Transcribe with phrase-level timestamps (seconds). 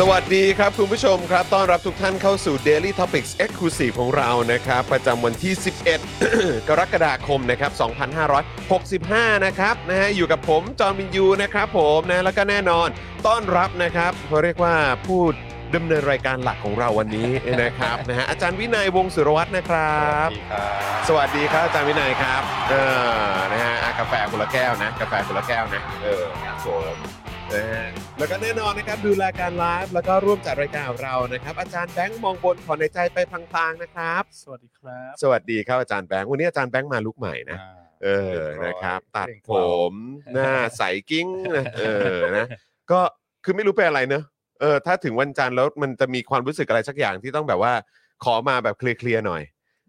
[0.00, 5.54] สวัสดีครับ คุณผู้ชมครับ ต้อนรับทุกท่านเข้าสู่ Daily Topics Exclusive ของเรานะครับ ประจำวันที่
[6.10, 7.72] 11 กรกฎาคมนะครับ
[8.58, 12.88] 2565 นะครับนะฮะอยู่กับผม จอห์นวิญญูนะครับผมนะแล้วก็แน่นอน
[13.26, 14.74] ต้อนรับนะครับเขาเรียกว่า
[15.06, 15.20] ผู้
[15.74, 17.30] ดำเนินรายการหลักของเราวันนี้
[17.62, 20.28] นะครับนะฮะอาจารย์วีระ วงศ์สุรวัตรนะครับ
[21.08, 22.74] สวัสดีครับอาจารย์วินัยครับเอ
[23.28, 27.86] อนะฮะอะกาแฟคนละแก้วนะ กาแฟคนละแก้วนะเออครับผม นะฮะ
[28.18, 39.94] แล้วก็แน่นอนนะครับดูรายการไลฟ์แล้วก็ร่วมจัดรายการของเรานะครับ อาจารย์แบงค์มองบนถอนในใจไปพลางๆนะครับ สวัสดีครับสวัสดีครับอาจารย์แบงค์วันนี้อาจารย์แบงค์มาลุกใหม่นะ อ่าเออเรียบร้อยนะครับ ตัดเร่งผเกลาม
[40.34, 41.82] หน้าใสกิ้งนะเอ
[42.14, 42.46] อ นะ
[42.90, 43.00] ก็
[43.44, 44.24] คือไม่รู้เป็นอะไรเนอะ
[44.60, 47.72] เออ ถ้าถึงวันจันทร์แล้วมันจะมีความรู้สึกอะไรสักอย่างที่ต้องแบบว่า
[48.24, 49.42] ขอมาแบบเคลียร์ๆหน่อย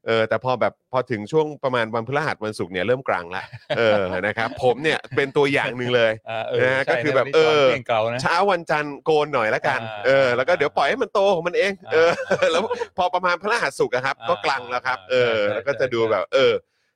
[0.08, 3.44] เออแต่พอแบบพอถึงช่วงประมาณวันพฤหัสวันศุกร์เนี่ยเริ่มกลางละ
[3.78, 11.97] เออนะครับผมเนี่ยเป็นตัวอย่างหนึ่งเลยอ่าเออนะฮะใช่ก็คือแบบวันนี้เออจห์นเร่งเกลานะ เช้าวันจันทร์โกนหน่อยละกันอ่าเออแล้วก็เดี๋ยวปล่อยให้มันโตของมันเองอ่าเอ
[12.46, 12.63] อแล้ว
[12.97, 16.53] พอประมาณพฤหัสศุกร์อะครับ อ่าก็กลางแล้วครับ เออ ใช่แล้วก็จะใช่ดูแบบ เออ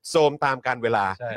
[0.10, 1.30] โซมตามการเวลา ใช่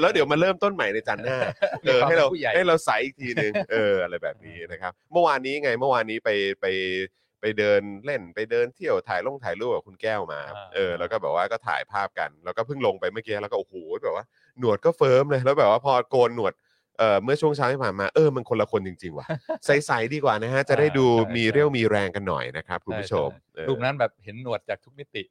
[0.00, 1.38] แล้วเดี๋ยวมาเริ่มต้นใหม่ในจันทร์หน้า
[1.82, 6.30] เออมีความให้เราเป็นผู้ใหญ่ ให้เราใสอีกทีหนึ่งเอออะไรแบบนี้นะครับ เมื่อวานนี้ไงเมื่อวานนี้ไป
[6.60, 6.66] ไป
[7.40, 14.24] ไปเดินเล่นไปเดินเที่ยวถ่ายลงถ่ายรูปกับคุณแก้วมาครับอ่า เออ แล้วก็แบบว่าก็ถ่ายภาพกัน แล้วก็เพิ่งลงไปเมื่อกี้แล้วก็โอ้โหแบบว่า
[14.58, 16.52] หนวดก็เฟิร์มเลยแล้วแบบว่าพอโกนหนวด
[17.00, 19.26] เอ่อเมื่อช่วงเช้าที่ผ่านมาเออมันคนละคนจริงๆว่ะ
[19.66, 21.06] ใสๆดีกว่านะฮะ จะได้ดู
[21.36, 25.22] มีเรี่ยวมีแรงกันหน่อยนะครับคุณผู้ชมเออรูปนั้นแบบเห็นหนวดจากทุกมิติ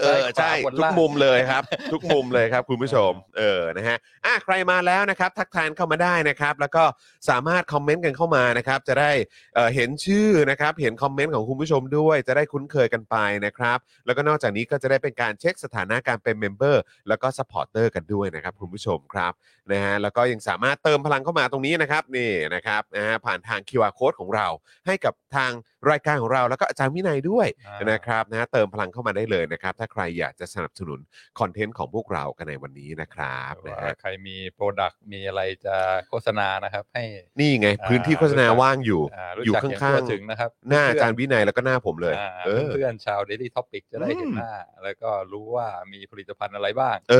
[0.00, 6.84] เออใช่ซ้ายขวาบนทุกล่าง มุมเลยครับ ทุกมุมเลยครับคุณผู้ชม เออนะฮะอะใครมาแล้วนะครับ ทักทายเข้ามาได้นะครับ แล้วก็
[7.28, 9.10] สามารถคอมเมนต์กันเข้ามานะครับ จะได้
[9.54, 13.16] เอ่อเห็นชื่อนะครับ เห็นคอมเมนต์ของคุณผู้ชมด้วย จะได้คุ้นเคยกันไป
[13.46, 19.32] นะครับ แล้วก็นอกจากนี้ก็จะได้เป็นการเช็คสถานะการเป็น member แล้วก็ supporter กันด้วยนะครับคุณผู้ชมครับ
[19.72, 24.46] นะฮะแล้วก็ยังสามารถเติมพลังเข้ามาตรงนี้นะครับนี่นะครับนะฮะผ่านทาง QR Code ของเรา
[24.86, 25.52] ให้กับทาง
[25.90, 31.00] รายการของเราแล้วก็อาจารย์วินัยด้วยอ่านนะครับนะฮะเติมพลังเข้ามาได้เลยนะครับ ถ้าใครอยากจะสนับสนุน
[31.40, 35.76] content ของพวกเรากันในวันนี้นะครับหรือนะว่าฮะ ใครมี product มีอะไรจะ
[36.08, 37.04] โฆษณานะครับ ให้
[37.40, 47.16] นี่ไง อ่าพื้นที่โฆษณารู้จักว่างอยู่อ่ารู้อยู่จักข้อย่างางทั่วถึงนะครับๆหน้าอาจารย์เพื่วินัยแล้วก็หน้าผมเลย อ่าเออ เพื่อนๆชาว Daily Topic จะได้เห็นอืม หน้า แล้วก็รู้ว่ามีผลิตภัณฑ์อะไรบ้าง เอ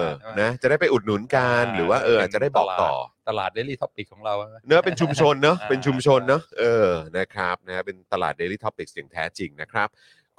[0.00, 2.94] อใช่ไหมนะ จะได้ไปอุดหนุนกันอ่าหรือว่าเอออาจจะได้บอกต่อ
[3.28, 9.88] ตลาด Daily Topic ของเราใช่ไหมเนื้อะเป็นชุมชนเนอะอ่า เป็นชุมชนเนอะเออนะครับนะฮะเป็นตลาด Daily Topics อย่างแท้จริงนะครับ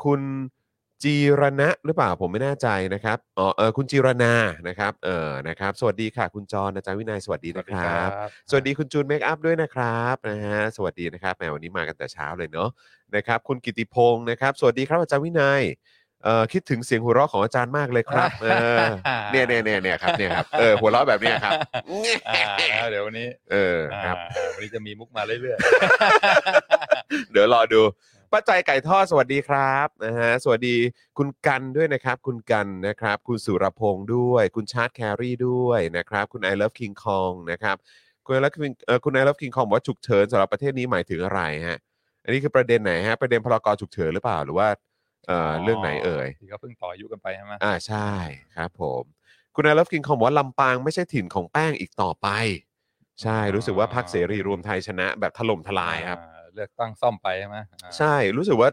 [0.03, 0.21] คุณ
[1.03, 4.33] จีรณะหรือเปล่าผมไม่แน่ใจนะครับอ๋อเออคุณจีรนา
[4.67, 8.09] นะครับเออนะครับ สวัสดีค่ะ คุณจรอาจารย์วินัยสวัสดีนะครับ
[8.49, 12.69] สวัสดีคุณจูนเมคอัพด้วยนะครับนะฮะสวัสดีนะครับแหมวันนี้มากันแต่เช้าเลยเนาะ
[13.15, 15.61] นะครับ คุณกิติพงศ์นะครับ สวัสดีครับอาจารย์วินัย
[16.23, 18.77] เอ่อคิดถึงเสียงหัวเราะของอาจารย์มากเลยครับเออ
[19.31, 21.53] เนี่ยเนี่ยเนี่ยเนี่ยครับเนี่ยครับเออหัวเราะแบบเนี้ยครับ
[22.29, 24.17] อ่าแล้วเดี๋ยววันนี้เอออ่าครับ
[24.55, 25.57] วันนี้จะมีมุกมาเรื่อย
[27.31, 27.81] เดี๋ยวรอดู
[28.31, 30.75] ป้าใจไก่ทอดสวัสดีครับนะฮะสวัสดี
[31.17, 37.75] คุณกันด้วยนะครับ คุณกันนะครับ คุณสุรพงศ์ด้วย คุณชาร์ตแครีด้วยนะครับ คุณ I love King Kong นะครับ
[38.25, 41.77] คุณ I love King เอ่อคุณ I love King Kong บอกว่าฉุกเฉินสำหรับประเทศนี้หมายถึงอะไรฮะ
[42.23, 44.67] อันนี้คือประเด็นไหนฮะ ประเด็นพรกฉุกเฉินหรือเปล่าหรือว่า
[45.27, 48.09] เอ่อเรื่องไหนเอ่ยที่เขาเพิ่งต่ออายุกันไปใช่ไหมอ่าใช่
[48.55, 49.03] ครับผม
[49.55, 52.27] คุณ I love King Kong บอกว่าลำปางไม่ใช่ถิ่นของแป้งอีกต่อไป
[53.21, 58.69] ใช่รู้สึกว่าพรรคเสรีรวมไทยชนะแบบถล่มทลายครับ อ่าเลือกตั้งซ่อมไปใช่ไหมอ่าใช่รู้สึกว่า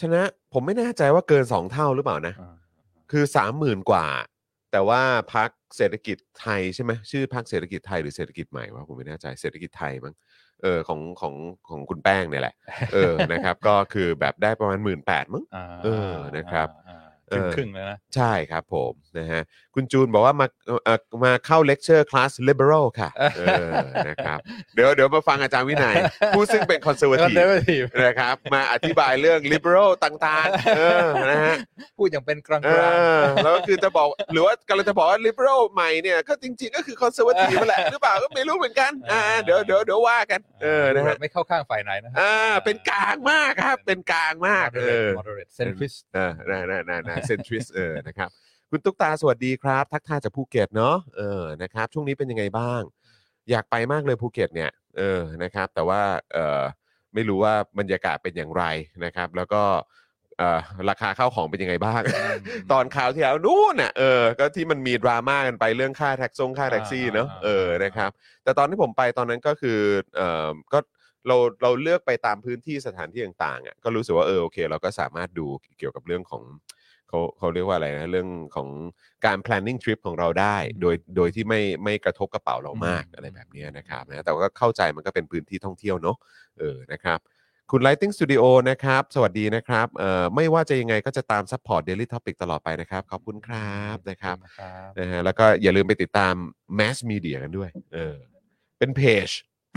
[0.00, 2.54] ชนะผมไม่แน่ใจว่าเกิน 2 เท่าหรือเปล่านะ อ่า
[3.12, 3.24] คือ
[3.56, 4.06] 30,000 กว่า
[4.72, 5.02] แต่ว่า
[5.34, 10.14] พักเศรษฐกิจไทยใช่ไหมชื่อพักเศรษฐกิจไทยหรือเศรษฐกิจใหม่วะผมไม่แน่ใจเศรษฐกิจไทยมั้ง
[10.62, 11.34] เออของของ
[11.70, 12.54] ของคุณแป้งเนี่ยแหละ
[12.94, 17.05] เออนะครับ ก็คือแบบได้ประมาณหมื่นแปดมั้งอ่าเออนะครับอ่าเออ่าอ
[17.54, 19.42] ครึ่งๆเลยนะ ใช่ครับผมนะฮะ
[19.74, 23.70] คุณจูนบอกว่ามาเอ่อเอ่อมาเข้า lecture class liberal ค่ะเออ
[24.08, 24.38] นะครับ
[24.74, 25.94] เดี๋ยวเดี๋ยวมาฟังอาจารย์วินัย
[26.34, 31.56] ผู้ซึ่งเป็น conserv conservative นะครับมาอธิบายเรื่อง liberal ต่างๆเออนะฮะ
[31.98, 32.70] พูดอย่างเป็นกลางเอ
[33.20, 42.34] อแล้วก็คือจะบอกหรือว่ากำลังจะบอกว่า liberal ใหม่เนี่ยก็จริงๆก็คือ conservative นั่นแหละหรือเปล่าก็ไม่รู้เหมือนกันอ่าเดี๋ยวเดี๋ยวเดี๋ยวว่ากันเออนะฮะไม่เข้าข้างฝ่ายไหนนะอ่า
[42.64, 48.28] เป็นกลางมากครับเป็นกลางมากเออ moderate centrist เออน่าน่าน่าน่า centrist เออนะครับ
[48.70, 52.82] คุณตุ๊กตาสวัสดีครับ ทักทายจากภูเก็ตเนาะเออนะครับช่วงนี้เป็นยังไงบ้าง
[53.50, 56.00] อยากไปมากเลยภูเก็ตเนี่ยเออนะครับแต่ว่า
[56.32, 56.62] เออ
[57.14, 58.64] ไม่รู้ว่าบรรยากาศเป็นอย่างไร
[59.04, 59.62] นะครับ แล้วก็
[60.38, 60.60] เอ่อ
[60.90, 62.02] ราคาข้าวของเป็นยังไงบ้าง
[62.72, 68.10] ตอนข่าวที่แล้วนู่นน่ะเออก็ที่มันมีดราม่ากันไปเรื่องค่าแท็กซี่ค่าแท็กซี่เนาะเออนะครับ
[68.44, 69.78] แต่ตอนที่ผมไปตอนนั้นก็คือ
[70.16, 70.78] เออก็
[71.28, 75.46] เราเราเลือกไปตามพื้นที่สถานที่ต่างๆอะก็รู้สึกว่าเออโอเค เราก็สามารถดู
[75.78, 76.42] เกี่ยวกับเรื่องของ
[77.08, 78.68] เขาเขาเรียกว่าอะไรนะเรื่องของ
[79.26, 86.16] การ planning trip ของเราได้ โดยโดยที่ไม่ไม่กระทบกระเป๋าเรามากอืมอะไรแบบเนี้ยนะครับนะแต่ว่าก็เข้าใจมันก็เป็นพื้นที่ท่องเที่ยวเนาะ
[86.58, 87.20] เออนะครับ
[87.70, 96.34] คุณ Lighting Studio นะครับ สวัสดีนะครับเอ่อไม่ว่าจะยังไงก็จะตาม support Daily Topic ตลอดไปนะครับ ขอบคุณครับนะครับครับนะฮะแล้วก็อย่าลืมไปติดตาม
[96.78, 98.16] Mass Media กันด้วยเออ
[98.78, 99.28] เป็นเพจ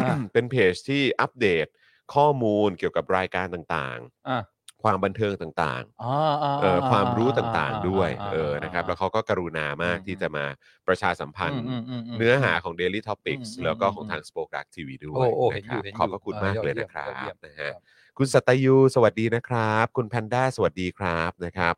[0.01, 1.67] อ่าเป็นเพจที่อัปเดต
[2.13, 3.99] ข้อมูลเกี่ยวกับรายการต่าง
[4.29, 10.45] อ่าๆ ความบันเทิงต่างอ่าอ่าๆเออความรู้ต่างๆด้วยาเออนะครับแล้วเขาก็กรุณามากอืมที่จะมา
[10.87, 21.75] ประชาสัมพันธ์ อืมอืมม เนื้อหาของ Daily Topics อืมแล้วก็ของอืมทาง Spoke Dark TV ด้วโอ้ยโอ้นะเห็นคอรัยู่บเห็นขอบพระคุณมากเลยนะครัยอดเยี่ยบมนะฮะยอดเยี่ยมคุณสัตยูสวัสดีนะครับ คุณแพนด้าสวัสดีครับนะครับ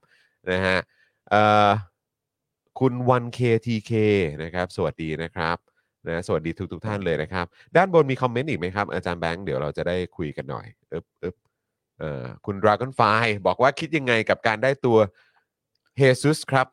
[0.52, 0.78] นะฮะ
[1.30, 1.70] เอ่อ
[2.80, 3.92] คุณ 1KTK
[4.44, 5.58] นะครับ สวัสดีนะครับ
[6.08, 7.46] นะสวัสดีทุกทุกๆท่านเลยนะครับ
[7.78, 11.36] ด้านบนมีคอมเมนต์อีกไหมครับ อาจารย์แบงค์เดี๋ยวเราจะได้คุยกันหน่อยเอ๊บเอ๊บ
[12.02, 14.98] เอ่อคุณ Dragonfly บอกว่าคิดยังไงกับการได้ตัว
[15.98, 16.68] เฮซุสครับ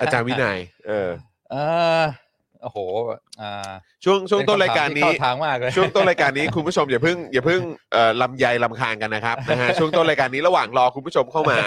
[0.00, 1.10] อาจารย์วินัย เออ
[1.50, 1.56] เอ
[2.00, 2.02] อ
[2.62, 2.78] โอ้โห
[3.40, 3.70] อ่า
[4.04, 7.60] ช่วงช่วงต้นรายการเป็นี้คำถมที่เข้าทางมากเลยช่วงต้นรายการนี้คุณผู้ชมอย่าเพิ่งอย่าเพิ่ง
[7.92, 11.58] เอ่อลำไยลำคางกันนะครับนะฮะช่วงต้นรายการนี้ระหว่างรอคุณผู้ชมเข้ามา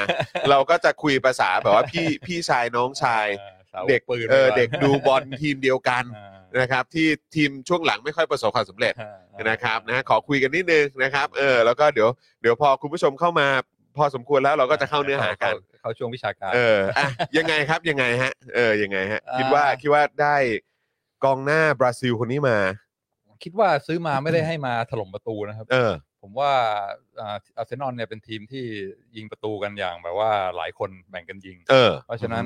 [0.50, 3.26] เราก็จะคุยภาษาแบบว่าพี่พี่ชายน้องชาย
[3.74, 12.10] สาวเด็กปืนเออไว้ก่อนเด็กดูบอลทีมเดียวกันอ่านะครับที่ทีมช่วงหลังไม่ค่อยประสบความสำเร็จอ่า นะครับนะขอคุยกันนิดนึงนะครับเออแล้วก็เดี๋ยว
[12.42, 13.48] เดี๋ยวพอคุณผู้ชมเข้ามา
[13.98, 20.36] พอสมควรแล้วเราก็จะเข้าเนื้อหากัน เข้เข้าช่วงวิชาการ เอออะยังไงครับยังไงฮะ เออยังไงฮะอ่าคิดว่าคิดว่าได้
[21.24, 22.58] กองหน้าบราซิลคนนี้มา
[23.44, 26.54] คิดว่าซื้อมาไม่ได้ให้มาถล่มประตูนะครับ เออ ผมว่า
[27.20, 28.66] อ่าอาร์เซนอลเนี่ยเป็นทีมที่
[29.16, 32.46] ยิงประตูกันอย่างแบบว่าหลายคนแบ่งกันยิง เออ เพราะฉะนั้น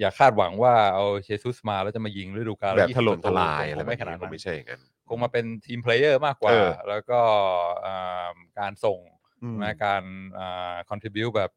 [0.00, 7.20] อย่าคาดหวังว่าเอาเชซุสมาแล้วจะมายิงฤดูกาลแบบ20ถล่มทลายคงอะไรแบบไม่ขนี้นาดคงนั้นไม่ใช่อย่างนั้น คงมาเป็น team player มากกว่า เออ แล้วก็
[7.86, 8.28] อ่า
[8.58, 8.98] การส่ง
[9.42, 10.02] อืมนะการ
[10.38, 11.52] อ่า contribute แบบ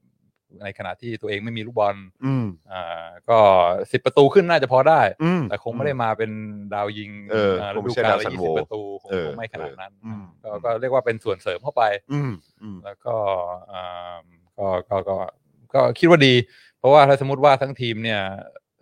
[0.63, 1.95] ในขณะที่ตัวเองไม่มีลูกบอล
[2.25, 3.39] อืมอ่าก็
[3.91, 6.31] สิบประตูขึ้นน่าจะพอได้ อืม แต่คงไม่ได้มาเป็น
[6.73, 11.83] ดาวยิงเอออ่าคฤงไม่ดูใช่กาลดาวละซันยี่โวสิบประตูคงเออคงไม่ขนาดนั้นอืม ก็ก็เรียกว่าเป็นส่วนเสริมเข้าไป
[12.13, 13.15] อืมอืม แล้วก็
[13.71, 14.15] อ่า
[14.57, 15.15] ก็ก็ก็
[15.73, 16.33] ก็คิดว่าดี
[16.79, 18.21] เพราะว่าถ้าสมมติว่าทั้งทีมเนี่ย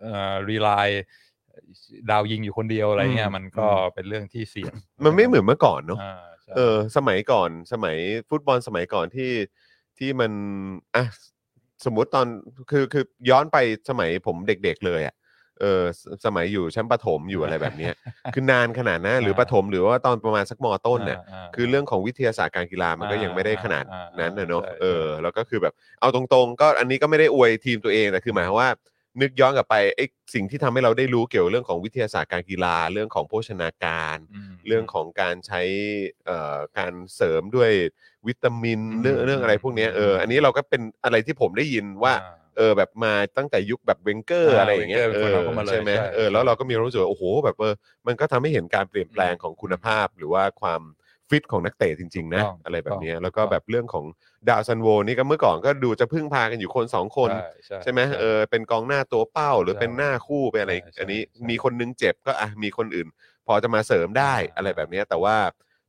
[0.02, 0.70] เอ่อรีไล
[2.10, 4.74] ดาวยิงอยู่คนเดียวอะไรเงี้อืยมมันก็อืมเป็นเรื่องที่เสี่ยง
[5.04, 6.10] มันไม่เหมือนเมื่อก่อนเนาะอ่า
[6.44, 7.96] ใช่เออ สมัยก่อนสมัย
[8.28, 9.30] ฟุตบอลสมัยก่อนที่
[9.98, 10.32] ที่มัน
[10.94, 11.04] อะ
[11.84, 12.26] สมมุติตอน
[12.70, 13.56] คือคือย้อนไป
[13.88, 15.14] สมัยผมเด็กๆเลยอะ
[15.60, 17.94] เออสสมัยอยู่ชั้นประถมอยู่อะไรแบบเนี้ย
[18.34, 28.68] คือนานขนาดนั้นหรือประถมหรือว่าตอนประมาณสักมต้นเนี่ยาา คือเรื่องของวิทยาศาสตร์การกีฬามันก็ยังไม่ได้ขนาดอ่านั้นนะเนอะใช่เออใช่แล้วก็คือแบบเอาตรงๆ ก็อันนี้ก็ไม่ได้อวยทีมตัวเองแต่คือหมายความว่า
[29.20, 30.04] นึกย้อนกลับไปไอ้
[30.34, 34.16] สิ่งที่ทำให้เราได้รู้เกี่ยวเรื่องของวิทยาศาสตร์การกีฬาเรื่องของโภชนาการ
[34.50, 35.62] ม เรื่องของการใช้
[36.26, 37.70] เอ่อการเสริมด้วย
[38.26, 47.74] วิตามินอืมเรื่องเรื่องอะไรพวกเนี้ยเอออืมอันนี้เราก็เป็นอะไรที่ผมได้ยินว่า อ่ เออแบบมาตั้งแต่ยุคแบบเวนเกอร์อ่าอะไรอย่างเงี้ย Wenger เอเป็นคนอเอาเข้ามาเลยใช่ไหมใช่ เออแล้วเราก็มีรู้สึกว่าโอ้โหแบบเออ
[48.06, 50.82] มันก็ทำให้เห็นการเปลี่ยนแปลงของคุณภาพ หรือว่าความ
[51.30, 54.04] ฟิตของนักเตะจริง ๆ นะถูกต้องอะไรแบบเนี้ยถูกต้องแล้วก็แบบเรื่องของ
[54.48, 57.30] ดาวซันโวนี่ก็เมื่อก่อนก็ดูจะพึ่งพากันอยู่คนสองคน
[57.68, 63.08] ใช่ ใช่ไหมเออเป็นกองหน้าตัวเป้าหรือใช่เป็นหน้าคู่เป็นอะไร ใช่ใช่อันนี้ใช่มีคนนึงเจ็บก็อะมีคนอื่น
[63.46, 65.36] พอจะมาเสริมได้อ่า อะไรแบบเนี้ยแต่ว่า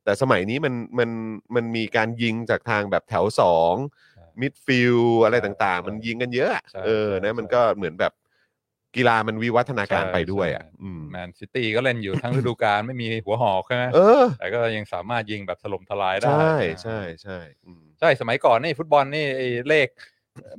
[0.04, 1.10] แต่สมัยนี้มันมัน
[1.54, 3.74] มันมีการยิงจากทางแบบแถวสอง
[4.14, 8.12] ใช่ midfield อะไรต่างใช่ๆมันยิงกันเยอะอะใช่เออใช่นะมันใช่ ก็เหมือนแบบ
[8.96, 19.88] กีฬามันวิวัฒนาการใช่ไปด้วยอะใช่อืมแมนซิตี้ก็เล่นอยู่ทั้งฤดูกาลไม่มีหัวหอกใช่ไหมเออ แต่ก็ยังสามารถยิงแบบถล่มทลายได้ ใช่อ่าใช่ใช่อืมใช่สมัยก่อนนี่ฟุตบอลนี่ไอ้เลข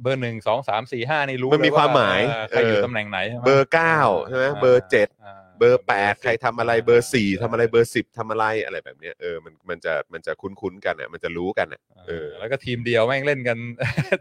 [0.01, 13.57] เบอร์หนึ่งสองสามสี่ห้านี่รู้มันมีเลยความหมายเออใครอยู่เออตำแหน่งไหนใช่ไหมเบอร์เก้าใช่ไหมาเบอร์เจ็ดอ่า เบอร์แปดใครทำอะไรเบอร์สี่ทำอะไรเบอร์สิบทำอะไรอะไรแบบเนี้ยเออมันมันจะมันจะคุ้นๆกันอะมันจะรู้กันอะเออแล้วก็ทีมเดียวแม่งเล่นกัน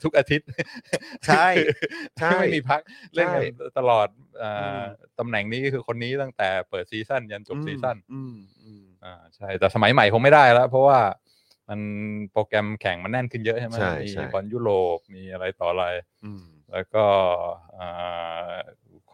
[0.04, 0.48] ทุกอาทิตย์
[1.26, 1.48] ใช่
[2.20, 2.80] ใช่ไม่มีพัก
[3.14, 4.08] เล่นกันใช่ตลอด
[4.42, 4.82] อ่าอืม
[5.18, 10.98] ตำแหน่งนี้คือคนนี้ตั้งแต่เปิด season ยันจบ season อืมอืมอ่าใช่แต่สมัยใหม่คงไม่ได้แล้ว เพราะว่า
[11.68, 11.80] มัน
[12.32, 15.84] โปรแกรมแข่งมันแน่นขึ้นเยอะใช่ไหมใช่มีใช่บอลยุโรปมีอะไรต่ออะไร
[16.24, 17.04] อืมแล้วก็
[17.78, 18.54] อ่า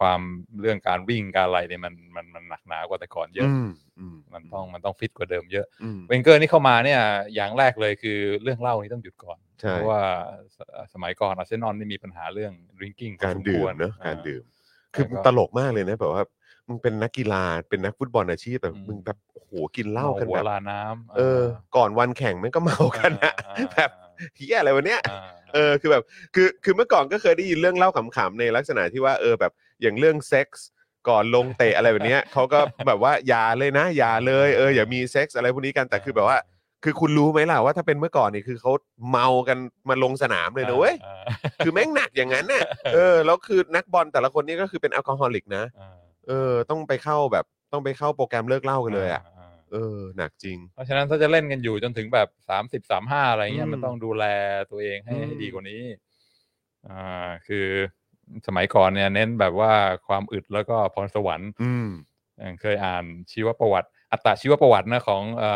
[0.01, 0.21] ความ
[0.61, 7.01] เรื่องการวิ่งการอะไรเนี่ยมันมันมันหนักหนากว่าแต่ก่อนเยอะอืมอืมมันต้องมันต้องฟิตกว่าเดิมเยอะอืมเวนเกอร์นี่เข้ามาเนี่ย
[7.35, 10.03] อย่างแรกเลยคือเรื่องเหล้านี่ต้องหยุดก่อนใช่เพราะว่า
[10.57, 10.59] ส
[10.93, 14.43] สมัยก่อนอาร์เซนอลนี่มีปัญหาเรื่อง drinking พอการสมดื่ควมเนอะอ่การดื่ม
[14.95, 16.23] คือแล้วก็ตลกมากเลยนะแบบว่า
[16.69, 21.43] มึงเป็นนักกีฬาเป็นนักฟุตบอลอาชีพแบบอืมมึงแบบโอ้โหกินเหล้ากันหัวแบบลาน้ำเออ
[21.77, 23.91] ก่อนวันแข่งมันก็เมากันนะอ่าแบบ
[24.37, 26.05] เฮียอะไรวะเนี้ยอ่า เออคือแบบ
[26.35, 29.53] คือคือเมื่อก่อนก็เคยได้ยินเรื่องเล่าขำๆในลักษณะที่ว่าเออแบบ
[29.83, 30.69] อย่างเรื่องเซ็กส์
[31.09, 36.39] ก่อนลงเตะอะไรแบบเนี้ยเขาก็แบบว่าอย่าเลยนะ อย่าเลยเอออย่ามีเซ็กส์อะไรพวกนี้กันแต่คือแบบว่า
[36.85, 38.73] คือคุณรู้ไหมล่ะว่าถ้าเป็นเมื่อก่อนนี่คือเขา
[39.11, 41.23] เมากันมาลงสนามเลยนะเว้ยอ่า
[41.65, 42.63] คือแม่งหนักอย่างนั้นน่ะ
[42.95, 45.91] เออแล้วคือนักบอลแต่ละคนนี่ก็คือเป็น alcoholic นะอ่า
[46.29, 49.40] เออต้องไปเข้าแบบต้องไปเข้าโปรแกรมเลิกเหล้ากันเลยอะ
[49.73, 54.25] เออหนักจริง เพราะฉะนั้นถ้าจะเล่นกันอยู่จนถึงแบบสามสิบสามห้าอะไรเงี้ยอืมมันต้องดูแล
[54.71, 55.83] ตัวเองให้อืมให้ดีกว่านี้
[56.89, 57.67] อ่า คือ
[58.47, 59.73] สมัยก่อนเนี่ย เน้นแบบว่า
[60.07, 61.89] ความอึดแล้วก็พรสวรรค์ อืม
[62.39, 65.51] อย่างเคยอ่านชีวประวัติ อัตราชีวประวัตินะของเอ่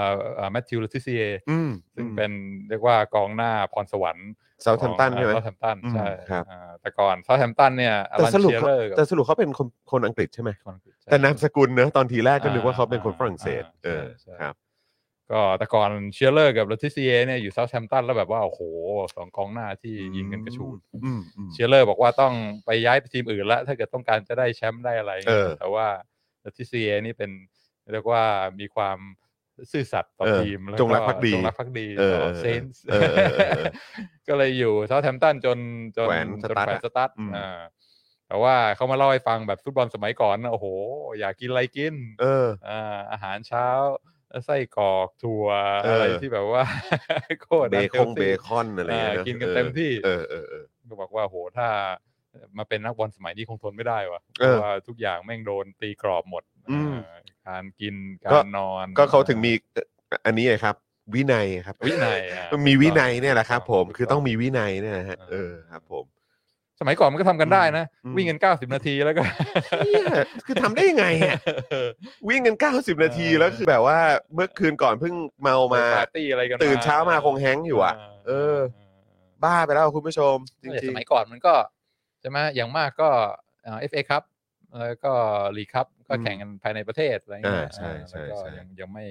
[0.46, 2.30] อแมทธิวเลติเซียอืมซึ่งเป็น
[2.68, 4.30] เรียกว่ากองหน้าพรสวรรค์
[4.62, 14.54] เซาท์แฮมป์ตันใช่ไหมเซาท์แฮมป์ตันอืมใช่ครับอ่าแต่ก่อนเซาท์แฮมป์ตันเนี่ยอแต่ลันสรุปเชียเขาเลอร์แต่สรุปเขาเป็นคนคนอังกฤษใช่ไหมคนอังกฤษใช่แต่นามสกุลเนอะตอนทีแรกก็นึกว่าเขาเป็นคนอ่าฝรั่งเศสอ่าเออใช่ใช่ครับ
[15.30, 18.60] ก็แต่ก่อนเชียร์เลอร์กับเลติเซียเนี่ยอยู่เซาท์แฮมป์ตันแล้วแบบว่าโอ้โห
[19.14, 22.34] สองกองหน้าที่ยิงกันกระฉูดอืมอืมเชียร์เลอร์บอกว่าต้อง
[22.66, 25.86] ไปย้ายไปทีมอื่นแล้วถ้าเกิดต้องการจะได้แชมป์ได้อะไรเออแต่ว่า
[26.42, 27.30] เลติเซียนี่เป็น
[27.92, 28.22] เรียกว่า
[28.60, 28.98] มีความ
[29.72, 33.66] ซื่อสัตย์ต่อเออทีมแล้วจงรักภักดีจงรักภักดีเออต่อเออ Saints เออเออเออเออ
[34.28, 35.58] ก็เลยอยู่เซาท์แฮมป์ตันจน
[35.98, 37.60] จนแขวนจนสตั๊ดแขวนอะสตั๊ดอืมอ่า
[38.28, 40.66] แต่ว่าเขามาเล่าให้ฟังแบบฟุตบอลสมัยก่อนนะโอ้โห
[41.20, 43.66] อยากกินอะไรกิน เอออ่าอาหารเช้า
[44.46, 45.46] ไส้กรอกถั่ว
[45.84, 46.64] เออออะไรที่แบบว่า
[47.42, 51.68] โคตรเบคอน unhealthy เบคอนอะไรอย่างเงี้ยอ่าอะกินกันเต็มที่เออเออเออก็บอกว่าโหถ้า
[52.58, 56.53] มาเป็นนักบอลสมัยนี้คงทนไม่ได้ว่ะเพเออราะว่าทุกอย่างแม่งโดนตีกรอบหมดอืมอ่า
[57.48, 57.94] การกิน
[58.32, 59.86] ก็การนอนก็เขาถึงมีเอ่อ
[60.26, 60.76] อันนี้ไงครับ
[61.14, 66.04] วินัยครับ วินัยอะมันมีวินัยเนี่ยแหละครับ ผมถูกคือต้องมีวินัยเนี่ยนะฮะเออครับ ผม
[66.80, 69.22] สมัยก่อนมันก็ทำกันได้นะอืมวิ่งกันเก้าสิบนาทีแล้วก็
[69.84, 70.06] เหี้ย
[70.46, 71.38] คือทำได้ยังไงอะ
[72.28, 73.98] วิ่งกัน90นาทีแล้วคือแบบว่า
[74.34, 77.94] เมื่อคืนก่อนเพิ่งเมามาปาร์ตี้อะไรกันตื่นเช้ามาคงแฮงก์อยู่อะ
[78.26, 78.56] เออ
[79.44, 81.54] บ้าไปแล้วคุณผู้ชมจริง แต่สมัยก่อนมันก็
[82.20, 83.08] ใช่ไหมอย่างมากก็
[83.62, 84.22] เอฟเอคัพ
[84.80, 85.12] แล้วก็
[85.56, 89.04] ลีคัพ ก็แข่งกันภายในประเทศอะไรเงี้ยอ่าใช่ใช่แล้วก็ใช่ ยังยังไม่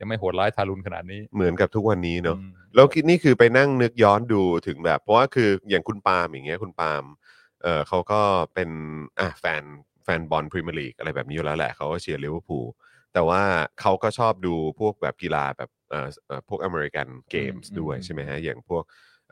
[0.00, 7.04] ยังไม่โหดร้ายทารุณขนาดนี้ๆเหมือนกับทุกวันนี้เนอะ อืม แล้วคิดนี่คือไปนั่งนึกย้อนดูถึงแบบ เพราะว่าคืออย่างคุณปาล์มอย่างเงี้ยคุณปาล์ม
[7.62, 8.20] เออเขาก็
[8.54, 8.70] เป็น
[9.20, 9.62] อะแฟน
[10.04, 12.66] แฟนบอลพรีเมียร์ลีกอะไรแบบนี้อยู่แล้วแหละเขาก็เชียร์ลิเวอร์พูล
[13.12, 13.42] แต่ว่า
[13.80, 18.84] เขาก็ชอบดูพวกแบบกีฬาแบบเอ่อเอ่อพวก American games อืมด้วยอืม ใช่ไหมฮะอย่างพวก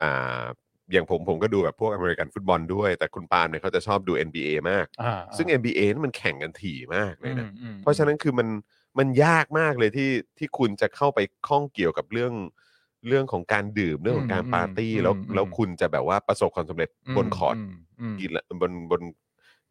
[0.02, 0.44] อ่า
[0.92, 8.48] อย่างผมผมก็ดูแบบพวกอเมริกันฟุตบอลด้วย แต่คุณปาล์มเนี่ยเขาจะชอบดู NBA มาก อ่าซึ่ง NBA นี่มันแข่งกันถี่มากเลยนะ อืมอืมเพราะฉะนั้นคือมัน
[8.98, 12.32] มันยากมากเลยที่ที่คุณจะเข้าไปข้องเกี่ยวกับเรื่อง
[13.08, 17.58] เรื่องของการดื่มเรื่องของการอืมปาร์ตี้อืมแล้วอืม แล้วคุณจะแบบว่าประสบความสำเร็จบนคอร์ตม
[18.00, 19.02] อืมกีฬาบนบน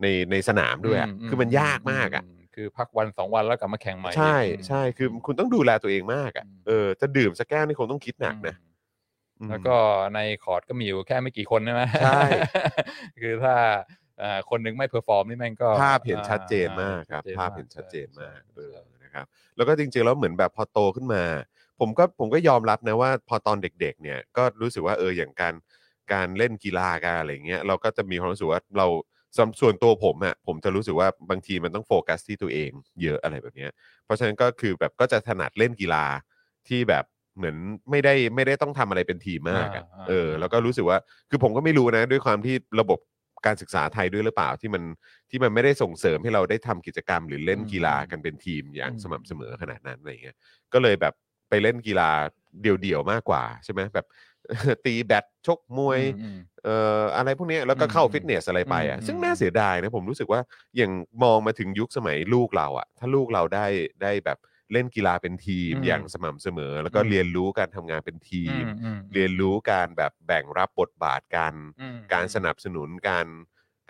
[0.02, 8.65] ในในสนามด้วยอะมคือมันยากมากอะ มคือพักวันสองวันแล้วกลับมาแข่งใหม่ใช่อีกใช่คือคุณต้องดูแลตัวเองมากอะอืม เออจะดื่มสักแก้วนี่คงต้องคิดหนักนะอืมอืม
[9.50, 9.76] แล้วก็
[10.16, 12.22] ในคอร์ตก็มีอยู่แค่ไม่กี่คนใช่ไหมใช่
[13.22, 13.56] คือถ้า
[14.22, 19.26] อ่าคนหนึงไม่ perform นี่แม่งก็ภาพเห็นชัดเจนมากครับชัดจภาพเห็นชัดเจนมากใช่เออใช่นะครับ
[19.56, 21.24] แล้วก็จริงๆแล้วเหมือนแบบพอโตขึ้นมา
[21.80, 25.54] ผมก็ผมก็ยอมรับนะว่าพอตอนเด็ก ๆ เนี่ยก็รู้สึกว่าเอออย่างการ
[26.14, 28.88] การเล่นกีฬาการอะไรเงี้ยเราก็จะมีความรู้สึกว่าเรา
[29.38, 32.70] สำส่วนตัวผมอะผมจะรู้สึกว่าบางทีมันต้องโฟกัสที่ตัวเอง
[33.02, 33.72] เยอะอะไรแบบเนี้ย
[34.06, 36.06] เพราะฉะนั้นก็คือแบบก็จะถนัดเล่นกีฬา
[36.68, 37.06] ที่แบบ
[37.38, 37.56] เหมือน
[37.92, 40.98] ไม่ได้ไม่ได้ต้องทำอะไรเป็นทีมมากอะอ่าอ่า เออ แล้วก็รู้สึกว่า
[41.30, 43.00] คือผมก็ไม่รู้นะ ด้วยความที่ระบบ
[43.46, 44.84] การศึกษาไทยด้วยหรือเปล่าที่มัน
[45.30, 50.38] ที่มันไม่ได้ส่งเสริมให้เราได้ทำกิจกรรม หรือเล่นกีฬากันเป็นทีมอย่างอืม สม่ำเสมอขนาดนั้นอะไรเงี้ย
[50.74, 51.14] ก็เลยแบบ
[51.50, 52.10] ไปเล่นกีฬา
[52.62, 54.06] เดี่ยวๆมากกว่าใช่ไหมแบบ
[54.86, 60.42] ตีแบดชกมวย อืม เอ่ออะไรพวกเนี้ยแล้วก็เข้าอืมฟิตเนสอะไรไปอะอืมซึ่งน่าเสียดายนะผมรู้สึกว่า
[60.78, 60.92] อย่าง
[61.24, 63.66] มองมาถึงยุคสมัยลูกเราอะ ถ้าลูกเราได้
[64.04, 64.38] ได้แบบ
[64.74, 73.28] เล่นกีฬาเป็นทีมอืมอย่างสม่ำเสมอ แล้วก็อืม เรียนรู้การทำงานเป็นทีอืมมอืมเรียนรู้การแบบแบ่งรับบทบาทกัน อืม การสนับสนุนการ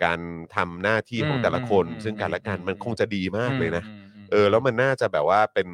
[0.04, 0.20] การ
[0.56, 5.68] ทำหน้าที่ของอืมแต่ละคน อืมซึ่งกันและกันอืม มันคงจะดีมากเลยนะ อืมอืมเออแล้วมันน่าจะแบบว่าเป็น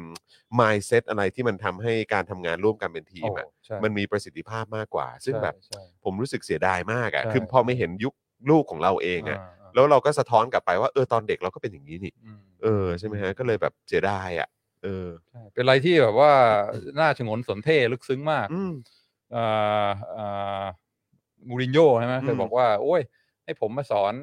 [0.59, 8.13] mindset อะไรที่มันทำให้การทำงานร่วมกันเป็นทีมโอ้อะใช่มันมีประสิทธิภาพมากกว่า ซึ่งใช่แบบใช่ ผมรู้สึกเสียดายมากอะใช่คือพอไม่เห็นยุค
[8.49, 14.47] ลูกของเราเองอะาาแล้วเราก็สะท้อนกลับไปว่าเออตอนเด็กเราก็เป็นอย่างนี้นี่ อืม เออใช่ไหมฮะก็เลยแบบเสียดายอะ
[14.83, 16.33] เออใช่เป็นอะไรที่แบบว่า
[16.99, 18.73] น่าชงนสนเท่ลึกซึ้งมากอืม
[19.31, 19.43] เอ่
[19.85, 20.25] อเอ่
[20.61, 20.63] อ
[21.47, 23.01] มูรินโญ่ใช่ไหมเคอืยมบอกว่า โอ้ย
[23.45, 24.13] ให้ผมมาสอน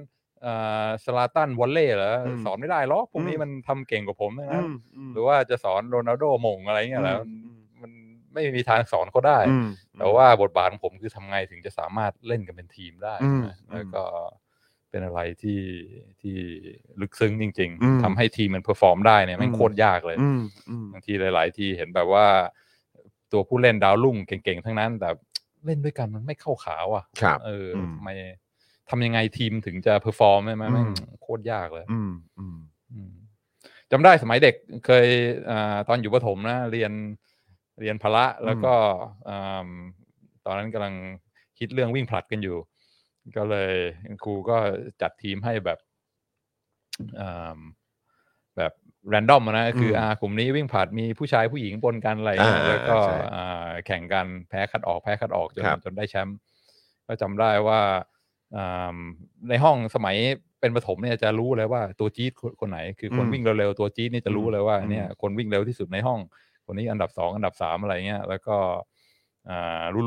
[0.43, 0.53] เอ่
[0.87, 7.93] อสลาตันวอลเล่เหรออมสอนไม่ได้หรอกพวกนี้อืมมันทำเก่งกว่าผมทั้งอืนั้นมอืมหรือว่าจะสอนโรนัลโดหมงอะไรเงี้ยแล้วอืมมัน
[8.33, 14.03] ไม่มีทางสอนเขาได้อืมแต่ว่าบทบาทของผมคือทำไงถึงจะสามารถเล่นกันเป็นทีมได้อืมนะแล้วก็
[14.91, 15.61] เป็นอะไรที่
[16.21, 16.37] ที่
[17.01, 22.27] ลึกซึ้งจริงอืมๆทำให้ทีมมัน perform ได้เนี่ยแมันอืมโคตรยากเลยอืมอืมบางทีหลาย ๆ ทีเห็นแบบว่า
[23.33, 25.09] ตัวผู้เล่นดาวรุ่งเก่ง ๆ ทั้งนั้น แต่
[25.67, 28.11] เล่นด้วยกันมันไม่เข้าขาว่ะครับเอออมทำไม
[28.91, 30.89] ทำยังไงทีมถึงจะ perform ใช่ไหมอืมแม่ง
[31.23, 32.59] โคตรยากเลยอืมอืม
[32.93, 33.13] อืม
[33.91, 34.55] จำได้สมัยเด็ก
[34.87, 35.07] เคย
[35.51, 36.93] อาตอนอยู่ประถมนะ เรียน
[37.81, 38.75] เรียนพละแล้วก็
[39.29, 39.69] อ่า
[40.47, 40.95] ตอนนั้นกำลัง
[41.59, 42.57] คิดเรื่องวิ่งผลัดกันอยู่
[43.37, 43.73] ก็เลย
[44.25, 44.57] ครูก็
[45.03, 45.79] จัดทีมให้แบบ
[47.21, 47.59] อ่า
[48.57, 48.73] แบบ
[49.11, 56.37] แรนดอมนะคือมอ่ากลุ่มนี้วิ่งผลัดมีผู้ชายผู้หญิงปนกันอะไรอย่างเงี้ยอ่าแล้วก็ใช่อ่าแข่งกันแพ้คัดออกแพ้คัดออกจนครับจนได้แชมป์
[57.07, 57.81] ก็จำได้ว่า
[58.57, 58.97] อ่า
[59.49, 60.17] ในห้องสมัย
[60.61, 66.21] เป็นประถมเนี่ยจะรู้เลยว่าตัวจี๊ดคนคนไหน คือคนอืมวิ่งเร็วๆตัวจี๊ดนี่จะรู้เลยว่าอืมเนี่ยคนวิ่งเร็วที่สุดในห้อง
[66.67, 68.90] คนนี้อันดับสองอันดับสามอะไรเงี้ยแล้วก็อ่า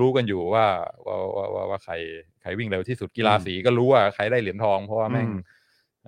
[0.01, 0.65] รู้ๆกันอยู่ว่า
[1.07, 1.93] ว่าว่าว่าว่าใคร
[2.41, 5.37] ใครวิ่งเร็วที่สุดกีฬาสีก็รู้ว่าใครได้เหรียญทองเพราะว่าแม่งอืม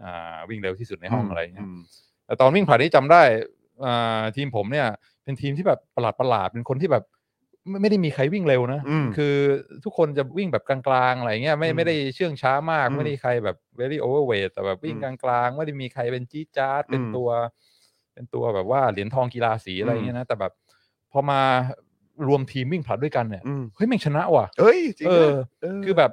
[0.04, 1.80] อ่าวิ่งเร็วที่สุดในห้องอะไรเงี้ยม
[2.26, 3.22] แต่ตอนวิ่งผลัดนี่จำได้
[3.86, 4.88] อ่าทีมผมเนี่ย
[5.24, 7.04] เป็นทีมที่แบบประหลาดประหลาดๆเป็นคนที่แบบ
[7.70, 9.36] ไม่ไม่ได้มีใครวิ่งเร็วนะอืมคือ
[9.84, 10.80] ทุกคนจะวิ่งแบบกลา
[11.12, 17.30] งๆอะไรเงี้ยไม่อืมไม่ได้เชื่องช้ามากอืมไม่ได้ใครแบบ very overweight แต่แบบวิ่งอืกมลางๆ ไม่ได้มีใครเป็นจี๊ดจ๊าดเป็นอืมตัว
[18.14, 20.54] เป็นตัวแบบว่าเหรียญทองกีฬาสีอะไรอืมเงี้ยนะ แต่แบบ
[21.12, 21.42] พอมา
[22.28, 26.12] รวมทีมวิ่งผลัดด้วยกันเนี่ยอืมเฮ้ยแม่งชนะว่ะ เอ้ยจริงเอนะอเออ คือแบบ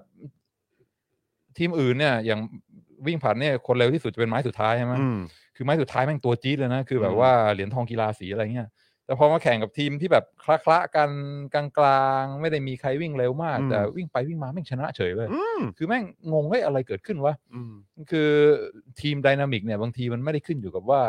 [1.59, 2.41] ทีมอื่นเนี่ย อย่าง
[3.07, 5.19] วิ่งผลัดเนี่ยคนเร็วที่สุดจะเป็นไม้สุดท้ายใช่ไหม อืม
[5.57, 8.69] คือไม้สุดท้ายแม่งตัวจี๊ดเลยนะ คือแบอืบม ว่าเหรียญทองกีฬาสีอะไรเงี้ย
[9.07, 11.11] แต่พอมาแข่งกับทีมที่แบบคละคละๆกัน
[11.55, 11.63] กลา
[12.21, 17.73] งๆ ไม่ได้มีใครวิ่งเร็วมาก แต่วิ่งไปวิ่งมาแม่งชนะเฉยเลย อืมคือแม่งงงเฮ้ยอะไรเกิดขึ้นวะ อืม
[18.11, 18.31] คือ
[19.01, 21.03] team dynamic เนี่ยบางทีมันไม่ได้ขึ้นอยู่กับว่า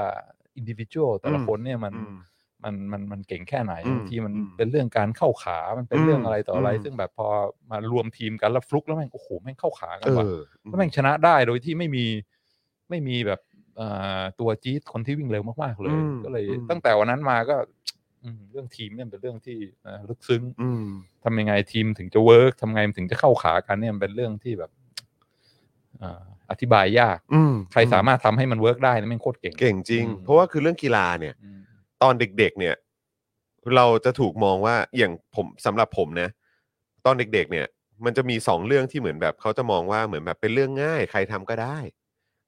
[0.55, 2.15] individual แต่ละอืม คนเนี่ยมันอืม
[2.63, 7.27] มันมันมันเก่งแค่ไหนอืมบางทีมันอืมเป็นเรื่องการเข้าขา มันเป็นเรื่องอืมอะไรต่ออะไรอืมซึ่งแบบพอ
[7.71, 12.05] มารวมทีมกันแล้วฟลุกแล้วแม่งโอ้โหแม่งเข้าขากันเอว่ะอแล้วแม่งชนะได้โดยที่ไม่มี
[12.89, 13.39] ไม่มีแบบ
[13.77, 13.87] เอ่
[14.19, 17.55] อตัวจี๊ดคนที่วิ่งเร็วมากๆเลยอืมก็เลยอืมตั้งแต่วันนั้นมาก็
[18.23, 20.85] อืมเรื่องทีมเนี่ยเป็นเรื่องที่เอ่อลึกซึ้งอืม
[21.23, 24.71] ทำยังไงทีมถึงจะ work ทำไงมันถึงจะเข้าขากันเนี่ยมันเป็นเรื่องที่แบบ
[25.99, 31.59] เอ่ออธิบายยากอืมใครสามารถทำให้มัน work ได้นี่แม่งโคตรเก่ง เก่งจริงอืมเพราะว่าคือเรื่องกีฬาเนี่ยอืม
[32.03, 32.75] ตอนเด็กๆเนี่ย
[33.75, 36.29] เราจะถูกมองว่าอย่างผมสำหรับผมนะ
[37.05, 37.67] ตอนเด็ก ๆ เนี่ย
[38.05, 41.77] มันจะมีสองเรื่องที่เหมือนแบบเขาจะมองว่าเหมือนแบบเป็นเรื่องง่าย ใครทำก็ได้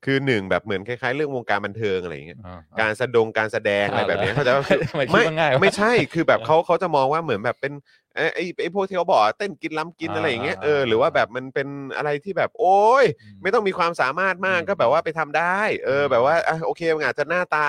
[0.05, 7.73] คือหนึ่งแบบเหมือนคล้ายๆ เรื่องวงการบันเทิงอะไรอย่างเงี้ยอ่าการแสดงการแสดงอะไรแบบเนี้ยอ่าเขาใจะว่าคือทำไมคิดไม่ว่าง่ายวะ ไม่ใช่ คือแบบเขาเขาจะมองว่าเหมือนแบบเป็น
[8.15, 13.05] ไอ้ไอ้ไอ้พวกที่เขาบอกเต้นกินล้ำกินอะไรอย่างเงี้ย เออ หรือว่าแบบมันเป็นอะไรที่แบบ โอ้ย
[13.41, 17.65] ไม่ต้องมีความสามารถมากอืมก็แบบว่าไปทำได้ เอออืมแบบว่าอะโอเคมันอาจจะหน้าตา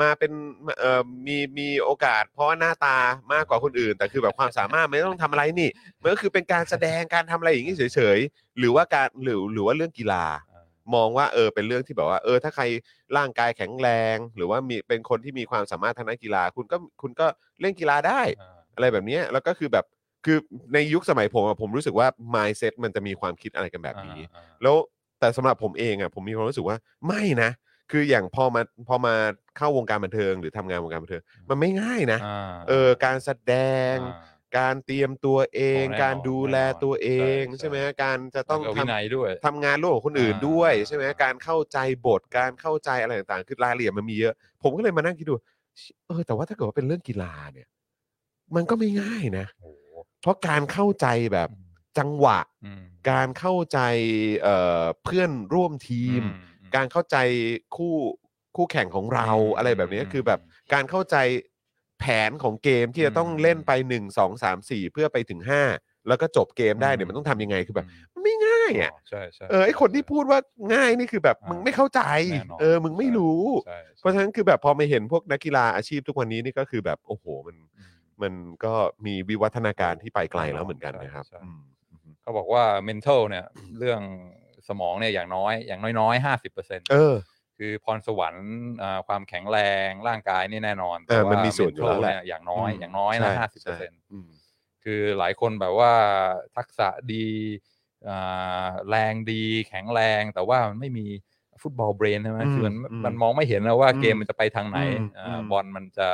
[0.00, 0.32] มาเป็น
[0.78, 2.96] เอ่อมีมีโอกาส เพราะว่าหน้าตา
[3.32, 5.70] มากกว่าคนอื่น แต่คือแบบความสามารถไม่ต้องทำอะไรนี่
[6.02, 12.64] มันก็คือเป็นการแสดงการทำอะไรอย่างนี้เฉยๆหรือว่าการหรือหรือว่าเรื่องกีฬาอ่ามองว่าเออเป็นเรื่องที่แบบว่าเออ ถ้าใคร
[13.16, 17.26] ร่างกายแข็งแรง หรือว่ามีเป็นคนที่มีความสามารถทางด้านกีฬา คุณก็คุณก็
[17.60, 19.84] เล่นกีฬาได้อ่าอะไรแบบเนี้ยแล้วก็คือแบบ
[20.24, 20.38] คือ
[20.74, 24.76] ในยุคสมัยผมอะผมรู้สึกว่า mindset มันจะมีความคิดอะไรกันแบบนี้อ่าแล้ว
[25.20, 27.50] แต่สำหรับผมเองอะผมมีความรู้สึกว่าไม่นะ
[27.90, 29.14] คืออย่างพอมาพอมา
[29.56, 33.54] เข้าวงการบันเทิงหรือทำงานวงการบันเทิงมันไม่ง่ายนะ อ่าเออการแสด
[33.92, 37.08] ง อ่า การเตรียมตัวเอง โอ้แน่นอนการดูแลตัวเอ
[37.40, 45.34] งแน่นอนใช่ใช่ไหมการจะต้องแล้วก็ทำวินัยด้วย ทำงานร่วมกับคนอื่นอ่าด้วยใช่ไหมอ่า การเข้าใจบทการเข้าใจอะไรต่างๆ คือรายละเอียดมันมีเยอะ ผมก็เลยมานั่งคิดดู
[46.06, 47.68] เออแต่ว่าถ้าเกิดว่าเป็นเรื่องกีฬาเนี่ย
[48.54, 51.68] มันก็ไม่ง่ายนะ โอ้โหเพราะการเข้าใจแบบอืม
[51.98, 53.78] จังหวะ อืม การเข้าใจ
[54.42, 57.16] เอ่อเพื่อนร่วมทีม อืม การเข้าใจ
[57.76, 57.94] คู่
[58.56, 60.40] คู่แข่งของเราอืมอะไรแบบนี้อืมคือแบบ
[60.72, 61.16] การเข้าใจ
[62.00, 65.62] แผนของเกมที่จะต้องอืมเล่นไป 1 2 3 4 เพื่อไปถึง 5
[66.08, 70.38] แล้วก็จบเกมได้เนี่ยมันต้องทำยังไงคือแบบมันไม่ง่ายอะใช่ใช่เออไอคนที่พูดว่า
[70.74, 78.32] ง่ายนี่คือแบบอ่ามึมึงไม่เข้าใจแน่นอนเออมึงไม่รู้ใช่ใช่เพราะฉะนั้นคือแบบพอมาเห็นพวกนักกีฬาอาชีพทุกวันนี้นี่ก็คือแบบโอ้โหมันอืมมัน
[78.64, 78.72] ก็
[79.06, 83.46] มีวิวัฒนาการที่ไปไกลแล้วเหมือนกันใช่นะครับใช่อืมอืมเขาบอกว่า mental เนี่ย
[83.78, 84.00] เรื่อง
[84.68, 87.14] สมองเนี่ยอย่างน้อยอย่างน้อยๆห้าสิบเปอร์เซ็นต์เออ
[87.58, 88.46] คือพรสวรรค์
[88.82, 94.28] อ่าความแข็งแรงร่างกายนี่แน่นอนเออมันมีส่วนอยู่แล้ว mental แหละเยอย่างน้อยอืมอย่างน้อยนะใช่ห้าสิบใช่ เปอร์เซ็นต์อืม
[94.84, 95.92] คือหลายคนแบบว่า
[96.56, 97.26] ทักษะดี
[98.08, 101.06] อ่าแรงดีแข็งแรง แต่ว่ามันไม่มี
[101.62, 106.08] ฟุตบอลเบรนใช่ไหมอืมคือมันอืมมันมองไม่เห็นนะว่าอืมเกมมันจะไปทางไหนอืมอ่าอืม บอลมันจะ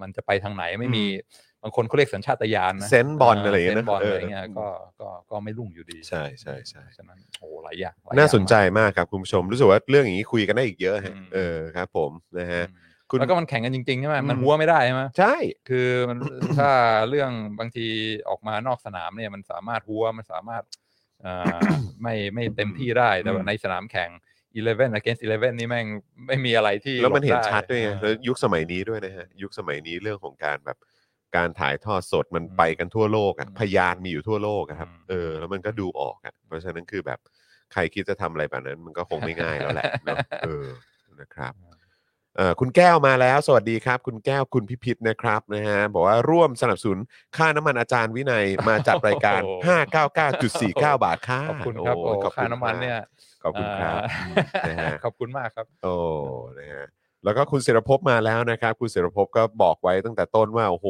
[0.00, 4.66] มันจะไปทางไหนไม่มีอืม บางคนเขาเรียกสัญชาตญาณนะเซนส์บอลอะไรอย่างเงี้ยเซนะนส์บอลเออออะไรเงี้ยก็
[5.00, 15.34] ก็ก็ไม่รุ่งอยู่ดี ใช่ใช่ใช่ฉะนั้นโอ้หลายอย่างหลยน่าอย่งสนใจมากมากครับคุณผู้ชมรู้สึกว่าเรื่องอย่างนี้คุยกันได้อีกเยอะฮะอืมเออครับ ผมนะฮะอืมคุณแล้วก็มันแข่งกันจริงๆใช่ไหมมันอืมหัวไม่ได้ใช่ไหมใช่
[15.68, 16.18] คือมัน
[16.58, 16.70] ถ้า
[17.08, 17.86] เรื่องบางที
[18.28, 20.62] ออกมานอกสนามเนี่ยมันสามารถหัวมันสามารถ
[21.22, 21.58] เอ่อ
[22.02, 24.10] ไม่ไม่เต็มที่ได้แต่ว่าในสนามแข่ง
[24.52, 25.86] 11 against 11 นี่แม่ง
[26.26, 30.78] ไม่มีอะไรที่แล้วมันเห็นลบไชัดด้วยไงเอแล้วอยุคสมัยนี้ด้วยนะฮะยุคสมัยนี้เรื่องของการแบบ
[31.36, 37.18] การถ่ายทอดสดมันอืมไปกันทั่วโลกอะอืมพยานมีอยู่ทั่วโลกอะครับอืมเออแล้วมันก็ดูออกอะเพราะฉะนั้นคือแบบ
[37.72, 40.66] ใครคิดจะทำอะไรแบบนั้น มันก็คงไม่ง่ายแล้วแหละเนอะเออ
[41.20, 41.54] นะครับ
[42.36, 46.98] เออคุณแก้วมาแล้ว สวัสดีครับ คุณแก้วคุณพิพิธนะครับนะฮะบอกว่าร่วมสนับสนุน
[47.36, 49.68] ค่าน้ำมันอาจารย์วินัยมาจัดรายการโอ้โห
[50.94, 52.98] 599.49 บาทค่ะขอบคุณครับโโอ้ขอบค่าณน้ำมันเนี่ย
[53.42, 54.00] ขอบคุณครับ
[54.66, 55.94] เอ่อนะฮะ ขอบคุณมากครับ โอ้
[56.58, 56.86] นะฮะ
[57.24, 60.86] แล้วก็คุณศิรภพมาแล้วนะครับ คุณศิรภพก็บอกไว้ตั้งแต่ต้นว่าโอ้โห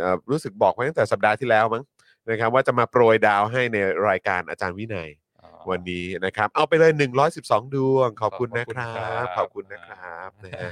[0.00, 1.82] เอ่อรู้สึกบอกไว้ตั้งแต่สัปดาห์ที่แล้วมั้ง
[2.30, 3.76] นะครับว่าจะมาโปรยดาวให้ใน
[4.08, 5.10] รายการอาจารย์วินัย
[5.70, 6.92] วันนี้นะครับ เอาไปเลย
[7.34, 10.70] 112 ดวง ขอบคุณนะครับ ขอบคุณนะครับนะฮะ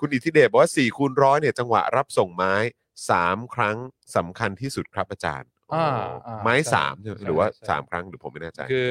[0.00, 2.54] คุณอิทธิเดชบอกว่า4คูณร้อยเนี่ยจังหวะรับส่งไม้
[3.04, 3.76] 3 ครั้ง
[4.16, 8.90] สำคัญที่สุดครับอาจารย์อ่าโอ้อ่าไม้ใช่สามใช่ไหมใช่หรือว่าใช่3ครั้งหรือผมไม่แน่ใจ คือ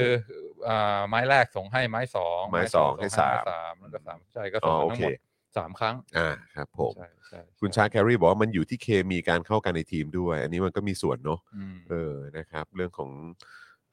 [0.68, 5.14] อ่าไม้แรกส่งให้ไม้สองไม้สองให้สามไม้แล้วก็สามใช่ก็อ๋ส่องกันโอทั้งเคหมด
[5.58, 13.12] สามครั้งอ่าครับผมใช่ใช่คุณชาร์คแครีบอกว่ามันอยู่ที่เคมีการเข้ากันในทีมด้วย อันนี้มันก็มีส่วนเนาะอืม เออนะครับ เรื่องของ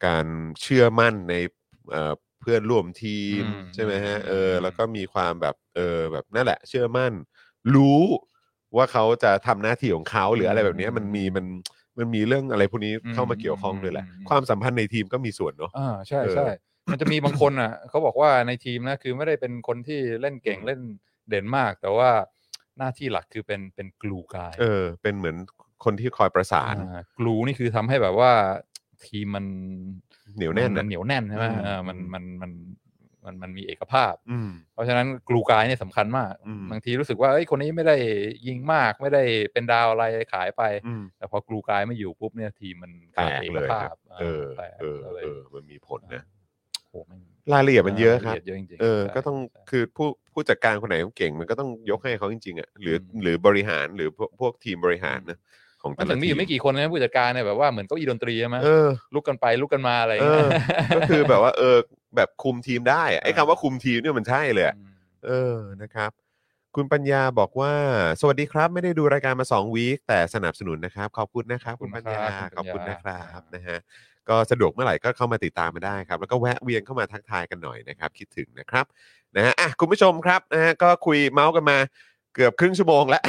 [0.06, 0.26] การ
[0.60, 1.34] เชื่อมั่นใน
[1.90, 7.12] เอ่อเพื่อนร่วมทีมอืมใช่ไหมฮะอืมเอออืมแล้วก็มีความแบบเออแบบนั่นแหละ เชื่อมั่น
[7.74, 8.02] รู้
[8.76, 11.46] ว่าเขาจะทำหน้าที่ของเขาหรืออะไรแบบเนี้ยมันมีมัน
[11.98, 16.48] มันมีเรื่องอะไรพวกนี้เข้ามาเกี่ยวข้องด้วยแหละ ความสัมพันธ์ในทีมก็มีส่วนเนาะ อ่าใช่เออใช่
[16.90, 20.80] มันจะมีบางคนอะเขาบอกว่าในทีมนะคือไม่ได้เป็นคนที่เล่นเก่งอืมเล่น
[21.30, 22.10] เด่นมาก แต่ว่า
[22.78, 25.36] หน้าที่หลักคือเป็นเป็นกลูกายเออ เป็นเหมือน
[25.84, 26.74] คนที่คอยประสาน
[27.18, 28.32] กลูนี่คือทำให้แบบว่า
[29.06, 29.44] ทีมมัน
[30.36, 32.52] เหนียวแน่นมันะเหนียวแน่นใช่ไหมอืมเออมันมันมัน
[33.24, 37.96] มันมันมีเอกภาพ อืม เพราะฉะนั้นกลูกายเนี่ยสำคัญมาก อืม บางทีรู้สึกว่าเอ้ยคนนี้ไม่ได้
[38.46, 46.24] ยิงมากไม่ได้เป็นดาวอะไรขายไป อืม แต่พอกลูกายไม่อยู่ปุ๊บเนี่ยทีมมันแตขาดกเอกเลยภาครัพบเออแตกเออก็เลย เออ มันมีผลนะ
[46.90, 47.22] โอ้แม่ง
[47.52, 55.38] รายละเอียดมันเยอะครับรายลเอียดเยอะจริงๆเออใช่ก็ต้องใช่คือผู้ผู้จัดการคนไหนเก่ง มันก็ต้องยกให้เขาจริงๆอะหรืออืมหรือบริหารหรือพวกพวกทีมบริหารนะ
[55.82, 60.46] ของมัแต่นละถึงมีทีอยู่ไม่กี่คนนะผู้จัดการเนี่ยแบบว่าเหมือนเก้าอี้ดนตรีใช่ไหมเออ ลุกกันไปลุกกันมาอะไรอย่างเอเงี้อย
[60.94, 61.76] ก็คือแบบว่าเออ
[62.16, 64.90] แบบคุมทีมได้อะไอ้อ่าคำว่าคุมทีมเนี่ยมันใช่เลยอะอืม
[65.26, 66.10] เออ นะครับ
[66.76, 67.72] คุณปัญญาบอกว่า
[68.20, 72.24] สวัสดีครับ ไม่ได้ดูรายการมา2วีคแต่สนับสนุนนะครับ ขอบคุณนะครับ คุณปัญญา
[72.56, 73.78] ขอบคุณนะครับนะฮะ
[74.30, 78.84] ก็สะดวกเมื่อไหร่ก็เข้ามาติดตามมาได้ครับ แล้วก็แวะเวียนเข้ามาทักทายกันหน่อยนะครับ คิดถึงนะครับ
[79.36, 81.78] นะฮะอะคุณผู้ชมครับนะฮะก็คุยเมาส์กันมา
[82.34, 83.22] เกือบครึ่งชั่วโมงแล้ว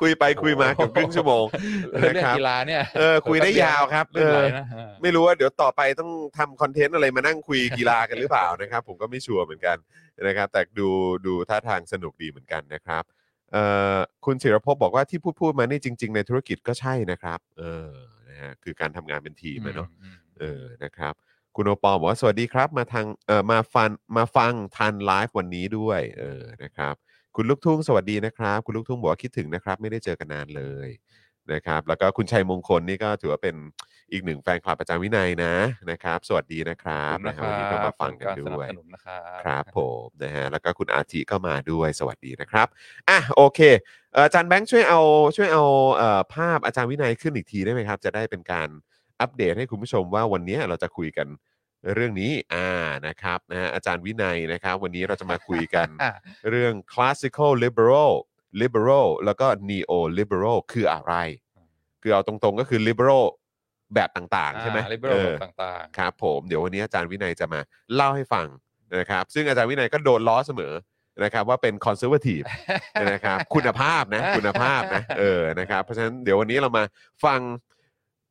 [0.00, 1.44] คุยไปคุยมาเกือบครึ่งชั่วโมง
[2.00, 9.76] เรื่องนะครับกีฬาเนี่ยเออคุยได้ยาวครับเรื่องไหลเออนะเออไม่รู้ว่าเดี๋ยวต่อไปต้องทำคอนเทนต์อะไรมานั่งคุยกีฬากันหรือเปล่านะครับ ผมก็ไม่ชัวร์เหมือนกัน
[10.26, 10.88] นะครับ แต่ดู
[11.26, 13.02] ดูท่าทางสนุกดีเหมือนกันนะครับ
[13.52, 17.90] เอ่อคุณศิรภพบอกว่าที่พูดพูดมานี่จริง ๆ ในธุรกิจก็ใช่นะครับ เออ
[18.30, 21.14] นะฮะคือการทำงานเป็นทีมอะเนาะอืมเออนะครับ
[21.56, 26.94] คุณโอปอลบอกว่าสวัสดีครับ มาทางเอ่อมาฟันมาฟังทันไลฟ์วันนี้ด้วยเออนะครับ
[27.36, 30.88] คุณลูกทุ่งสวัสดีนะครับ คุณลูกทุ่งบอกว่าคิดถึงนะครับ ไม่ได้เจอกันนานเลย
[31.54, 33.56] นะครับแล้วก็คุณชัยมงคลนี่ก็ถือว่าเป็น
[34.12, 35.54] อีกหนึ่งแฟนคลับอาจารย์วินัยนะ
[35.90, 42.66] นะครับ สวัสดีนะครับขอบคุณนะนะคครัรับบวันนี้ก็มาฟังกันการสด้นับวยสนุนนะครับครับผมนะฮะแล้วก็คุณอาทิก็มาด้วยสวัสดีนะครับ
[43.08, 43.60] อะโอเค
[44.12, 45.00] เอ่ออาจารย์แบงค์ช่วยเอา
[45.36, 45.64] ช่วยเอา
[45.96, 48.68] เอ่อภาพอาจารย์วินัยขึ้นอีกทีได้ไหมครับ จะได้เป็นการ
[49.20, 51.28] อัปเดตให้คุณผู้ชมว่าวันนี้เราจะคุยกัน
[51.94, 52.68] เรื่องนี้อ่า
[53.06, 56.12] นะครับนะฮะอาจารย์วินัยนะครับ วันนี้เราจะมาคุยกันอะ
[56.50, 58.12] เรื่อง classical liberal
[58.60, 61.14] liberal แล้วก็ neo liberal คืออะไร
[62.02, 63.24] คือเอาตรงๆก็คือ liberal
[63.94, 67.60] แบบต่างๆ ใช่ไหมลิเบอรัเอลอต่างครับผมเดี๋ยววันนี้อาจารย์วินัยจะมา
[67.94, 68.46] เล่าให้ฟัง
[68.98, 70.72] นะครับ ซึ่งอาจารย์วินัยก็โดนล้อเสมอ
[71.24, 76.84] นะครับว่าเป็นคอนเซอร์วทีฟๆนะครับคุณภาพนะคุณภาพนะเออนะครับเพราะฉะนั้นเดี๋ยววันนี้เรามา
[77.24, 77.40] ฟัง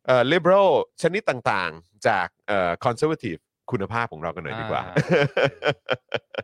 [0.05, 0.69] เอ่อ liberal
[1.01, 3.39] ชนิดต่างๆ จากเอ่อ conservative
[3.71, 4.95] คุณภาพของเรากันหน่อยดีกว่าอ่า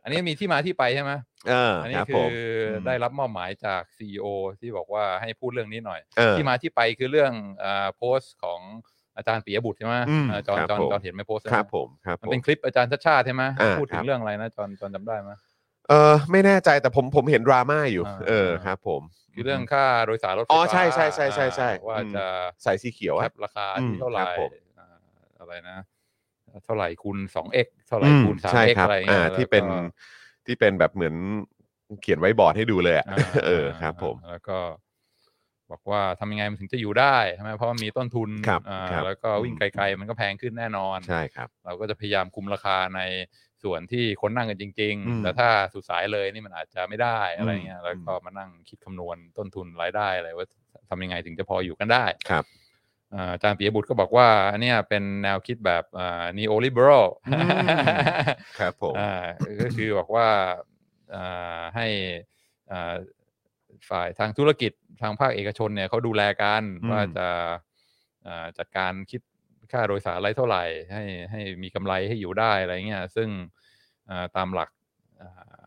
[0.03, 1.11] อันนี้มีที่มาที่ไปใช่ไหม
[1.47, 2.47] เอออันคนี้รับคืผอมอ
[2.85, 4.25] ได้รับมอบหมายจาก CEO
[4.59, 7.31] ที่บอกว่าให้พูดเรื่องนี้หน่อยเออที่มาที่ไปคือเรื่อง
[7.63, 8.59] อาโพสต์ของ
[9.17, 15.31] อาจารย์ปิยบุตรใช่ไหมอืมเออจอนครับจอนผมจอนเห็นไหมโพสต์ครับผมครับมันผมเป็นคลิปอาจารย์ชัดชาติใช่ไหมอ่าพูดถึครังบเรื่องอะไรนะจอนจอนจำได้ไหม
[15.89, 19.01] เออไม่แน่ใจแต่ผมผมเห็นดราม่าอยู่อ่าเออครับผม
[19.33, 22.25] คือเรื่องค่าโดยสารรถไฟอ๋อฟ้าใช่ใช่ใช่ใช่ใช่อ่าว่าอืมจะ
[22.65, 24.87] สายสีเขียวแคอะปราคาอืมที่เท่าไหร่ครับผมอ่า
[25.39, 25.77] อะไรนะ
[26.65, 29.93] เท่าไหร่คูณสองเอ็กเท่าไหร่อืมคูณสามใช่เอ็กครับอะไรเงี้อ่ายที่เป็นแล้วก็
[30.45, 31.15] ที่เป็นแบบเหมือน
[32.01, 34.57] เขียนไว้บอร์ดให้ดูเลยอะอ่าเออครับ ผมแล้วก็
[35.71, 43.01] บอกว่าทำยังไงมันถึงจะอยู่ได้ใช่ไหมเพราะว่ามีต้นทุนครับอ่าครับแล้วก็วิ่งไกลๆ มันก็แพงขึ้นแน่นอนใช่ครับ เราก็จะพยายามคุมราคาใน
[43.63, 50.47] ส่วนที่คนนั่งกันจริงอืมๆแต่ถ้าสุดสายเลยนี่มันอาจจะไม่ได้อะไรเงี้ยอืมแล้วก็มานั่งคิดคำนวณต้นทุนรายได้อะไรว่า
[50.89, 52.45] ทำยังไงถึงจะพออยู่กันได้ครับ
[53.15, 57.49] อ่าอาจารย์ปิยบุตรก็บอกว่าอันเนี้ยเป็นแนวคิดแบบอ่า neoliberal อืม
[58.59, 59.25] ครับผมอ่า
[59.61, 60.27] ก็คือบอกว่า
[61.15, 61.87] อ่าให้
[62.71, 62.93] อ่า
[63.89, 67.27] ฝ่ายทางธุรกิจทางภาคเอกชนเนี่ยเขาดูแลกันอืมว่าจะ
[68.27, 69.21] อ่าจัดการคิด
[69.71, 73.29] ค่าโดยสารอะไรเท่าไหร่ ให้ให้มีกำไรให้อยู่ได้อะไรเงี้ยซึ่ง
[74.09, 74.69] อ่าตามหลัก
[75.21, 75.64] อ่าอ่า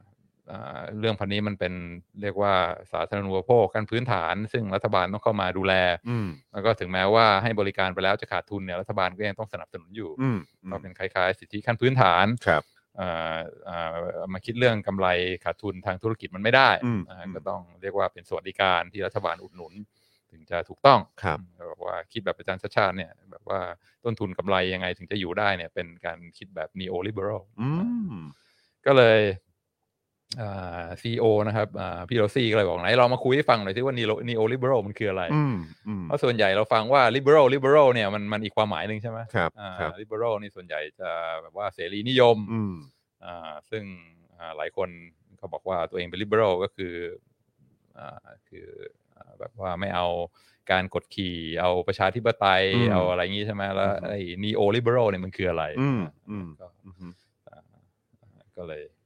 [0.99, 1.75] เรื่องพันนี้มันเป็น
[2.23, 2.55] เรียกว่า
[2.93, 5.75] สาธารณูปโภคขั้นพื้นฐาน ซึ่งรัฐบาลต้องเข้ามาดูแล
[6.09, 10.39] อืมแล้วก็ถึงแม้ว่าให้บริการไปแล้วจะขาดทุนเนี่ยรัฐบาลก็ยังต้องสนับสนุนอยู่อืม
[10.71, 12.63] ก็เป็นคล้ายๆ สิทธิขั้นพื้นฐานครับ
[12.97, 13.95] เอ่อเอ่อ
[14.33, 15.07] มาคิดเรื่องกำไร
[15.45, 19.75] ขาดทุนทางธุรกิจมันไม่ได้อืมอ่าอืมก็ต้องเรียกว่าเป็นสวัสดิการที่รัฐบาลอุดหนุน
[20.33, 23.61] ถึงจะถูกต้องครับอืมบอกว่าคิดแบบอาจารย์ชาติชาติเนี่ยแบบว่า
[24.05, 27.71] ต้นทุนกำไรยังไงถึงจะอยู่ได้เนี่ยเป็นการคิดแบบ neoliberal อื
[28.13, 28.15] ม
[28.87, 29.19] ก็เลย
[31.03, 35.55] ซีโอนะครับอ่าพี่โรซี่ก็เลยบอกไหนเรามาคุยให้ฟังหน่อยสิว่า neo- neoliberal มันคืออะไรอืม
[35.89, 41.11] อืมเพราะส่วนใหญ่เราฟังว่า liberal liberal เนี่ยมันมันอีกความหมายหนึ่งใช่ไหมครับอ่าครับ liberal นี่ส่วนใหญ่จะ
[41.43, 42.75] แบบว่าเสรีนิยมอืม
[43.25, 43.85] อ่าซึ่ง
[44.39, 44.89] อ่าหลายคน
[45.41, 46.95] ก็บอกว่าตัวเองเป็น liberal ก็คือ
[47.99, 48.69] อ่าคือ
[49.17, 50.07] อ่าแบบว่าไม่เอา
[50.71, 57.13] การกดขี่ เอาประชาธิปไตยอืมเอาอะไรอย่างนี้ใช่ไหมแล้วอืมไอ้ neo liberal เนี่ยมันคืออะไรอืมอ่าอืมก็อืม
[57.49, 57.61] อ่า
[58.57, 58.98] ก็เลยอ่า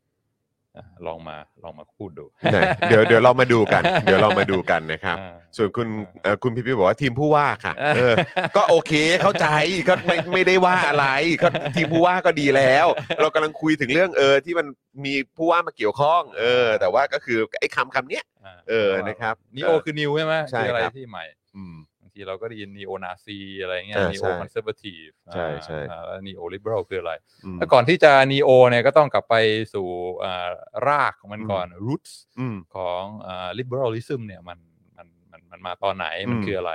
[1.07, 2.57] ลองมาลองมาพูดดูไหน
[2.89, 8.15] เดี๋ยวเดี๋ยวเรามาดูกัน เดี๋ยวเรามาดูกันนะครับอ่าส่วนคุณอ่าเอ่อคุณพี่พี่บอกว่าทีมผู้ว่าค่ะอ่าเออ
[8.57, 9.47] ก็โอเคเข้าใจ
[9.89, 11.07] ก็ไม่ไม่ได้ว่าอะไร
[11.43, 12.87] ก็ทีมผู้ว่าก็ดีแล้ว
[13.21, 14.67] เรากำลังคุยถึงเรื่องเออที่มัน
[15.05, 21.25] มีผู้ว่ามาเกี่ยวข้อง เออ แต่ว่าก็คือไอ้คำคำเนี้ยาเออนะครับ neo คือ new ใช่ไหมใช่คืออะไรครับที่ใหม่
[21.57, 27.12] อืมบาง ทีเราก็ได้ยิน neo nazi อะไรเงี้ยอ่า neo ใช่ conservative ใช่ใช่อ่าแล้ว neo liberal คืออะไร
[27.44, 29.35] อืมแล้วก่อนที่จะ neo เนี่ยก็ต้องกลับไป
[29.75, 29.88] สู่
[30.25, 30.48] อ่า
[30.88, 34.59] รากของมันก่อน roots อืมของอ่า liberalism เนี่ยมัน
[34.96, 36.72] มันมันมันมาตอนไหนมันอืมคืออะไร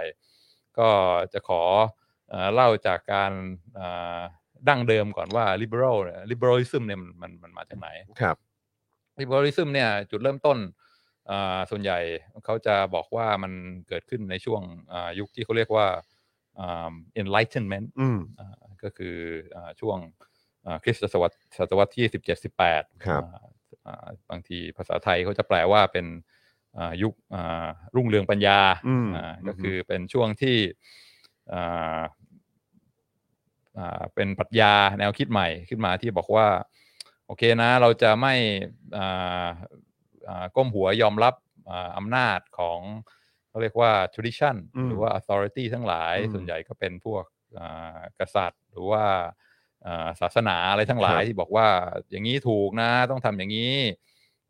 [0.80, 0.90] ก็
[1.34, 1.64] จะขอ
[2.34, 3.32] อ่าเล่าจากการ
[3.80, 4.20] อ่า
[4.68, 7.90] ดั้งเดิมก่อนว่า liberal เนี่ย liberalism เนี่ยมันมันมันมาจากไหน
[8.22, 8.36] ครับ
[9.22, 10.87] liberalism เนี่ยจุดเริ่มต้นอ่า
[11.70, 12.00] ส่วนใหญ่
[12.46, 13.52] เขาจะบอกว่ามัน
[13.88, 14.62] เกิดขึ้นในช่วง
[14.92, 15.88] อ่ายุคที่เขาเรียกว่า
[16.60, 19.16] อ่า enlightenment อืมอ่าก็คือ
[19.56, 19.98] อาช่วง
[20.66, 23.24] อ่าคริสตศตวรรษศตวรรษที่สิบเจ็ดสิบแปดครับ
[24.30, 26.06] บางทีภาษาไทยเขาจะแปลว่าเป็น
[26.78, 30.58] อ่ายุคอ่ารุ่งเรืองปัญญาอืมอ่าอืมก็คือเป็นช่วงที่
[31.54, 32.02] อ่า
[33.78, 36.48] อ่าเป็นปรัชญาแนวคิดใหม่ขึ้นมาที่บอกว่า
[37.26, 38.34] โอเคนะ เราจะไม่
[38.98, 39.87] อ่าอ่า
[40.56, 41.34] ก้มหัวยอมรับ
[41.70, 42.80] อ่าอำนาจของ
[43.50, 47.24] เขาเรียกว่า tradition อืมหรือว่า authority ทั้งหลายอืมส่วนใหญ่ก็เป็นพวก
[47.60, 49.04] อ่ากษัตริย์ หรือว่า
[49.86, 51.68] อ่าศาสนาอะไรทั้งหลายครับที่บอกว่า
[52.12, 53.76] อย่างนี้ถูกนะต้องทำอย่างนี้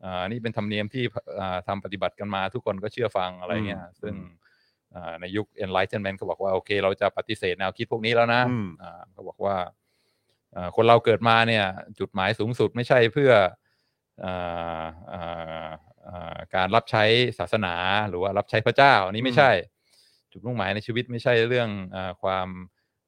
[0.04, 1.04] อ่านี่เป็นธรรมเนียมที่
[1.40, 4.14] อ่าทำปฏิบัติกันมาทุกคนก็เชื่อฟังอะไรเงี้ยอืมซึ่ง
[4.94, 9.56] อ่าในยุค enlightenment ก็บอกว่าโอเค เราจะปฏิเสธแนวคิดพวกนี้แล้วนะอืมอ่าเขาบอกว่า
[10.54, 11.64] อ่าคนเราเกิดมาเนี่ย
[11.98, 13.67] จุดหมายสูงสุดไม่ใช่เพื่ออ่าอ่าอ่า
[16.54, 17.04] การรับใช้
[17.38, 17.74] ศาสนา
[18.08, 19.50] หรือว่ารับใช้พระเจ้าอันนี้ไม่ใช่
[20.32, 22.48] จุดมุ่งหมายในชีวิตไม่ใช่เรื่องอาความ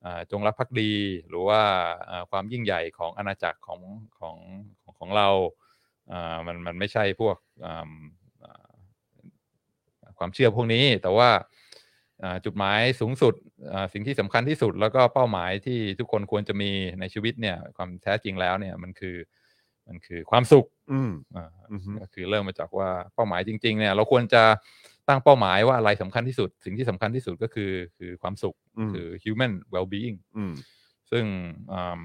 [0.04, 0.92] อ่าจงรักภักดี
[1.28, 1.62] หรือว่า
[2.10, 3.80] อ่าความยิ่งใหญ่ของอาณาจักรของ
[4.18, 4.36] ของ
[4.82, 5.28] ของของเรา
[6.12, 7.90] อ่ามันมันไม่ใช่พวกอ่า
[8.44, 8.70] อ่า
[10.18, 11.30] ความเชื่อพวกนี้ แต่ว่า
[12.22, 13.34] อ่าจุดหมายสูงสุด
[13.72, 16.70] อ่าสิ่งที่สำคัญที่สุดแล้วก็เป้าหมายที่ทุกคนควรจะมี
[17.00, 19.16] ในชีวิตเนี่ยความแท้จริงแล้วเนี่ยมันคือ
[19.90, 24.42] มันคือความสุขอืมอ่าอือฮึก็คือเริ่มมาจากว่าเป้าหมายจริง ๆ เนี่ย เราควรจะ
[25.08, 30.52] ตั้งเป้าหมายว่าอะไรสำคัญที่สุด สิ่งที่สำคัญที่สุดก็คือคือความสุขอืมคือ human well-being อืม
[31.10, 31.24] ซึ่ง
[31.72, 32.02] อืม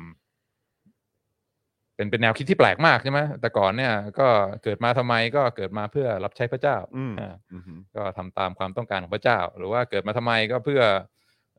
[1.96, 4.28] เป็นเป็นแนวคิดที่แปลกมากใช่ไหมแต่ก่อนเนี่ย ก็
[4.64, 10.82] เกิดมาทำไมก็เกิดมาเพื่อรับใช้พระเจ้าอืมอ่าอืมก็ทำตามความต้องการของพระเจ้า หรือว่าเกิดมาทำไมก็เพื่อ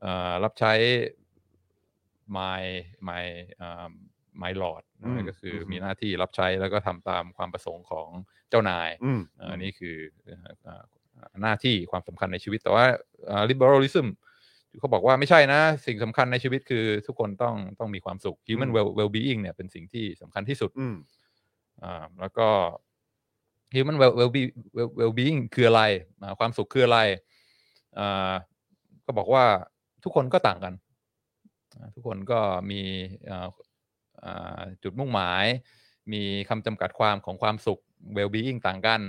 [0.01, 0.73] เอ่อรับใช้
[2.37, 2.61] my
[3.09, 3.25] my
[4.37, 8.07] อ่า my lord อืมก็คือออฮึมีหน้าที่รับใช้แล้วก็ทำตามความประสงค์ของ
[8.49, 9.21] เจ้านายอืม
[9.51, 9.95] อันนี้คือ
[10.25, 10.83] เอ่อเอ่อ
[11.41, 12.85] หน้าที่ความสำคัญในชีวิต แต่ว่า
[13.25, 14.07] เอ่อ liberalism
[14.79, 20.95] เขาบอกว่าไม่ใช่นะ สิ่งสำคัญในชีวิตคือทุกคนต้องต้องมีความสุข human อืม well well being เนี่ยเป็นสิ่งที่สำคัญที่สุดอืม
[21.83, 22.47] อ่าแล้วก็
[23.75, 24.41] human well well be
[24.77, 25.83] well well being คืออะไร
[26.21, 26.99] อ่าความสุขคืออะไร
[27.99, 28.33] อ่า
[29.05, 29.43] ก็บอกว่า
[30.03, 30.73] ทุกคนก็ต่างกัน
[31.75, 32.39] อ่าทุกคนก็
[32.71, 32.81] มี
[33.29, 33.49] อ่าอ่า
[34.83, 35.45] จุดมุ่งหมาย
[36.13, 37.79] มีคำจำกัดความของความสุข
[38.15, 39.01] well being ต่างกัน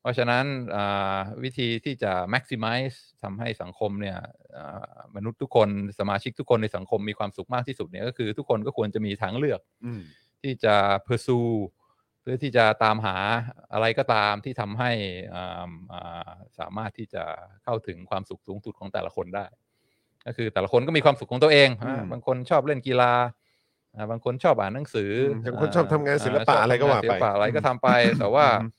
[0.00, 0.44] เพราะฉะนั้น
[0.74, 4.18] อ่าวิธีที่จะ maximize ทำให้สังคมเนี่ย
[4.56, 10.02] อ่ามนุษย์ทุกคนสมาชิกทุกคนในสังคมมีความสุขมากที่สุดเนี่ยก็คือทุกคนก็ควรจะมีทางเลือกอืม
[10.42, 10.74] ที่จะ
[11.06, 11.52] pursue
[12.20, 13.16] เพื่อที่จะตามหา
[13.72, 14.90] อะไรก็ตามที่ทำให้
[15.34, 17.24] อ่าอ่าสามารถที่จะ
[17.64, 19.46] เข้าถึงความสุขสูงสุดของแต่ละคนได้
[20.26, 23.41] ก็คือแต่ละคนก็มีความสุขของตัวเองอืมอ่าบางคนชอบเล่นกีฬาอ่า
[24.10, 28.70] บางคนชอบอ่านหนังสือมบางคนชอบทำงานศิลปะชบอะไรก็ว่าทำงนศิลไปปะอะไรก็ทำไป แต่ว่าอืม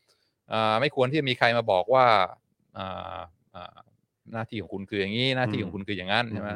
[0.54, 2.06] อ่าไม่ควรที่จะมีใครมาบอกว่า
[2.78, 3.18] อ่า
[3.56, 3.78] อ่า
[4.32, 6.50] หน้าที่ของคุณคืออย่างนี้ หน้าที่ของคุณคืออย่างนั้นใช่ไหม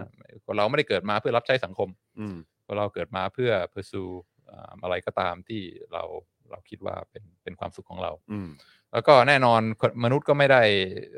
[0.46, 1.90] คนเราไม่ได้เกิดมาเพื่อรับใช้สังคม
[2.20, 4.12] อืมคนเราเกิดมาเพื่อ pursue
[4.50, 5.62] อ่าอะไรก็ตามที่
[5.94, 6.04] เรา
[6.52, 8.50] เราคิดว่าเป็นเป็นความสุขของเราอืม
[8.94, 10.62] แล้วก็แน่นอนคนมนุษย์ก็ไม่ได้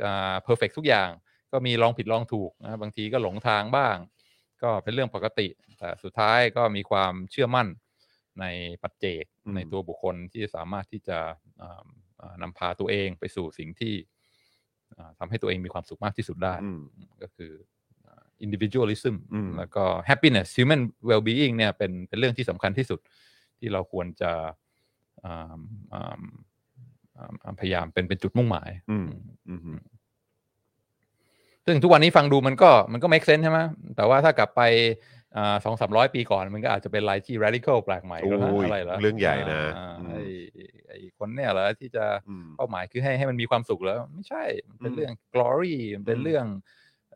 [0.03, 1.09] อ่า perfect ทุกอย่าง
[1.51, 3.95] ก็มีลองผิดลองถูกนะบางทีก็หลงทางบ้าง
[4.63, 5.47] ก็เป็นเรื่องปกติ
[5.79, 7.67] แต่สุดท้ายก็มีความเชื่อมั่น
[8.39, 8.45] ใน
[8.83, 11.19] ปัจเจกอืมในตัวบุคคลที่สามารถที่จะ
[11.61, 11.83] อ่า
[12.21, 13.93] อ่านำพาตัวเองไปสู่สิ่งที่
[14.95, 16.81] อ่าทำให้ตัวเองมีความสุขมากที่สุดได้อืม
[17.21, 17.51] ก็คือ
[18.05, 22.99] อ่า individualism อืมแล้วก็ happiness human well being เนี่ยเป็นเป็นเรื่องที่สำคัญที่สุด
[23.59, 24.31] ที่เราควรจะ
[25.25, 25.59] อ่า
[25.93, 26.19] อ่า
[27.17, 29.07] อ่าอ่าพยายามเป็นเป็นจุดมุ่งหมายอืม
[29.49, 29.79] อืมอืม
[31.65, 33.59] ซึ่งทุกวันนี้ฟังดูมันก็มันก็ make sense ใช่ไหม
[33.95, 34.61] แต่ว่าถ้ากลับไป
[35.65, 40.23] สองสามร้อยปีก่อนมันก็อาจจะเป็นอะไรที่ radical แปลกใหม่ก็นะโอ้ยอะไรเหรอเรื่องใหญ่นะอ่าอืมไอ้
[40.87, 46.45] ไอ้คนเนี่ยเหรอที่จะอืมเป้าหมายคือให้ให้มันมีความสุขแล้ว ไม่ใช่ มันเป็นอืมเรื่อง glory มันเป็นอืมเรื่อง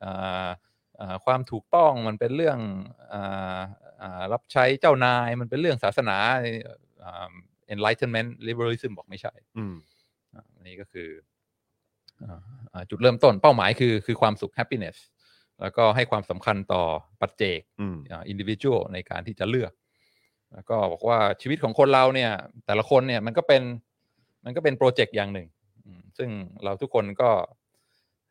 [0.03, 0.47] อ่า
[0.99, 2.58] อ่าความถูกต้องมันเป็นเรื่อง
[3.13, 3.60] อ่า
[4.01, 6.17] อ่ารับใช้เจ้านาย มันเป็นเรื่องศาสนา
[7.03, 7.32] อ่า
[7.73, 9.75] enlightenment liberalism บอกไม่ใช่อืม
[10.34, 11.33] อ่าอันนี้ก็คืออ่าอ่า
[12.90, 14.98] จุดเริ่มต้นเป้าหมายคือคือความสุข happiness
[15.62, 16.84] แล้วก็ให้ความสำคัญต่อ
[17.22, 19.72] ปัจเจกอืมอ่า individual ในการที่จะเลือก
[20.54, 22.32] แล้วก็บอกว่าชีวิตของคนเราเนี่ย
[22.66, 23.64] แต่ละคนเนี่ยมันก็เป็น
[24.46, 25.48] มันก็เป็นโปรเจกต์อย่างหนึ่ง
[25.86, 26.30] อืมซึ่ง
[26.64, 27.30] เราทุกคนก็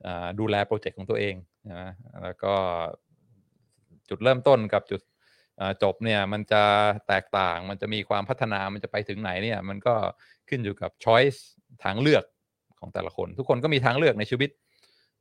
[0.06, 1.34] อ่าดูแลโปรเจกต์ของตัวเอง
[1.72, 1.90] นะ
[2.22, 2.54] แล้วก็
[4.08, 5.00] จุดเริ่มต้นกับจุด
[5.60, 6.62] อ่าจบเนี่ยมันจะ
[7.08, 9.94] แตกต่างมันจะมีความพัฒนามันจะไปถึงไหนเนี่ย มันก็
[10.48, 11.38] ขึ้นอยู่กับ choice
[11.84, 12.24] ทางเลือก
[12.82, 14.50] ของแต่ละคน ทุกคนก็มีทางเลือกในชีวิต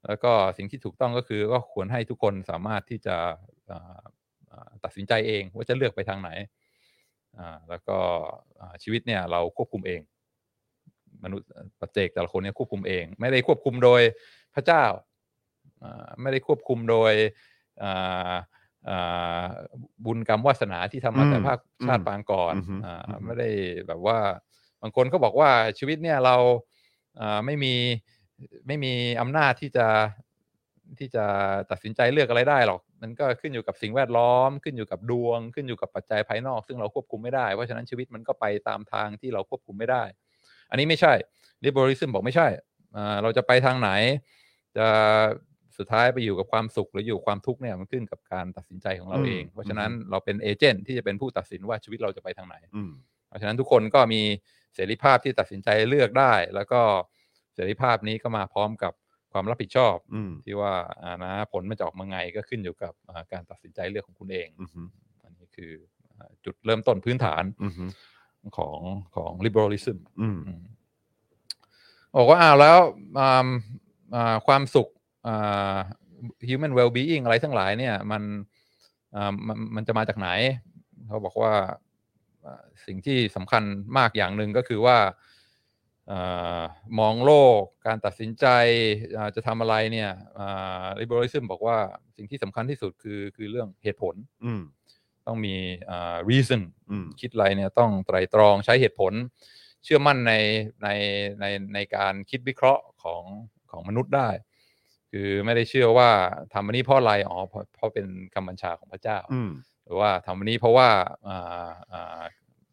[0.08, 3.16] แล้วก็สิ่งที่ถูกต้องก็คือก็ควรให้ทุกคนสามารถที่จะ
[3.72, 4.02] อ่า
[4.52, 6.30] อ่าตัดสินใจเองว่าจะเลือกไปทางไหน
[7.38, 7.98] อ่าแล้วก็
[8.60, 10.02] อ่าชีวิตเนี่ยเราควบคุมเอง
[11.24, 11.48] มนุษย์
[11.80, 14.02] ปัจเจกแต่ละคนเนี่ยควบคุมเอง ไม่ได้ควบคุมโดย
[14.56, 14.84] พระเจ้า
[15.84, 17.14] อ่าไม่ได้ควบคุมโดย
[17.84, 18.34] อ่า
[18.90, 19.46] อ่า
[20.06, 23.50] บุญกรรมวาสนาที่ทำมาแต่อืมภาคชาติอืมปางก่อนอือฮึอ่าอือฮึไม่ได้
[23.88, 24.20] แบบว่า
[24.82, 26.81] บางคนก็บอกว่าชีวิตเนี่ยเราอ่า
[27.46, 27.74] ไม่มี
[28.68, 29.88] ไม่มีอำนาจที่จะ
[31.00, 31.26] ที่จะ
[31.72, 40.04] ตัดสินใจเลือกอะไรได้หรอก มันก็ขึ้นอยู่กับสิ่งแวดล้อม ขึ้นอยู่กับดวง ขึ้นอยู่กับปัจจัยภายนอก ซึ่งเราควบคุมไม่ได้ เพราะฉะนั้นชีวิตมันก็ไปตามทางที่เราควบคุมไม่ได้
[40.70, 41.14] อันนี้ไม่ใช่
[41.66, 42.48] liberalism บอกไม่ใช่
[42.96, 43.90] อ่าเราจะไปทางไหน
[44.78, 44.88] จะ
[45.78, 52.92] สุดท้ายไปอยู่กับความสุขหรืออยู่ความทุกข์เนี่ยมันขึ้นกับการตัดสินใจของเราอืมเอง เพราะฉะนั้นอืมเราเป็นเอเจนต์ที่จะเป็นผู้ตัดสินว่าชีวิตเราจะไปทางไหนอืม
[53.28, 54.22] เพราะฉะนั้นทุกคนก็มี
[54.76, 56.82] เสรีภาพที่ตัดสินใจเลือกได้ แล้วก็
[57.54, 58.94] เสรีภาพนี้ก็มาพร้อมกับ
[59.32, 64.88] ความรับผิดชอบอืมที่ว่าอ่านะผลมันจะออกมาไงก็ขึ้นอยู่กับอ่าการตัดสินใจเลือกของคุณเองอืม
[65.24, 65.72] อันนี้คือ
[66.12, 67.74] อ่าจุดเริ่มต้นพื้นฐานอืม
[68.58, 68.80] ของ
[69.16, 70.64] ของ liberalism อืมอืม
[72.18, 72.78] บอกว่าอ้าวแล้ว
[73.20, 73.48] อ่า
[74.16, 74.88] อ่าความสุข
[75.28, 75.76] อ่า
[76.48, 78.24] human well being อะไรทั้งหลายเนี่ย มัน
[79.16, 80.30] อ่ามันมันจะมาจากไหน
[81.08, 81.74] เขาบอกว่าอ่า
[82.86, 83.64] สิ่งที่สำคัญ
[83.98, 84.98] มากอย่างหนึ่งก็คือว่า
[86.12, 86.62] อา
[87.00, 88.46] มองโลกการตัดสินใจ
[89.18, 91.78] อ่าจะทำอะไรเนี่ยอ่า liberalism บอกว่า
[92.16, 94.62] สิ่งที่สำคัญที่สุดคือคือเรื่องเหตุผลอืม
[95.28, 95.56] ต้องมี
[95.90, 99.14] อ่า reason อืมคิดอะไรเนี่ยต้องไตรตรองใช้เหตุผล
[99.84, 100.34] เชื่อมั่นใน
[100.84, 100.88] ใน
[101.40, 103.24] ในในการคิดวิเคราะห์ของ
[103.72, 104.30] ของมนุษย์ได้
[105.12, 106.10] คือไม่ได้เชื่อว่า
[106.54, 109.52] ทำอันนี้เพราะอะไรอ๋อเพราะเพราะเป็นคำบัญชาของพระเจ้าอืม
[109.86, 110.90] หรือว่าทำอันนี้เพราะว่า
[111.28, 112.22] อ่าอ่า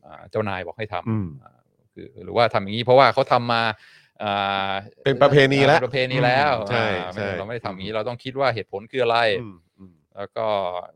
[0.05, 1.59] อ่าเจ้านายบอกให้ทอืมำอ่า
[1.95, 3.63] คือหรือว่าทำอย่างนี้เพราะว่าเขาทำมา
[4.23, 4.73] อ่า
[5.05, 10.47] เป็นประเพณีแล้วเป็นประเพณีแล้วอืมใช่อ่าไม่ใช่เราไม่ได้ทำอย่างนี้เราต้องคิดว่าเหตุผลคืออะไรอืมอืมแล้วก็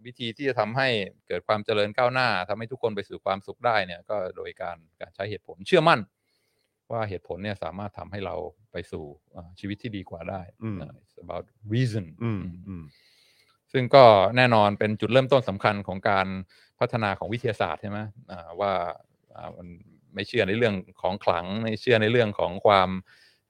[0.07, 0.89] วิธีที่จะทำให้
[1.27, 6.01] เกิดความเจริญก้าวหน้าทำให้ทุกคนไปสู่ความสุขได้เนี่ย ก็โดยการการใช้เหตุผลเชื่อมั่น
[6.93, 8.37] ว่าเหตุผลเนี่ยสามารถทำให้เรา
[8.73, 9.05] ไปสู่
[9.37, 11.45] อ่าชีวิตที่ดีกว่าได้อืมอ่า it's about
[11.75, 12.85] reason อืมอืมอืม
[13.73, 14.05] ซึ่งก็
[14.37, 16.27] แน่นอนเป็นจุดเริ่มต้นสำคัญของการ
[16.81, 17.99] พัฒนาของวิทยาศาสตร์ใช่ไหม
[18.31, 18.73] อ่าว่า
[19.35, 19.69] อ่ามัน
[20.15, 22.91] ไม่เชื่อในเรื่องของขลังไม่เชื่อในเรื่องของความ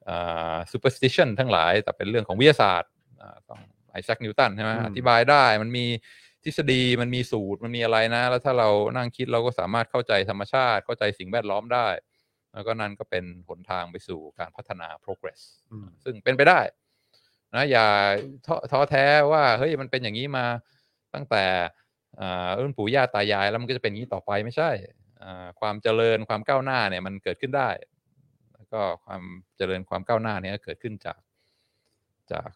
[0.09, 2.91] อ่า superstition ทั้งหลาย แต่เป็นเรื่องของวิทยาศาสตร์
[3.23, 3.61] อ่าต้อง
[3.91, 5.87] ไอแซคนิวตันใช่ไหมอืมอธิบายได้มันมี
[6.45, 11.89] ทฤษฎีมันมีสูตรมันมีอะไรนะ แล้วถ้าเรานั่งคิดเราก็สามารถเข้าใจธรรมชาติ เข้าใจสิ่งแวดล้อมได้
[12.55, 15.41] แล้วก็นั่นก็เป็นหนทางไปสู่การพัฒนา progress
[15.73, 16.61] อืมซึ่งเป็นไปได้
[17.55, 17.87] นะอย่า
[18.71, 20.47] ท้อแท้ว่าเฮ้ยมันเป็นอย่างนี้มา
[21.15, 21.45] ตั้งแต่
[22.21, 24.71] อ่ารุ่นปู่ย่าตายายแล้วมันก็จะเป็นอย่างนี้ต่อไปไม่ใช่
[25.23, 27.71] อ่าความเจริญความก้าวหน้าเนี่ยมันเกิดขึ้นได้
[28.55, 29.23] แล้วก็ความ
[29.57, 31.19] เจริญความก้าวหน้าเนี่ยเกิดขึ้นจาก
[32.33, 32.51] จาก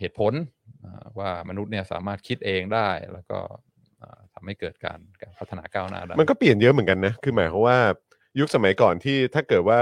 [0.00, 0.32] เหตุผล
[1.18, 3.38] ว่ามนุษย์เนี่ยสามารถคิดเองได้แล้วก็
[4.02, 7.78] อ่าทำให้เกิดการการพัฒนาก้าวหน้าได้มันก็เปลี่ยนเยอะเหมือนกันนะคือหมายความว่า
[8.40, 9.80] ยุคสมัยก่อนที่ถ้าเกิดว่า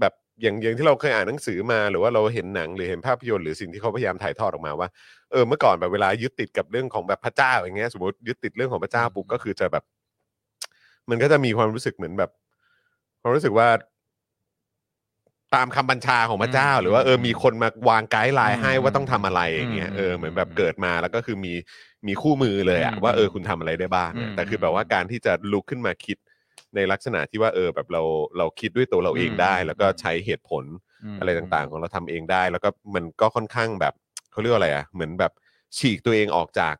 [0.00, 4.88] แบบ อย่างอย่างที่เราเคยอ่านหนังสือมาหรือว่าเราเห็นหนังหรือเห็นภาพยนตร์หรือสิ่งที่เขาพยายามถ่ายทอดออกมาว่า
[5.32, 9.84] เออเมื่อก่อนแบบเวลายึดติดกับเรื่องของแบบพระเจ้าอย่างเงี้ยสมมติยึดติดเรื่องของพระเจ้าปุ๊บก็คือจะแบบ
[11.10, 12.30] มันก็จะมีความรู้สึกเหมือนแบบ
[13.22, 13.68] ความรู้สึกว่า
[15.54, 21.52] ตามคำบัญชาของพระเจ้า หรือว่าเออมีคนมาวางไกด์ไลน์ให้ว่าต้องทำอะไรอย่างเงี้ยเออเหมือนแบบเกิดมาแล้วก็คือมี
[22.06, 26.16] มีคู่มือเลยอะว่าเออคุณทำอะไรได้บ้างแต่คือแบบว่าการที่จะลุกขึ้นมาคิด
[26.76, 28.02] ในลักษณะที่ว่าเออแบบเรา
[28.38, 30.64] เราคิดด้วยตัวเราเองได้อืมแล้วก็ใช้เหตุผล
[31.04, 33.94] มอะไรต่างๆ ของเราทำเองได้ แล้วก็มันก็ค่อนข้างแบบ
[34.32, 35.32] เขาเรียกว่าอะไรอะเหมือนแบบ
[35.76, 36.74] ฉีกตัวเองออกจาก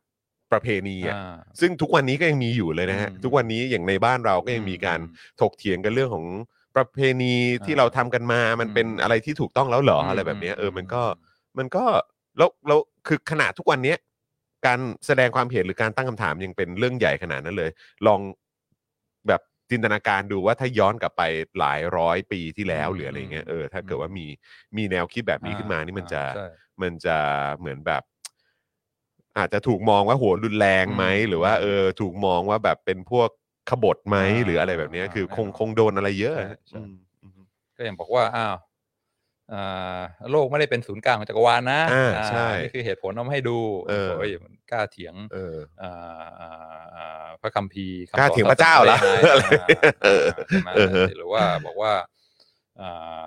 [0.51, 6.25] ประเพณีอะอ่าซึ่งทุกวันนี้ก็ยังมีอยู่เลยนะฮะอืมทุกวันนี้อย่างในบ้านเราก็ยังมีการอืมถกเถียงกันเรื่องของ
[6.75, 7.33] ประเพณี
[7.65, 11.19] ที่อ่าเราทำกันมา มันเป็นอืมอะไรที่ถูกต้องแล้วเหรอมอะไรแบบเนี้ยเออมันก็อื
[11.57, 11.83] มันก็
[12.37, 13.97] แล้วแล้วคือขนาดทุกวันเนี้ย
[14.65, 17.71] การแสดงความเห็นหรือการตั้งคำถามยังเป็นเรื่องใหญ่ขนาดนั้นเลย
[18.07, 18.39] ลองแบบ
[19.71, 21.21] จินตนาการดูว่าถ้าย้อนกลับไป
[21.59, 24.27] หลายร้อยปีที่แล้วอืมหรืออะไรเงี้ยเออถ้าอืมเกิดว่ามี
[24.77, 26.45] มีแนวคิดแบบนี้อ่าขึ้นมานี่มันจะใช่
[26.81, 27.17] มันจะ
[27.59, 28.03] เหมือนแบบ
[29.37, 33.29] อาจจะถูกมองว่าหัวรุนแรงไหมอืมหรือว่าเออ ถูกมองว่าแบบเป็นพวก
[33.69, 37.41] ขบฏไหมอ่าหรืออะไรแบบเนี้ย คืออ่าคงแน่นอนคงโดนอะไรเยอะใช่ใช่ อืมอืม
[37.75, 38.57] ก็อย่างบอกว่าอ้าวอ่า
[40.31, 43.57] โลกไม่ได้เป็นศูนย์กลางของจักรวาลนะอ่าอ่าใช่นี่คือเหตุผลเอามาให้ดู
[43.89, 49.67] เออโอ้ยมันกล้าเถียงเอออ่าอ่าอ่าพระคัมภีร์คำกล้าสอนเถียงพระเจ้าเหรอศสนอะไรได้ไง
[50.03, 51.93] เอออ่าใช่ไหมเออฮะหรือว่าบอกว่า
[52.79, 53.21] อ่า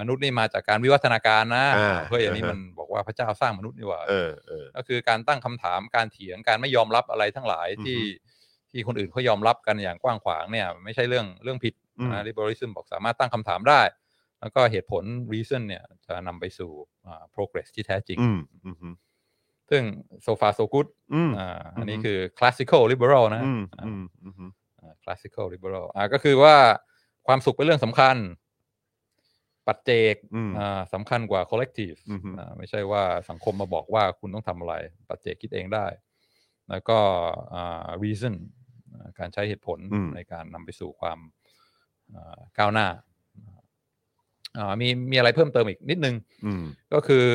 [0.00, 8.30] มนุษย์นี่มาจากการวิวัฒนาการนะอ่าเฮ้ยอันนี้อ่าฮะมันบอกว่าพระเจ้าสร้างมนุษย์นี่หว่าเออเออก็คือการตั้งคำถามการเถียงการไม่ยอมรับอะไรทั้งหลายที่อือฮึ
[8.74, 13.80] ที่คนอื่นเขายอมรับกันอย่างกว้างขวางเนี่ย ไม่ใช่เรื่องเรื่องผิดอืมนะ liberalism บอกสามารถตั้งคำถามได้
[14.42, 16.70] แล้วก็เหตุผล reason เนี่ยจะนำไปสู่
[17.06, 18.94] อ่า progress ที่แท้จริงอืมอืมอืม
[19.70, 19.82] ซึ่ง
[20.26, 26.56] so far so good อืมอ่าอันนี้อือฮึคือ classical liberal นะอืมอ่าอืมอืมอืมอ่า classical liberal อ่าก็คือว่า
[27.26, 28.16] ความสุขเป็นเรื่องสำคัญ
[29.66, 34.74] ปัจเจกอืมอ่าสำคัญกว่า collective อือฮึอ่าไม่ใช่ว่าสังคมมาบอกว่าคุณต้องทำอะไร
[35.08, 35.86] ปัจเจกคิดเองได้
[36.70, 36.98] แล้วก็
[37.54, 38.34] อ่า reason
[38.94, 41.18] อ่าการใช้เหตุผลอืมในการนำไปสู่ความ
[42.14, 43.11] อ่าก้าวหน้าอ่า
[44.80, 46.14] มีมีอะไรเพิ่มเติมอีกนิดนึง
[46.46, 47.26] อืมก็คือ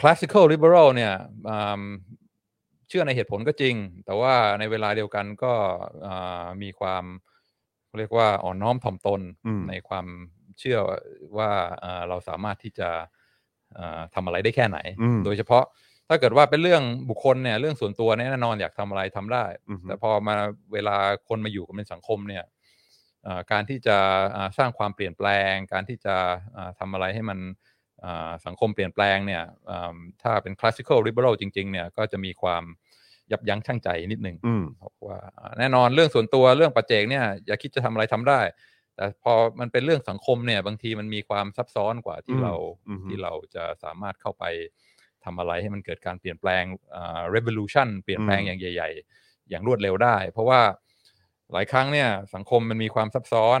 [0.00, 1.12] classical liberal เนี่ย
[1.48, 1.82] อืม
[2.88, 3.74] เชื่อในเหตุผลก็จริง
[4.04, 5.52] แต่ว่าในเวลาเดียวกันก็
[6.06, 7.04] อ่ามีความ
[7.86, 10.06] เขาเรียกว่าอ่อนน้อมถ่อมตนอืมในความ
[10.58, 10.78] เชื่อ
[11.38, 11.50] ว่า
[11.84, 12.88] อ่าเราสามารถที่จะ
[13.78, 15.64] อ่าทำอะไรได้แค่ไหนอืมโดยเฉพาะ
[16.08, 20.34] ถ้าเกิดว่าเป็นเรื่องบุคคลเนี่ยเรื่องส่วนตัวเนี่ยแน่นอนอยากทำอะไรทำได้อือฮึแต่พอมา
[20.72, 20.96] เวลา
[21.28, 22.61] คนมาอยู่กันเป็นสังคมเนี่ยอ่า
[23.52, 23.96] การที่จะ
[24.36, 26.16] อ่าสร้างความเปลี่ยนแปลง การที่จะ
[26.56, 27.38] อ่าทำอะไรให้มัน
[28.04, 32.64] อ่าสังคมเปลี่ยนแปลงเนี่ยอ่าถ้าเป็น classical liberal จริงๆเนี่ยก็จะมีความ
[33.32, 38.40] ยับยั้งชั่งใจนิดหนึ่งอืมเพราะว่าอ่าแน่นอนเรื่องส่วนตัวเรื่องปัจเจกเนี่ยอย่าคิดจะทำอะไรทำได้
[38.96, 42.52] แต่พอมันเป็นเรื่องสังคมเนี่ยบางทีมันมีความซับซ้อนกว่าที่อืมเรา
[42.88, 44.44] อือฮึที่เราจะสามารถเข้าไป
[45.24, 46.64] ทำอะไรให้มันเกิดการเปลี่ยนแปลง
[46.96, 50.60] อ่า revolution เปลี่ยนแปลงอย่างใหญ่ ๆ อย่างรวดเร็วได้ เพราะว่า
[51.52, 53.60] หลายครั้งเนี่ยสังคมมันมีความซับซ้อน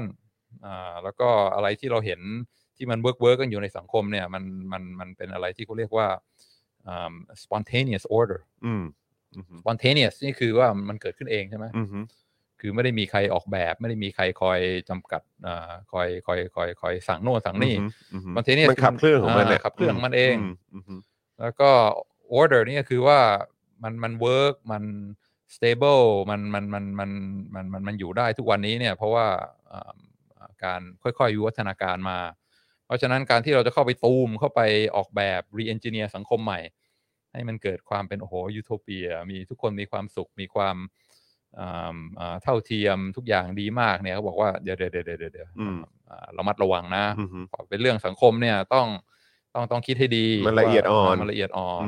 [0.64, 2.20] อ่าแล้วก็อะไรที่เราเห็น
[2.76, 6.08] ที่มัน work work กันอยู่ในสังคมเนี่ยมันมันมันเป็นอะไรที่เขาเรียกว่า
[6.88, 8.84] อ่า spontaneous order อืม
[9.36, 12.04] อืม spontaneous นี่คือว่ามันเกิดขึ้นเองใช่ไหมอืม
[12.60, 17.74] คือไม่ได้มีใครออกแบบ ไม่ได้มีใครคอยจำกัดอ่าคอยคอยคอยคอยสั่งโน่นสั่งนี่
[18.12, 20.34] อืมบางทีเนี่ยมันขับเคลื่อนของมันอ่าเนี่ยขับเคลื่อนของมันเอง
[20.72, 21.00] อืม
[21.40, 21.70] แล้วก็
[22.38, 23.18] order นี่ก็คือว่า
[23.82, 24.84] มันมัน work มัน
[25.54, 27.10] stable มันมันมันมัน
[27.54, 29.26] มันมันมันอยู่ได้ทุกวันนี้เนี่ยเพราะว่า
[29.72, 29.92] อ่า
[30.64, 32.18] การค่อยๆวิวัฒนาการมา
[32.86, 34.60] เพราะฉะนั้นการที่เราจะเข้าไปตูมเข้าไป
[34.96, 36.60] ออกแบบ re-engineer สังคมใหม่
[37.32, 40.76] ให้มันเกิดความเป็นโอ้โหยูโทเปีย มีทุกคนมีความสุขมีความ
[41.58, 45.78] อ่าอ่าเท่าเทียมทุกอย่างดีมากเนี่ยเขาบอกว่าเดี๋ยวเดี๋ยวเดี๋ยวเดี๋ยวเดี๋ยวอืม
[46.10, 48.86] อ่าระมัดระวังนะอืมพอเป็นเรื่องสังคมเนี่ยต้อง
[49.54, 51.86] ต้องต้องคิดให้ดีมันละเอียดอ่อนว่ามันละเอียดอ่อน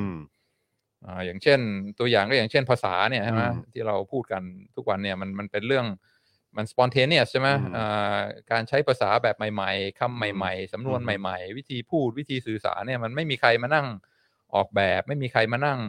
[1.04, 1.60] อืมอ่าอย่างเช่น
[1.98, 4.42] ตัวอย่างก็อย่างเช่นภาษาเนี่ยใช่ไหมอืมที่เราพูดกัน
[4.76, 5.86] ทุกวันเนี่ยมันมันเป็นเรื่อง
[6.56, 8.18] มัน spontaneous ใช่ไหมอืมอ่า
[8.52, 13.86] การใช้ภาษาแบบใหม่ ๆคำใหม่ ๆสำนวนอืมใหม่ ๆ วิธีพูดวิธีสื่อสารเนี่ยมันไม่มีใครมานั่ง
[14.54, 15.80] ออกแบบ ไม่มีใครมานั่ง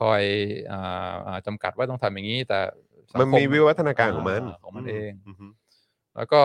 [0.00, 0.22] คอย
[0.72, 2.58] อ่าอ่าจำกัดว่าต้องทำอย่างนี้ แต่
[3.12, 5.46] สังมันคมีวิวัฒนาการของมันาของมันเองอือฮึ
[6.16, 6.42] แล้วก็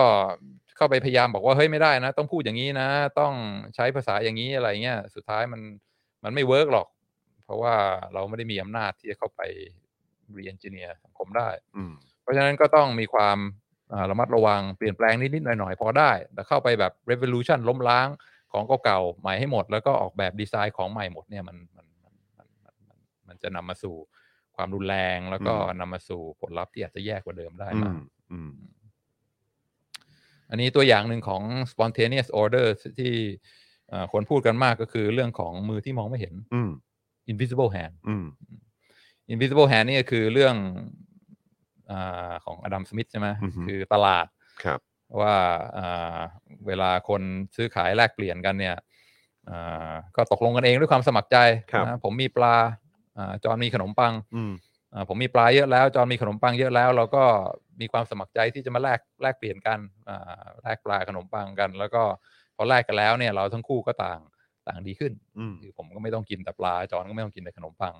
[0.76, 2.88] เข้าไปพยายามบอกว่าเฮ้ยไม่ได้นะ ต้องพูดอย่างนี้นะ
[3.20, 3.32] ต้อง
[3.74, 5.60] ใช้ภาษาอย่างนี้อะไรเงี้ยสุดท้ายมัน
[6.24, 6.86] มันไม่ work หรอก
[7.48, 7.74] เพราะว่า
[8.12, 9.42] เราไม่ได้มีอำนาจที่จะเข้าไป
[10.36, 11.92] re-engineer สังคมได้อืม
[12.22, 13.38] เพราะฉะนั้นก็ต้องมีความ
[13.92, 18.08] อ่าระมัดระวังเปลี่ยนแปลงนิดๆหน่อยๆ พอได้ แต่เข้าไปแบบ revolution ล้มล้าง
[18.52, 23.96] ของเก่าๆใหม่ให้หมด แล้วก็ออกแบบดีไซน์ของใหม่หมดเนี่ยมันมันมันมันมันมันมันจะนำมาสู่
[24.56, 28.50] ความรุนแรงแล้วก็อืมนำมาสู่ผลลัพธ์ที่อาจจะแย่กว่าเดิมได้อืมากมอืม
[30.50, 31.42] อันนี้ตัวอย่างหนึ่งของ
[31.72, 32.66] spontaneous order
[32.98, 33.14] ที่
[33.88, 36.70] เอ่อคนพูดกันมากก็คือเรื่องของมือที่มองไม่เห็นอืม
[37.32, 38.26] invisible hand อืม
[39.32, 40.54] invisible hand นี่ก็คือเรื่อง
[41.90, 44.26] อาของอดัมสมิธใช่ไหมอือฮึคือตลาด
[44.64, 44.80] ครับ
[45.20, 45.34] ว่า
[45.78, 46.18] อ่า
[46.66, 47.22] เวลาคน
[47.56, 48.76] ซื้อขายแลกเปลี่ยนกันเนี่ย
[49.48, 51.38] อ่าก็ตกลงกันเองด้วยความสมัครใจ
[51.72, 52.54] ครับนะผมมีปลา
[53.18, 54.52] อ่าจอนมีขนมปังอืม
[54.92, 57.24] อ่าผมมีปลาเยอะแล้ว จอนมีขนมปังเยอะแล้ว เราก็
[57.80, 62.02] มีความสมัครใจที่จะมาแลกแลกเปลี่ยนกันอ่าแลกปลาขนมปังกัน แล้วก็
[62.56, 64.20] พอแลกกันแล้วเนี่ย เราทั้งคู่ก็ต่าง
[64.68, 67.94] ต่างดีขึ้นอืมคือผมก็ไม่ต้องกินแต่ปลาจอนก็ไม่ต้องกินแต่ขนมปัง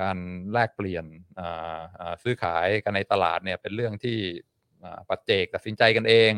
[0.08, 0.18] าร
[0.52, 1.04] แลกเปลี่ยน
[1.40, 4.18] อ่าอ่าซื้อขายกันในตลาดเนี่ยเป็นเรื่องที่
[4.84, 6.32] อ่าปัจเจกตัดสินใจกันเอง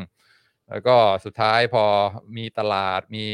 [0.71, 1.85] แล้วก็สุดท้ายพอ
[2.37, 3.27] มีตลาดมี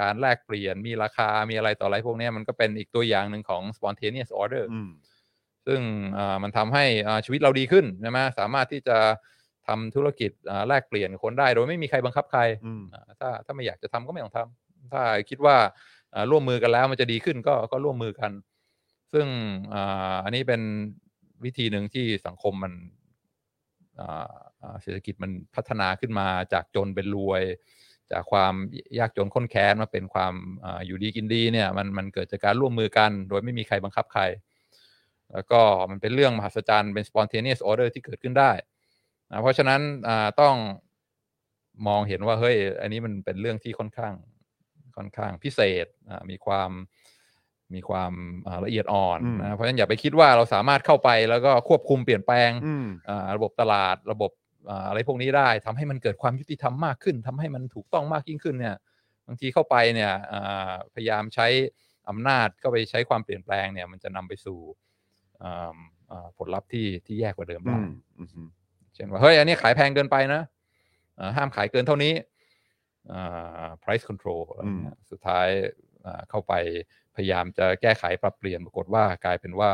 [0.00, 4.90] การแลกเปลี่ยนมีราคามีอะไรต่ออะไรพวกเนี้ยมันก็เป็นอีกตัวอย่างหนึ่งของ spontaneous order อืม
[5.66, 5.80] ซึ่ง
[6.18, 8.98] อ่ามันทำให้อ่าชีวิตเราดีขึ้นใช่ไหมสามารถที่จะ
[9.68, 15.56] ทำธุรกิจอ่าแลกเปลี่ยนคนได้ โดยไม่มีใครบังคับใครอืมอ่าถ้าถ้าไม่อยากจะทำก็ไม่ต้องทำ ถ้าคิดว่า
[16.30, 18.32] ร่วมมือกันแล้วมันจะดีขึ้นก็ก็ร่วมมือกัน
[19.12, 19.26] ซึ่ง
[20.24, 20.62] อันนี้เป็น
[21.44, 22.72] วิธีหนึ่งที่สังคมมัน
[24.82, 27.42] เศรษฐกิจมันพัฒนาขึ้นมาจากจนเป็นรวย
[28.12, 28.54] จากความ
[28.98, 34.22] ยากจนข้นแค้นมาเป็นความออยู่ดีกินดีเนี่ยมันมันเกิดจากการร่วมมือกัน โดยไม่มีใครบังคับใคร
[35.32, 35.60] แล้วก็
[35.90, 38.50] มันเป็นเรื่องมหัศจรรย์เป็น spontaneous order ที่เกิดขึ้นได้
[39.30, 39.80] นะเพราะฉะนั้น
[40.40, 40.54] ต้อง
[41.86, 44.14] มองเห็นว่าเฮ้ยอันนี้มันเป็นเรื่องที่ค่อนข้าง
[44.96, 46.70] ค่อนข้างพิเศษอ่ามีความ
[47.74, 48.12] มีความ
[48.46, 54.30] อ่าละเอียดอ่อนอืมนะเพราะฉะนั้นอย่าไปคิดว่าเราสามารถเข้าไปแล้วก็ควบคุมเปลี่ยนแปลงอืมอ่าระบบตลาดระบบ
[54.70, 58.76] อ่าอะไรพวกนี้ได้ทำให้มันเกิดความยุติธรรมมากขึ้นทำให้มันถูกต้องมากยิ่งขึ้นเนี่ย
[59.26, 61.46] บางทีเข้าไปเนี่ยอ่าพยายามใช้
[62.08, 64.58] อำนาจก็ไปใช้ความเปลี่ยนแปลงเนี่ยมันจะนำไปสู่
[65.42, 65.76] อ่า
[66.10, 67.86] อ่าผลลัพธ์ที่ที่แย่กว่าเดิมอืได้ม
[68.18, 68.48] อืม
[68.94, 70.42] เช่นว่าเฮ้ยอันนี้ขายแพงเกินไปนะ
[71.18, 72.31] อ่าห้ามขายเกินเท่านี้อ่า
[73.84, 75.48] price control อะไรเงี้ยสุดท้าย
[76.06, 76.52] อ่าเข้าไป
[77.16, 79.70] พยายามจะแก้ไขปรับเปลี่ยนปรากฏว่ากลายเป็นว่า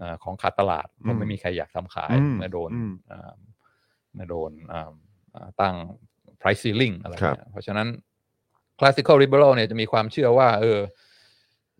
[0.00, 3.32] อ่าของขาดตลาดเพราะไม่มีใครอยากทำขายอืมเมื่อโดนอืมอ่า
[4.14, 4.92] เมื่อโดนอ่า
[5.34, 5.74] อ่าตั้ง
[6.40, 7.88] price ceiling อะไรครับเงี้ยเพราะฉะนั้น
[8.78, 10.80] classical liberal เนี่ยจะมีความเชื่อว่า เออ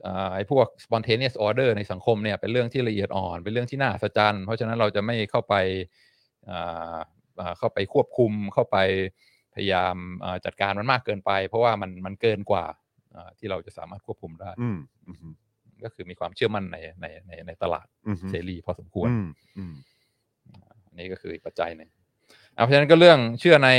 [0.06, 5.54] อ่าไอ้พวก spontaneous order ในสังคมเนี่ยเป็นเรื่องที่ละเอียดอ่อน เป็นเรื่องที่น่าอัศจรรย์เพราะฉะนั้นเราจะไม่เข้าไป
[6.50, 6.98] อ่า
[7.40, 8.76] อ่าเข้าไปควบคุมเข้าไป
[9.58, 12.64] พยายามอ่าจัดการมันมากเกินไป เพราะว่ามันมันเกินกว่า
[13.16, 15.34] อ่าที่เราจะสามารถควบคุมได้อืมอืม
[15.84, 19.26] ก็คือมีความเชื่อมั่นในในในในตลาดอืมเสรีพอสมควรอืม
[19.58, 19.74] อืม
[20.86, 21.90] อันนี้ก็คืออีกปัจจัยหนึ่ง
[22.56, 23.70] อะเพราะฉะนั้นก็เรื่องเชื่อใน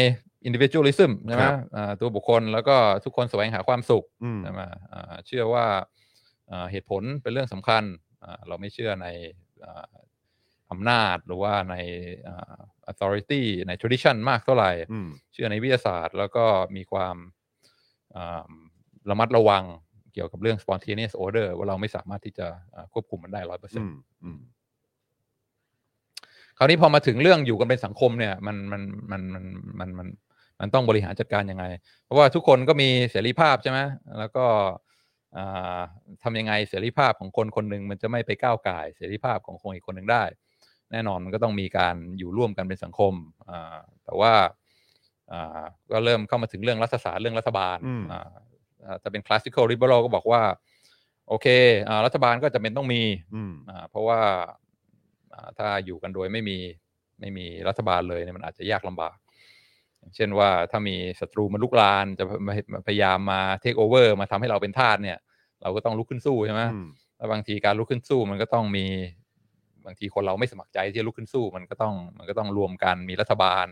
[0.47, 4.61] individualism ใช่ไหมครับอ่าตัวบุคคลแล้วก็ทุกคนแสวงหาความสุขอืมใช่ไหม
[4.93, 5.65] อ่าเชื่อว่า
[6.51, 7.83] อ่าเหตุผลเป็นเรื่องสำคัญ
[8.23, 9.07] อ่าเราไม่เชื่อใน
[10.69, 11.75] อ่าอำนาจหรือว่าใน
[12.27, 12.57] อ่า
[12.91, 16.45] authority ใน tradition มากเท่าไหร่อืมเชื่อในวิทยาศาสตร์ แล้วก็
[16.75, 17.15] มีความ
[18.15, 18.51] อ่า
[19.09, 19.63] ระมัดระวัง
[20.13, 24.39] เกี่ยวกับเรื่อง spontaneous order ว่าเราไม่สามารถที่จะอ่าควบคุมมันได้ร้อยเปอร์เซ็นอืต์มอืม
[26.57, 29.43] คราวนี้พอมาถึงเรื่องอยู่กันเป็นสังคมเนี่ย มันมันมันมัน
[29.79, 30.07] มันมัน
[30.59, 31.65] มันต้องบริหารจัดการยังไง
[32.03, 33.79] เพราะว่าทุกคนก็มีเสรีภาพใช่ไหม
[34.19, 34.45] แล้วก็
[35.37, 35.79] อ่า
[36.23, 40.23] ทำยังไงเสรีภาพของคนคนหนึ่งมันจะไม่ไปก้าวไก่ายเสรีภาพของคนอีกคนหนึ่งได้
[40.91, 43.13] แน่นอนมันก็ต้องมีการอยู่ร่วมกันเป็นสังคม
[43.49, 44.33] อ่าแต่ว่า
[45.31, 45.61] อ่า
[45.91, 48.21] ก็เริ่มเข้ามาถึงเรื่องรัฐศาสตร์เรื่องรัฐบาลอืมอ่า
[48.85, 50.41] อ่าแต่เป็น classical liberal ก็บอกว่า
[51.27, 51.47] โอเค
[51.89, 53.01] อ่ารัฐบาลก็จะเป็นต้องมี
[53.35, 54.19] อืมอ่าเพราะว่า
[55.33, 56.57] อ่าถ้าอยู่กันโดยไม่มี
[57.19, 59.17] ไม่มีรัฐบาลเลยเนี่ยมันอาจจะยากลำบาก
[59.99, 62.25] อย่างเช่นว่าถ้ามีศัตรูมาลุกลานจะ
[62.87, 65.17] พยายามมาเทคโอเวอร์มาทำให้เราเป็นทาสเนี่ย
[65.61, 66.87] เราก็ต้องลุกขึ้นสู้ใช่ไหมอืม
[67.17, 68.85] แล้วบางทีการลุกขึ้นสู้มันก็ต้องมี
[69.89, 73.65] บางทีคนเราไม่สมัครใจที่จะลุกขึ้นสู้ มันก็ต้องมันก็ต้องรวมกันมีรัฐบาล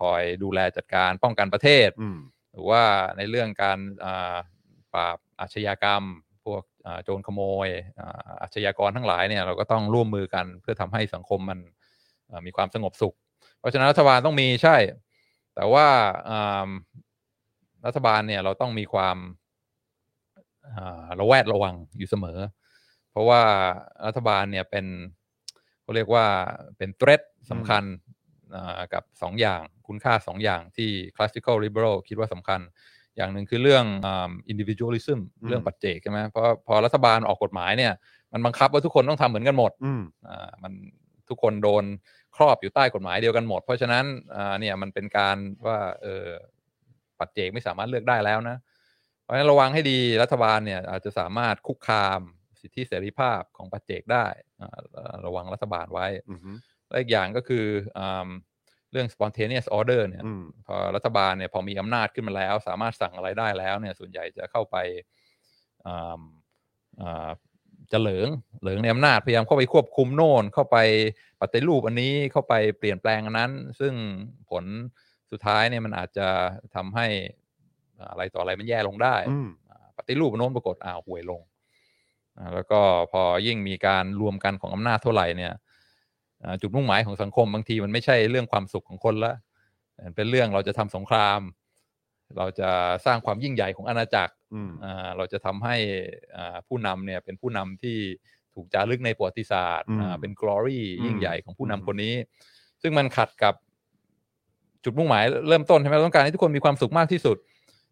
[0.00, 2.18] คอยดูแลจัดการป้องกันประเทศอืม
[2.52, 2.82] หรือว่า
[3.16, 4.36] ในเรื่องการอ่า
[4.94, 6.02] ปราบอาชญากรรม
[6.44, 7.68] พวกอ่าโจรขโมย
[8.00, 11.58] อ่าอาชญากรทั้งหลายเนี่ยเราก็ต้องร่วมมือกันเพื่อทำให้สังคมมัน
[12.30, 13.14] อ่ามีความสงบสุข
[13.58, 14.76] เพราะฉะนั้นรัฐบาลต้องมีใช่
[15.54, 15.86] แต่ว่า
[16.30, 16.70] อ่า
[17.86, 19.16] รัฐบาลเนี่ยเราต้องมีความ
[20.76, 22.38] อ่าระแวดระวังอยู่เสมอ
[23.10, 23.42] เพราะว่า
[24.06, 24.86] รัฐบาลเนี่ยเป็น
[25.86, 26.26] เขาเรียกว่า
[26.78, 27.84] เป็น threat สำคัญ
[28.54, 32.60] อ่ากับสองอย่างคุณค่าสองอย่างที่ classical liberal คิดว่าสำคัญ
[33.16, 37.92] อย่างหนึ่งคือเรื่องอ่า individualism อืมเรื่องปัจเจกใช่ไหมเพราะพอรัฐบาลออกกฎหมายเนี่ย
[38.32, 40.72] มันบังคับว่าทุกคนต้องทำเหมือนกันหมดอืมอ่ามัน
[41.28, 41.84] ทุกคนโดน
[42.36, 46.26] ครอบอยู่ใต้กฎหมายเดียวกันหมด เพราะฉะนั้นอ่าเนี่ยมันเป็นการว่าเออ
[47.18, 48.56] ปัจเจกไม่สามารถเลือกได้แล้วนะ
[49.22, 52.20] เพราะฉะนั้นระวังให้ดีรัฐบาลเนี่ยอาจจะสามารถคุกคาม
[52.66, 54.26] สิทธิเสรีภาพของปัจเจกได้
[54.60, 56.40] อ่าระวังรัฐบาลไว้อืม
[56.88, 57.64] และอีกอย่างก็คือ
[57.98, 58.28] อ่า
[58.92, 64.76] เรื่อง spontaneous order เนี่ยอืมพอรัฐบาลเนี่ยพอมีอำนาจขึ้นมาแล้ว สามารถสั่งอะไรได้แล้วเนี่ยส่วนใหญ่จะเข้าไป
[65.86, 66.22] อ่า
[67.02, 67.28] อ่า
[67.92, 68.28] จะเหลิง
[68.62, 70.76] เหลิงในอำนาจพยายามเข้าไปควบคุมโน่นเข้าไป
[71.40, 73.94] ปฏิรูปอันนี้เข้าไปเปลี่ยนแปลงอันนั้น ซึ่ง
[74.50, 74.64] ผล
[75.30, 76.28] สุดท้ายเนี่ยมันอาจจะ
[76.74, 77.06] ทำให้
[78.10, 81.55] อะไรต่ออะไรมันแย่ลงได้อืมอ่าปฏิรูปอันโน้นปรากฏอ้าวห่วยลงอ่า
[82.54, 82.80] แล้วก็
[83.12, 85.52] พอยิ่งมีการรวมกันของอำนาจเท่าไหร่เนี่ย
[86.44, 89.32] อ่าจุดมุ่งหมายของสังคมบางทีมันไม่ใช่เรื่องความสุขของคนละ
[90.04, 91.40] มันเป็นเรื่องเราจะทำสงคราม
[92.38, 92.70] เราจะ
[93.06, 95.76] สร้างความยิ่งใหญ่ของอาณาจักรอืมอ่าเราจะทำให้
[96.36, 97.98] อ่าผู้นำเนี่ยเป็นผู้นำที่
[98.54, 102.14] ถูกจารึกในประวัติศาสตร์อืมอ่าเป็น glory อืมยิ่งใหญ่ของผู้นำอืมคนนี้
[102.82, 103.54] ซึ่งมันขัดกับ
[104.84, 107.36] จุดมุ่งหมายเริ่มต้นใช่ไหมเราต้องการให้ทุกคนมีความสุขมากที่สุด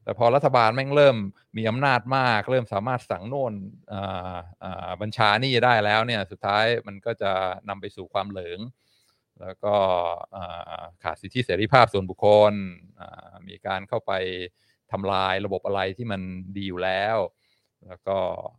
[0.04, 1.16] แต่พอรัฐบาลแม่งเริ่ม
[1.56, 3.54] มีอำนาจมาก เริ่มสามารถสั่งโน่น
[3.92, 7.32] อ่าอ่าบัญชานี่ได้แล้วเนี่ยสุดท้ายมันก็จะ
[7.68, 8.60] นำไปสู่ความเหลิง
[9.40, 9.74] แล้วก็
[10.36, 12.54] อ่าขาดสิทธิเสรีภาพส่วนบุคคล
[13.00, 14.12] อ่ามีการเข้าไป
[14.92, 16.20] ทำลายระบบอะไรที่มัน
[16.56, 17.18] ดีอยู่แล้ว
[17.86, 18.18] แล้วก็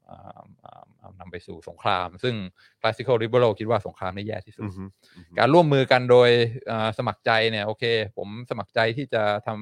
[0.10, 2.36] อ่าอ่าอ่านำไปสู่สงคราม ซึ่ง
[2.82, 4.90] classical liberal คิดว่าสงครามนี่แย่ที่สุดอืม
[5.38, 6.30] การร่วมมือกันโดย
[6.72, 7.84] อ่าสมัครใจเนี่ยโอเค
[8.18, 9.58] ผมสมัครใจที่จะทำ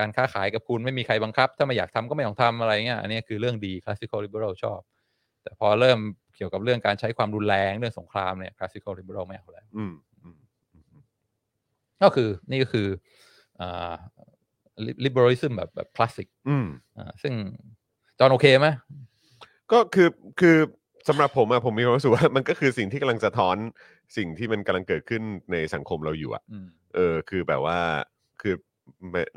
[0.00, 4.80] การค้าขายกับคุณไม่มีใครบังคับ ถ้าไม่อยากทำก็ไม่ต้องทำอะไรเงี้ยอันนี้คือเรื่องดี classical liberal ชอบ
[5.42, 5.98] แต่พอเริ่ม
[6.36, 9.92] เกี่ยวกับเรื่องการใช้ความรุนแรงเรื่องสงครามเนี่ย classical liberal ไม่เอาแล้วอืม
[10.22, 10.38] อืม
[12.02, 12.88] ก็คือนี่ก็คือ
[13.60, 13.94] อ่า
[15.04, 17.32] liberalism แบบแบบคลาสสิกอืมอ่าซึ่ง
[18.18, 18.68] จอห์นโอเคไหม
[19.72, 20.08] ก็คือ
[20.40, 20.56] คือ
[21.08, 23.56] สำหรับผมอะผมมีความรู้สึกว่ามันก็คือสิ่งที่กำลังสะท้อน
[24.16, 25.22] สิ่งที่มันกำลังเกิดขึ้น
[25.52, 27.78] ในสังคมเราอยู่อะอืมเออ คือแบบว่า
[28.19, 28.19] คือ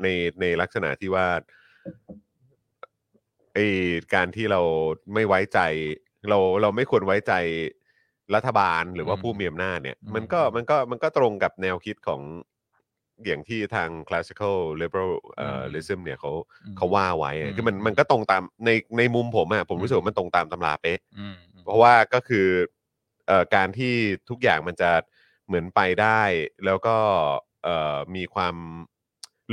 [0.02, 0.08] ใน
[0.40, 1.26] ในลักษณะที่ว่า
[3.54, 3.58] ไอ
[4.14, 4.60] การที่เรา
[5.14, 5.60] ไม่ไว้ใจ
[6.28, 7.32] เราเราไม่ควรไว้ใจ
[8.34, 12.20] รัฐบาลหรือว่าอืมผู้มีอำนาจเนี่ยอืมมันก็มันก็มันก็ตรงกับแนวคิดของ
[13.26, 16.32] อย่างที่ทาง classical liberal เอ่อ lism เนี่ยเขา
[16.64, 22.48] อืมเขาว่าไว้อะอืมคือมันมันก็ตรงตามในในมุมผมอะผมรู้สึกว่ามันตรงตามตำราเป๊ะอืมอืมเพราะว่าก็คือ
[23.26, 23.94] เอ่อการที่
[24.30, 24.90] ทุกอย่างมันจะ
[25.46, 26.22] เหมือนไปได้
[26.64, 26.96] แล้วก็
[27.64, 28.56] เอ่อมีความ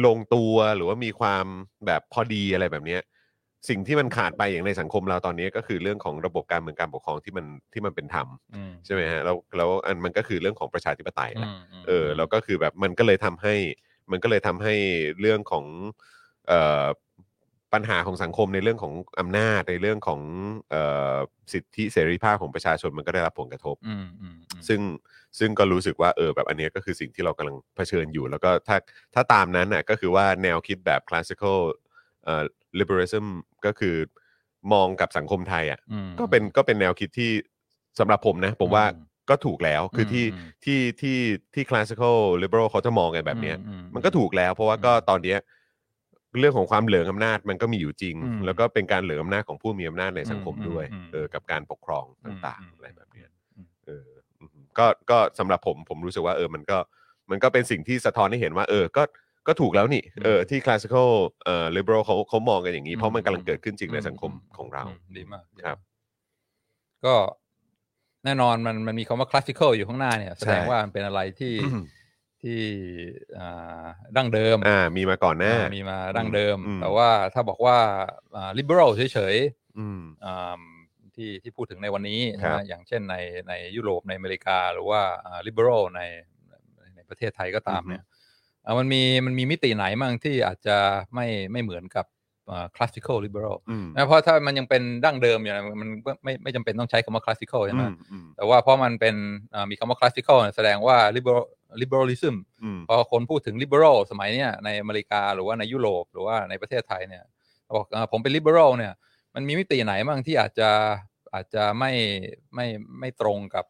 [0.05, 1.45] ลงตัวหรือว่ามีความ
[1.85, 3.01] แบบพอดีอะไรแบบเนี้ย
[3.69, 13.55] สิ่งที่มันขาดไปอย่างในสังคมเราตอนนี้ก็คือเรื่องของระบบการเมืองการปกครองที่มันที่มันเป็นธรรมอืม ใช่ไหมฮะแล้วแล้วอันมันก็คือเรื่องของประชาธิปไตยแหละอืมมเออแล้วก็คือแบบมันก็เลยทำให้
[14.11, 14.73] มันก็เลยทำให้
[15.19, 15.65] เรื่องของ
[16.47, 16.85] เอ่อ
[17.73, 20.21] ปัญหาของสังคมในเรื่องของอำนาจในเรื่องของ
[20.69, 21.17] เอ่อ
[21.53, 24.81] สิทธิเสรีภาพของประชาชนมันก็ได้รับผลกระทบ อืมอืมอืมซึ่ง
[25.39, 28.77] ซึ่งก็รู้สึกว่าเออแบบอันเนี้ยก็คือสิ่งที่เรากำลังเผชิญอยู่ แล้วก็ถ้า
[29.13, 31.59] ถ้าตามนั้นน่ะก็คือว่าแนวคิดแบบ classical
[32.23, 32.43] เอ่อ
[32.79, 33.25] liberalism
[33.65, 33.95] ก็คือ
[34.73, 37.31] มองกับสังคมไทยอะ อืม ก็เป็นก็เป็นแนวคิดที่
[37.99, 41.17] สำหรับผมนะ ผมว่าอืมก็ถูกแล้วคือที่อืม ที่ที่
[41.53, 45.39] ที่ classical liberal เขาจะมองกันแบบเนี้ย อื มันก็ถูกแล้วเพราะว่าก็อืมตอนเนี้ย
[46.39, 54.07] เรื่องของความเหลืองอำนาจมันก็มีอยู่จริง อืมแล้วก็เป็นการเหลืองอำนาจของผู้มีอำนาจในสังคมอืมด้วยอืมเออกับการปกครองอืมต่างอืมๆอะไรแบบเนี้ยอืมเออ
[54.39, 56.77] อืมก็ก็สำหรับผมผมรู้สึกว่าเออมันก็
[57.31, 59.03] มันก็เป็นสิ่งที่สะท้อนให้เห็นว่า เออก็
[59.47, 61.09] ก็ถูกแล้วนี่เออที่ classical
[61.45, 65.89] เอ่อ liberal เขาเขามองกันอย่างนี้ เพราะมันกำลังเกิดขึ้นจริงในสังคมของเรา มดีมากดีครับมาก
[67.05, 67.15] ก็
[68.25, 73.83] แน่นอนมันมันมีคำว่า classical อยู่ข้างหน้าเนี่ย แสดงว่ามันเป็นอะไรที่ที่อ่า
[74.17, 77.77] ดั้งเดิมอ่ามีมาก่อนหน้าอ่ามีมาดั้งเดิมอืมแต่ว่าถ้าบอกว่า
[78.35, 79.35] อ่า liberal เฉย
[79.79, 80.59] อืมๆอ่า
[81.15, 83.15] ที่ที่พูดถึงในวันนี้ครับนะอย่างเช่นใน
[83.49, 86.01] ในยุโรปในอเมริกา หรือว่าอ่า liberal ใน
[86.95, 88.03] ในประเทศไทยก็ตามเนี่ย
[88.65, 90.77] อ่ามันมีมันมีมิติไหนมั่งที่อาจจะ
[91.15, 92.05] ไม่ไม่เหมือนกับ
[92.51, 99.15] อ่า classical liberal อืมนะเพราะถ้ามันยังเป็นดั้งเดิมอยู่นะมันไม่ไม่ไม่จำเป็นต้องใช้คำว่า classical ใช่ไหมอืมอืมแต่ว่าเพราะมันเป็น
[99.53, 101.43] อ่ามีคำว่า classical เนี่ยแสดงว่า liberal
[101.81, 107.23] liberalism อืมพอคนพูดถึง liberal สมัยเนี้ยในอเมริกาหรือว่าในยุโรปหรือว่าในประเทศไทยเนี่ย
[107.75, 108.93] บอกอ่าผมเป็น liberal เนี่ย
[109.35, 110.69] มันมีมิติไหนบ้างที่อาจจะ
[111.33, 111.91] อาจจะไม่
[112.55, 112.67] ไม่
[112.99, 113.65] ไม่ตรงกับ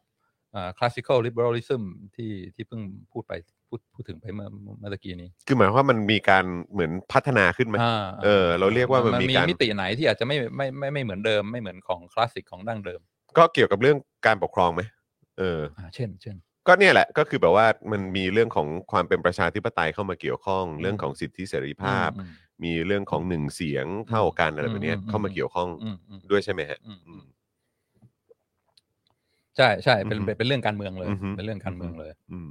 [0.54, 1.82] อ่า classical liberalism
[2.16, 2.82] ที่ที่เพิ่ง
[3.12, 3.32] พูดไป
[3.68, 4.48] พูดพูดถึงไปเมื่อ
[4.78, 13.00] เมื่อตะกี้นี้ คือหมายความว่ามันมีการเหมือนพัฒนาขึ้นไหมอ่าเออ เราเรียกว่ามันมีมีการมิติไหนที่อาจจะไม่ไม่ไม่ไม่เหมือนเดิมไม่เหมือนของคลาสสิกของดั้งเดิม
[13.38, 13.96] ก็เกี่ยวกับเรื่อง
[14.26, 14.82] การปกครองไหม
[15.38, 16.36] เอออ่าเช่นเช่น
[16.66, 22.30] ก็เนี่ยแหละก็คือแบบว่ามันมีเรื่องของความเป็นประชาธิปไตยเข้ามาเกี่ยวข้อง เรื่องของสิทธิเสรีภาพอืม
[22.64, 27.22] มีเรื่องของหนึ่งเสียงเท่ากันอะไรแบบเนี้ยอืมเข้ามาเกี่ยวข้องอืมอืมด้วยใช่ไหมฮะอืมอืม
[29.56, 32.50] ใช่ใช่เป็นอือฮึเป็นเป็นเรื่องการเมืองเลย อือฮึ เป็นเรื่องการเมืองเลย อืม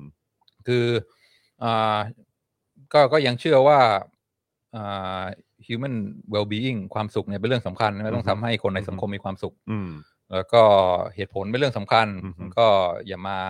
[0.68, 0.86] คือ
[1.64, 1.97] อ่า
[2.93, 3.80] ก็ก็ยังเชื่อว่า
[4.76, 5.24] อ่า
[5.68, 5.95] human
[6.34, 9.89] well-being ความสุขเนี่ยเป็นเรื่องสำคัญไม่ต้องทำให้คนในสังคมมีความสุข อืม
[10.34, 10.64] แล้วก็
[11.16, 12.68] เหตุผลเป็นเรื่องสำคัญ อือฮึ ก็
[13.07, 13.49] อย่ามาอ่า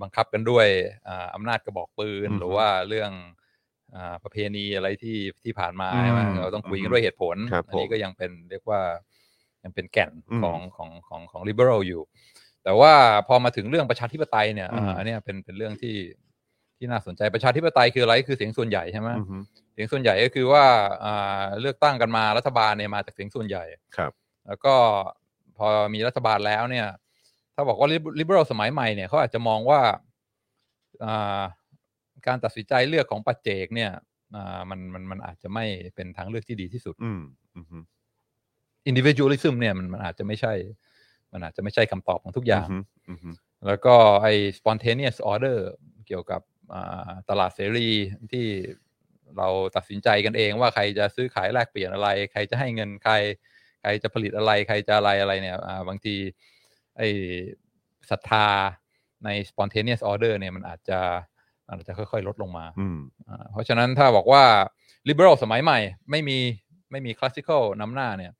[0.00, 0.66] บังคับกันด้วย
[1.08, 3.10] อ่าอำนาจกระบอกปืนอือฮึหรือว่าเรื่อง
[3.94, 8.80] อ่าประเพณีอะไรที่ที่ผ่านมาอืมใช่ไหมเราต้องคุยกันด้วยเหตุผลครับอันี้ผมก็ยังเป็นเรียกว่า
[9.64, 12.02] ยังเป็นแก่นอืมของของของของ liberal อยู่
[12.64, 12.92] แต่ว่า
[13.28, 15.96] พอมาถึงเรื่องประชาธิปไตยเนี่ยอืมอ่าอันเนี้ยเป็นเป็นเรื่องที่
[16.76, 19.36] ที่น่าสนใจประชาธิปไตยคืออะไรคือเสียงส่วนใหญ่ใช่ไหมอือฮึ
[19.72, 20.64] เสียงส่วนใหญ่ก็คือว่า
[21.04, 23.64] อ่าเลือกตั้งกันมารัฐบาลเนี่ยมาจากเสียงส่วนใหญ่
[23.96, 24.12] ครับ
[24.46, 24.74] แล้วก็
[25.58, 27.88] พอมีรัฐบาลแล้วเนี่ยถ้าบอกว่า
[28.20, 29.80] liberal สมัยใหม่เนี่ยเขาอาจจะมองว่า
[31.04, 31.42] อ่า
[32.26, 33.90] การตัดสินใจเลือกของปัจเจกเนี่ย
[34.34, 37.22] อ่ามันมันมันอาจจะไม่เป็นทางเลือกที่ดีที่สุดอืม
[37.54, 37.84] อืม
[38.90, 40.52] individualism เนี่ยมันมันอาจจะไม่ใช่
[41.32, 43.34] มันอาจจะไม่ใช่คำตอบของทุกอย่างอืมอืม
[43.66, 45.58] แล้วก็ไอ้ spontaneous order
[46.06, 46.40] เกี่ยวกับ
[46.74, 47.88] อ่าตลาดเสรี
[48.32, 48.46] ที่
[49.38, 53.14] เราตัดสินใจกันเองว่าใครจะซื้อขายแลกเปลี่ยนอะไร ใครจะให้เงินใคร
[53.82, 56.14] ใครจะผลิตอะไร ใครจะอะไรอะไรเนี่ยอ่าบางที
[56.98, 57.08] ไอ้
[58.10, 58.46] ศรัทธา
[59.24, 61.00] ใน spontaneous order เนี่ยมันอาจจะ
[61.66, 64.44] มันอาจจะค่อยๆ ลดลงมาอืมอ่าเพราะฉะนั้นถ้าบอกว่า
[65.08, 65.78] liberal สมัยใหม่
[66.10, 66.38] ไม่มี
[66.90, 68.32] ไม่มี classical นำหน้าเนี่ย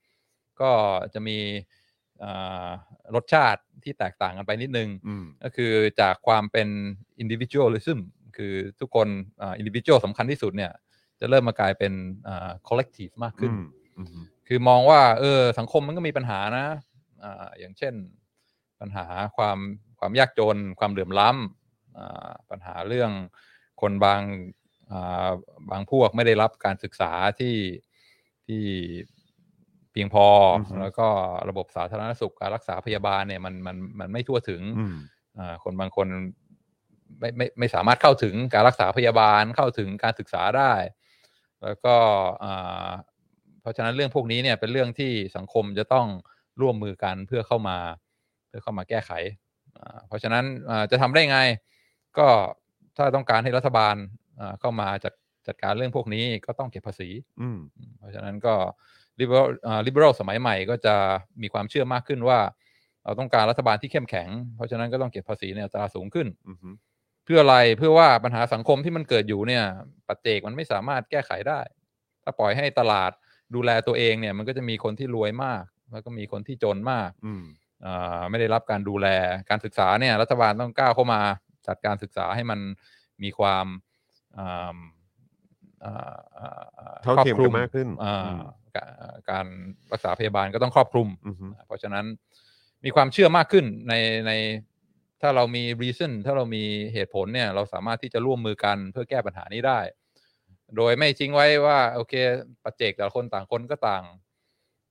[0.61, 0.71] ก็
[1.15, 1.39] จะมี
[2.23, 2.69] อ่า
[3.15, 6.69] รสชาติที่แตกต่างกันไปนิดนึงอืมก็คือจากความเป็น
[7.23, 7.99] individualism
[8.37, 9.09] คือทุกคน
[9.43, 10.73] อ่า individual สำคัญที่สุดเนี่ย
[11.21, 11.93] จะเริ่มมากลายเป็น
[12.29, 13.67] อ่า collective มากขึ้นอืม
[13.99, 16.67] อืมคือมองว่า เออ สังคมมันก็มีปัญหานะ
[17.23, 17.95] อ่าอย่างเช่น
[18.83, 19.07] ปัญหา
[19.37, 19.59] ความ
[19.99, 23.11] ความยากจน ความเหลื่อมล้ำอ่าปัญหาเรื่อง
[23.81, 24.23] คนบาง
[24.93, 25.31] อ่า
[25.71, 27.57] บางพวกไม่ได้รับการศึกษาที่
[28.47, 28.63] ที่
[29.93, 30.27] เพียงพอ
[30.57, 31.09] ออฮึแล้วก็
[31.49, 34.97] ระบบสาธารณสุขการรักษาพยาบาลเนี่ยมันมันมันไม่ทั่วถึงอืม
[35.39, 36.07] อ่าคนบางคน
[37.19, 40.75] ไม่ไม่ไม่สามารถเข้าถึงการรักษาพยาบาลเข้าถึงการศึกษาได้
[41.63, 41.95] แล้วก็
[42.45, 42.91] อ่า
[43.61, 46.07] เพราะฉะนั้นเรื่องพวกนี้เนี่ยเป็นเรื่องที่สังคมจะต้อง
[46.61, 49.13] ร่วมมือกันเพื่อเข้ามาเพื่อเข้ามาแก้ไข
[49.79, 51.39] อ่าเพราะฉะนั้นอ่าจะทำได้ไง
[52.19, 52.29] ก็
[52.97, 53.95] ถ้าต้องการให้รัฐบาล
[54.41, 55.15] อ่าเข้ามาจัด
[55.47, 57.09] จัดการเรื่องพวกนี้ก็ต้องเก็บภาษี
[57.41, 57.59] อืม
[57.99, 58.55] เพราะฉะนั้นก็
[59.21, 60.95] liberal อ่า liberal สมัยใหม่ก็จะ
[61.43, 62.41] มีความเชื่อมากขึ้นว่า
[63.05, 66.75] เราต้องการรัฐบาลที่เข้มแข็ง เพราะฉะนั้นก็ต้องเก็บภาษีในอัตราสูงขึ้นอืม
[67.25, 69.65] เพื่ออะไรเพื่อว่าปัญหาสังคมที่มันเกิดอยู่เนี่ย
[70.09, 71.61] ปัจเจกมันไม่สามารถแก้ไขได้
[72.23, 73.11] ถ้าปล่อยให้ตลาด
[73.55, 77.62] ดูแลตัวเองเนี่ย มันก็จะมีคนที่รวยมาก แล้วก็มีคนที่จนมากอืมอ่า
[78.31, 79.07] ไม่ได้รับการดูแล
[79.51, 81.21] การศึกษาเนี่ยรัฐบาลต้องก้าวเข้ามา
[81.67, 82.61] จัดการศึกษาให้มัน
[83.23, 83.67] มีความ
[84.39, 84.79] อ่า
[85.85, 88.41] อ่าอ่าอ่เท่าเทียมครอบคลุกันมากขึ้นอ่าอืม
[88.77, 88.85] กา
[89.31, 89.47] การ
[89.93, 92.05] รักษาพยาบาลก็ต้องครอบคลุมอืมเพราะฉะนั้น
[92.85, 93.95] มีความเชื่อมากขึ้นใน
[94.27, 94.33] ใน
[95.21, 99.81] ถ้าเรามี reason ถ้าเรามีเหตุผลเนี่ย เราสามารถที่จะร่วมมือกันเพื่อแก้ปัญหานี้ได้
[100.77, 102.15] โดยไม่ทิ้งไว้ว่า โอเค
[102.65, 104.05] ปัจเจกแต่ละคนต่างคนก็ต่าง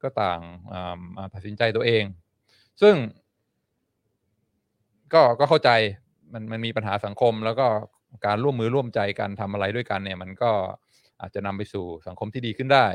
[0.03, 0.39] ก็ต่าง
[0.73, 2.03] อ่าอ่าตัดสินใจตัวเอง
[2.81, 2.95] ซึ่ง
[5.13, 5.69] ก็ก็เข้าใจ
[6.33, 7.67] มันมันมีปัญหาสังคม แล้วก็
[8.25, 10.51] การร่วมมือร่วมใจกันทำอะไรด้วยกันเนี่ย มันก็
[11.21, 12.85] อาจจะนำไปสู่สังคมที่ดีขึ้นได้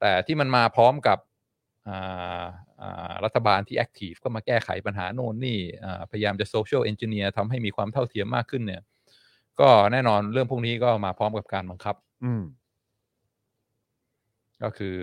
[0.00, 1.18] แต่ที่มันมาพร้อมกับ
[3.24, 5.58] รัฐบาลที่ active ก็มาแก้ไขปัญหาโน่นนี่
[6.10, 8.82] พยายามจะ social engineer ทำให้มีความเท่าเทียมมากขึ้นเนี่ย
[9.60, 11.94] ก็แน่นอนเรื่องพวกนี้ก็มาพร้อมกับการบังคับ
[12.24, 12.32] อื
[14.62, 14.96] ก็คือ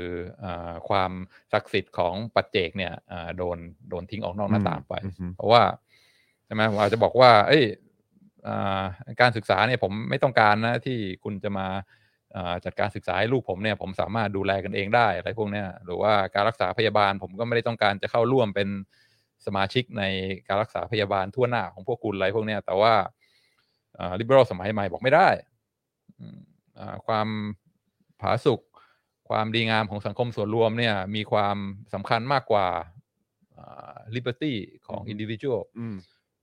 [0.43, 1.11] อาความ
[1.53, 3.57] ศักดิ์สิทธิ์ของปัจเจกเนี่ยอ่าโดน
[3.89, 5.63] โดนทิ้งออกนอกหน้าต่างไปอืมเพราะว่า
[6.45, 7.63] ใช่ไหมผมอาจจะบอกว่า เอ้ย
[8.47, 8.83] อ่า
[9.21, 11.67] การศึกษาเนี่ยผมไม่ต้องการนะที่คุณจะมา
[12.35, 18.69] อ่าจัดการศึกษาให้ลูกผมเนี่ย ผมสามารถดูแลกันเองได้อะไรพวกเนี้ยหรือว่าการรักษาพยาบาล ผมก็ไม่ได้ต้องการจะเข้าร่วมเป็น
[19.45, 20.03] สมาชิกใน
[20.47, 22.93] การรักษาพยาบาลทั่วหน้าของพวกคุณอะไรพวกเนี้ยแต่ว่า
[23.97, 25.27] อ่า liberal สมัยใหม่บอกไม่ได้
[26.19, 26.39] อืม
[26.79, 27.27] อ่าความ
[28.21, 28.61] ผาสุก
[29.31, 31.57] ความดีงามของสังคมส่วนรวมเนี่ยมีความ
[31.93, 32.67] สำคัญมากกว่า
[33.57, 34.53] อ่า liberty
[34.87, 35.95] ของ individual อืม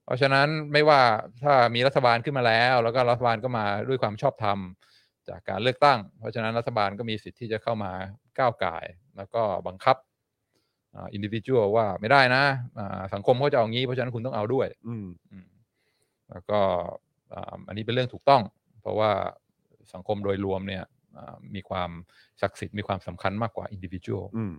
[0.04, 1.00] เพราะฉะนั้นไม่ว่า
[1.42, 4.58] ถ้ามีรัฐบาลขึ้นมาแล้ว แล้วก็รัฐบาลก็มาด้วยความชอบธรรม
[5.28, 7.92] จากการเลือกตั้ง เพราะฉะนั้นรัฐบาลก็มีสิทธิ์ที่จะเข้ามา
[8.38, 8.84] ก้าวไก่าย
[9.16, 9.96] แล้วก็บังคับ
[11.12, 12.44] อินดิวิ u a l ว่าไม่ได้นะ
[12.78, 15.48] อ่าสังคมเขาจะเอางี้ เพราะฉะนั้นคุณต้องเอาด้วย อืมอืม
[16.30, 16.60] แล้วก็
[17.34, 18.42] อ่าอันนี้เป็นเรื่องถูกต้อง
[18.82, 19.10] เพราะว่า
[19.94, 20.97] สังคมโดยรวมเนี่ยอ่า
[21.54, 21.90] มีความ
[22.40, 24.52] ศักดิ์สิทธิ์มีความสำคัญมากกว่าอินดิวิ u a l อืม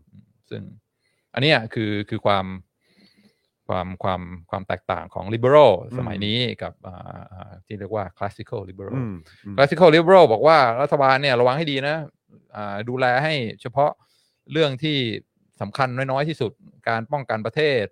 [0.49, 0.61] ซึ่ง
[1.33, 2.45] อันเนี้ยคือคือความ
[3.69, 9.13] ความความความแตกต่างของ liberal อืมสมัยนี้กับอ่าอ่าที่เรียกว่า classical liberal อืม
[9.45, 11.97] อืม classical liberal บอกว่ารัฐบาลเนี่ยระวังให้ดีนะ
[12.55, 13.91] อ่าดูแลให้เฉพาะ
[14.51, 14.97] เรื่องที่
[15.61, 16.51] สำคัญน้อยๆที่สุด
[16.89, 17.85] การป้องกันประเทศ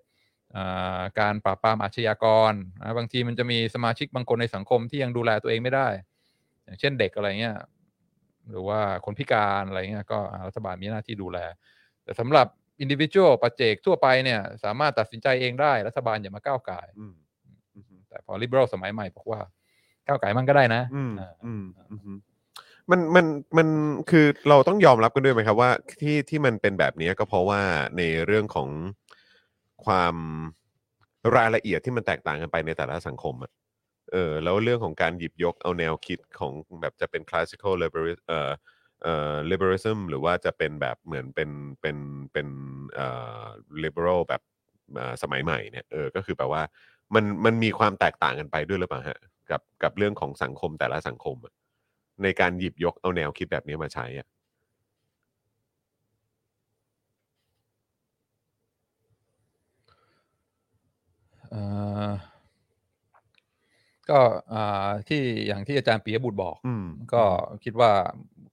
[0.55, 5.87] อ่าการปราบปรามอาชญากรนะบางทีมันจะมีสมาชิกบางคนในสังคมที่ยังดูแลตัวเองไม่ได้
[6.63, 7.55] อย่างเช่นเด็กอะไรเงี้ย
[8.49, 11.39] หรือว่าคนพิการอะไรเงี้ยก็อ่ารัฐบาลมีหน้าที่ดูแล
[12.03, 12.47] แต่สำหรับ
[12.79, 17.13] อินดิวิ u a l ปัจเจกทั่วไปเนี่ย สามารถตัดสินใจเองได้ รัฐบาลอย่ามาก้าวไก่ายอืม
[17.75, 19.39] อืมแต่พอ liberal สมัยใหม่บอกว่า
[20.07, 22.19] ก้าวไก่ายมันก็ได้นะอืมอ่าอืมอืม
[22.91, 23.25] มันมัน
[23.57, 23.67] มัน
[24.09, 25.71] คือเราต้องยอมรับกันด้วยไหมครับว่า
[26.01, 27.61] ที่ที่มันเป็นแบบนี้ก็เพราะว่า
[27.97, 28.69] ในเรื่องของ
[29.85, 30.15] ความ
[31.35, 33.51] รายละเอียดที่มันแตกต่างกันไปในแต่ละสังคมอะ
[34.11, 38.51] เออแล้วเรื่องของการหยิบยกเอาแนวคิดของแบบจะเป็น classical liberal เอ่อ
[39.03, 41.49] เอ่อ liberalism หรือว่าจะเป็นแบบเหมือนเป็น
[41.81, 41.97] เป็น
[42.33, 42.47] เป็น
[42.95, 43.07] เอ่
[43.41, 43.43] อ
[43.83, 44.41] liberal แบบ
[45.21, 46.61] สมัยใหม่เนี่ยเออก็คือแปลว่า
[47.15, 49.19] มันมันมีความแตกต่างกันไปด้วยหรือเปล่าฮะ
[49.51, 51.35] กับกับเรื่องของสังคมแต่ละสังคม
[52.23, 54.27] ในการหยิบยกเอาแนวคิดแบบนี้มาใช้อะ
[61.51, 61.61] เอ่
[62.09, 62.36] อ
[64.09, 64.19] ก็
[64.53, 67.23] อ่าที่อย่างที่อาจารย์ปียบุตรบอกอืมก็
[67.63, 67.91] คิดว่า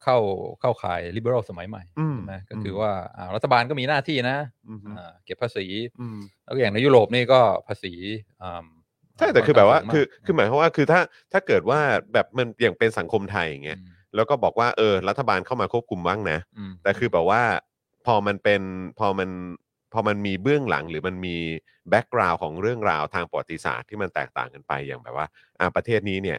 [0.05, 0.17] เข้า
[0.61, 4.39] เข้าข่าย liberal สมัยใหม่อืมใช่ไหมก็คือมว่าอ่ารัฐบาลก็มีหน้าที่นะ
[4.69, 5.67] อืมอ่าเก็บภาษี
[6.01, 7.93] อืมแล้วอย่างในยุโรปนี่ก็ภาษี
[8.43, 8.67] อ่า
[9.19, 11.01] ใช่แต่คือแบบว่าสูงมกคือคือหมายความว่าคือถ้า
[11.33, 11.81] ถ้าเกิดว่า
[12.13, 17.43] แบบมันอย่างเป็นสังคมไทยอย่างเงี้ยอืมแล้วก็บอกว่าเออรัฐบาลเข้ามาควบคุมบ้างนะอืมแต่คือแบบว่า
[18.07, 18.63] พอมันเป็น
[18.99, 19.31] พอมัน
[19.95, 21.37] พอมันมีเบื้องหลังหรือมันมี
[21.91, 25.27] แบ็กกราวน์ของเรื่องราวทางประวัติศาสตร์ที่มันแตกต่างกันไปอย่างแบบว่า
[25.59, 26.39] อ่าประเทศนี้เนี่ย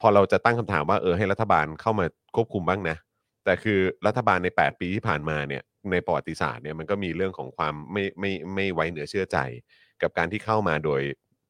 [0.00, 2.96] พอเราจะตั้งคำถามว่าเออให้รัฐบาลเข้ามาควบคุมบ้างนะ
[3.44, 9.38] แต่คือรัฐบาลใน 8 ปีที่ผ่านมาเนี่ยในประวัติศาสตร์เนี่ยมันก็มีเรื่องของความไม่ไม่ไม่ไว้เหนือเชื่อใจ
[10.02, 11.02] กับการที่เข้ามาโดย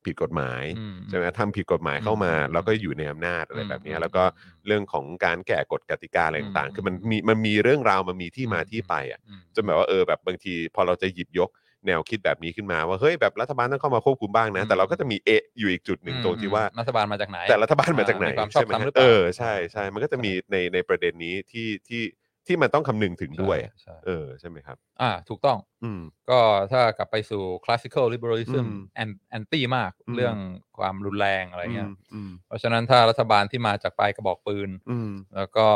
[0.07, 11.51] ผิดกฎหมายอืมใช่ไหมทำผิดกฎหมายเข้ามาอืมแล้วก็อยู่ในอำนาจอะไรแบบเนี้ยอืมแล้วก็อืมเรื่องของการแก้กฎกติกาอะไรต่างอืมๆคือมันมีมันมีเรื่องราวมันมีที่มาที่ไปอะอืมจนแบบว่าเออแบบบางที พอเราจะหยิบยก
[11.87, 22.03] แนวคิดแบบนี้ขึ้นมาว่าเฮ้ยแบบรัฐบาลต้องเข้ามาควบคุมบ้างนะ แต่เราก็จะมีเอะอยู่อีกจุดหนึ่งตรงที่ว่ารัฐบาลมาจากไหนแต่รัฐบาลมาจากไหนมีความชอบใช่ไหมธรรมหรือเปเอล่าอใช่ใช่มันก็จะมีในในประเด็นนี้ที่ที่
[22.47, 26.41] ที่มันต้องคำนึงถึงด้วยใช่เออใช่ไหมครับ อ่า ถูกต้อง อืม ก็
[26.73, 30.37] ถ้ากลับไปสู่ classical liberalism อืมแอน anti มาก อืม เรื่อง
[30.79, 35.67] ความรุนแรงอะไรเงี้ย อืมเพราะฉะนั้นถ้ารัฐบาลที่มาจากปลายกระบอกปืน อืม แล้วก็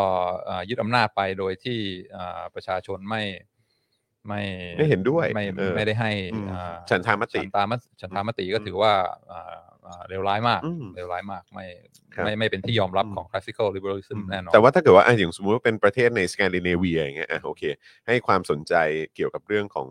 [0.48, 1.78] อ่ายึดอำนาจไปโดยที่
[2.16, 3.22] อ่าประชาชนไม่
[4.28, 4.42] ไม่
[4.78, 8.92] ไม่เห็นด้วยไม่เออไม่ได้ให้อืมอ่าฉันทามติ ฉันตามฉันทามติก็อืมถือว่า
[9.32, 9.77] อ่าอ่า
[10.08, 11.66] เลวร้ายมากอืมเลวร้ายมากไม่
[12.14, 17.62] ครับไม่ไม่เป็นที่ยอมรับอืมของ classical liberalism แน่นอนแต่ว่าถ้าเกิดว่าอะอย่างสมมุติว่าเป็นประเทศในสแกนดิเนเวียอย่างเงี้ยอะโอเค
[18.06, 18.74] ให้ความสนใจ
[19.14, 19.88] เกี่ยวกับเรื่องของ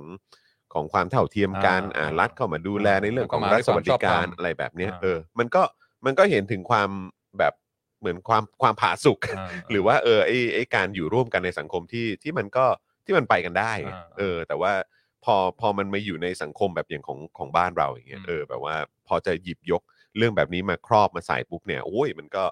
[0.73, 5.63] ของความเท่าเทียมกันอ่าอ่ารัฐเข้ามาดูแลในเรื่องของแล้วก็มารัฐสวัสดิการด้วยความชอบธรรมอะไรแบบเนี้ยอ่าเออมันก็
[6.05, 6.89] มันก็เห็นถึงความ
[7.39, 7.53] แบบ
[7.99, 12.65] เหมือนความความผาสุกอ่าหรือว่าเออไอไอการอยู่ร่วมกันในสังคมที่ที่มันก็
[13.05, 14.71] ที่มันไปกันได้ไงอ่าเออ แต่ว่า
[15.23, 18.75] พอพอมันมาอยู่ในสังคมแบบอย่างของของบ้านเราอย่างเงี้ยอืมเออแบบว่า
[19.07, 19.81] พอจะหยิบยก
[20.17, 22.45] เรื่องแบบนี้มาครอบมาใส่ปุ๊บเนี่ยโอ้ยมันก็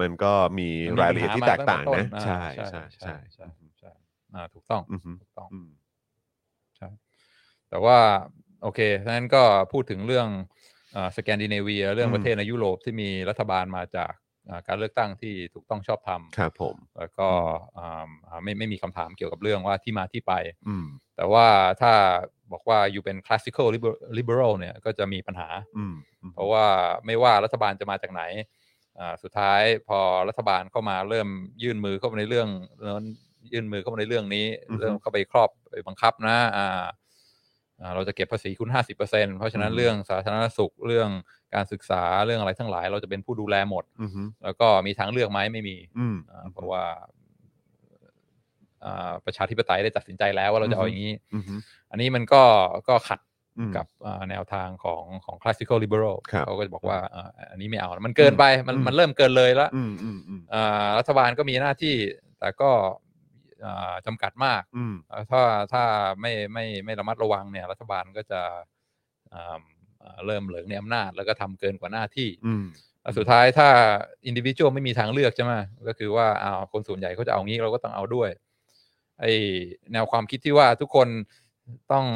[0.00, 3.46] มันก็มีมันมีรายละเอียดที่แตกต่างปัญนะหมตั้งแต่ต้ใช่อ่าใช่ใช่ใช่
[3.78, 3.90] ใช่
[4.34, 5.68] อ่าถูกต้องอือฮึถูกต้องอืม
[6.76, 6.88] ใช่
[7.68, 7.98] แต่ว่า
[8.62, 9.42] โอเคฉะนั้นก็
[9.72, 10.28] พูดถึงเรื่อง
[11.16, 14.27] สแกนดิเนเวีย เรื่องอืมประเทศในยุโรปที่มีรัฐบาลมาจากอ่า
[14.68, 17.28] การเลือกตั้งที่ถูกต้องชอบธรรมครับผมแล้วก็
[17.78, 20.32] อ่าอ่าไม่ไม่มีคำถามเกี่ยวกับเรื่องว่าที่มาที่ไป
[20.68, 20.86] อืม
[21.16, 21.46] แต่ว่า
[21.80, 21.92] ถ้า
[22.52, 25.94] บอกว่าอยู่เป็น classical liber- liberal เนี่ยก็จะมีปัญหาอืม
[26.34, 26.66] เพราะว่า
[27.06, 28.22] ไม่ว่ารัฐบาลจะมาจากไหน
[28.98, 31.28] อ่าสุดท้ายพอรัฐบาลเข้ามาเริ่ม
[31.62, 32.48] ยื่นมือเข้ามาในเรื่อง
[32.84, 33.08] นั้น
[33.52, 36.84] ยื่นมือเข้ามาในเรื่องนี้อือฮึเริ่มเข้าไปครอบไปบังคับนะอ่า
[37.80, 41.10] อ่าเราจะเก็บภาษีคุณห้าสิบเปอร์เซ็นเพราะฉะนั้นอือฮึเรื่องสาธารณสุขเรื่อง
[41.54, 44.10] การศึกษาเรื่องอะไรทั้งหลาย เราจะเป็นผู้ดูแลหมด อืม
[44.44, 46.84] แล้วก็มีทางเลือกไหมไม่มีอืม อ่าเพราะว่า
[48.84, 51.42] อ่าประชาธิปไตยได้ตัดสินใจแล้วว่าเราจะเอาอย่างนี้ อืม
[51.90, 52.42] อันนี้มันก็
[52.88, 53.20] ก็ขัด
[53.58, 61.94] อืม กับอ่าแนวทางของของ classical liberal ครับเขาก็จะบอกว่าอ่าอันนี้ไม่เอานะมันเกินไปมันอืม มันเริ่มเกินเลยแล้ว อืมอืมอืมอ่ารัฐบาลก็มีหน้าที่
[62.40, 62.70] แต่ก็
[63.64, 65.42] อ่าจำกัดมากอืมอ่าถ้า
[65.72, 65.82] ถ้า
[66.20, 68.40] ไม่ไม่ไม่ระมัดระวังเนี่ย รัฐบาลก็จะ
[69.32, 69.58] อ่าอ่า
[70.26, 72.64] เริ่มเหลิงในอำนาจแล้วก็ทำเกินกว่าหน้าที่อืม
[73.02, 73.68] แล้วสุดท้ายถ้า
[74.26, 75.52] อินดิวิ u a l ไม่มีทางเลือกใช่ไหม
[75.88, 78.30] ก็คือว่าอ้าวคนส่วนใหญ่เขาจะเอางี้เราก็ต้องเอาด้วย
[79.20, 79.24] ไอ
[79.92, 81.08] แนวความคิดที่ว่าทุกคน
[81.92, 82.06] ต้อง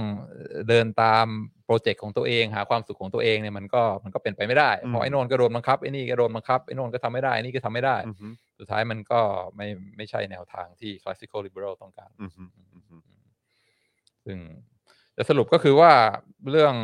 [0.68, 1.26] เดินตาม
[1.64, 8.26] project ของตัวเอง หาความสุขของตัวเองเนี่ยมันก็มันก็เป็นไปไม่ได้อืมเพราะไอ้โน่นก็โดนบังคับไอ้นี่ก็โดนบังคับไอ้โน่นก็ทำไม่ได้ไอ้นี่ก็ทำไม่ได้อือฮึ
[8.58, 9.20] สุดท้ายมันก็
[9.56, 9.66] ไม่
[9.96, 12.96] ไม่ใช่แนวทางที่ classical liberal ต้องการอือฮึอือฮึ
[14.24, 14.38] ซึ่ง
[15.16, 15.92] จะสรุปก็คือว่า
[16.50, 16.74] เรื่อง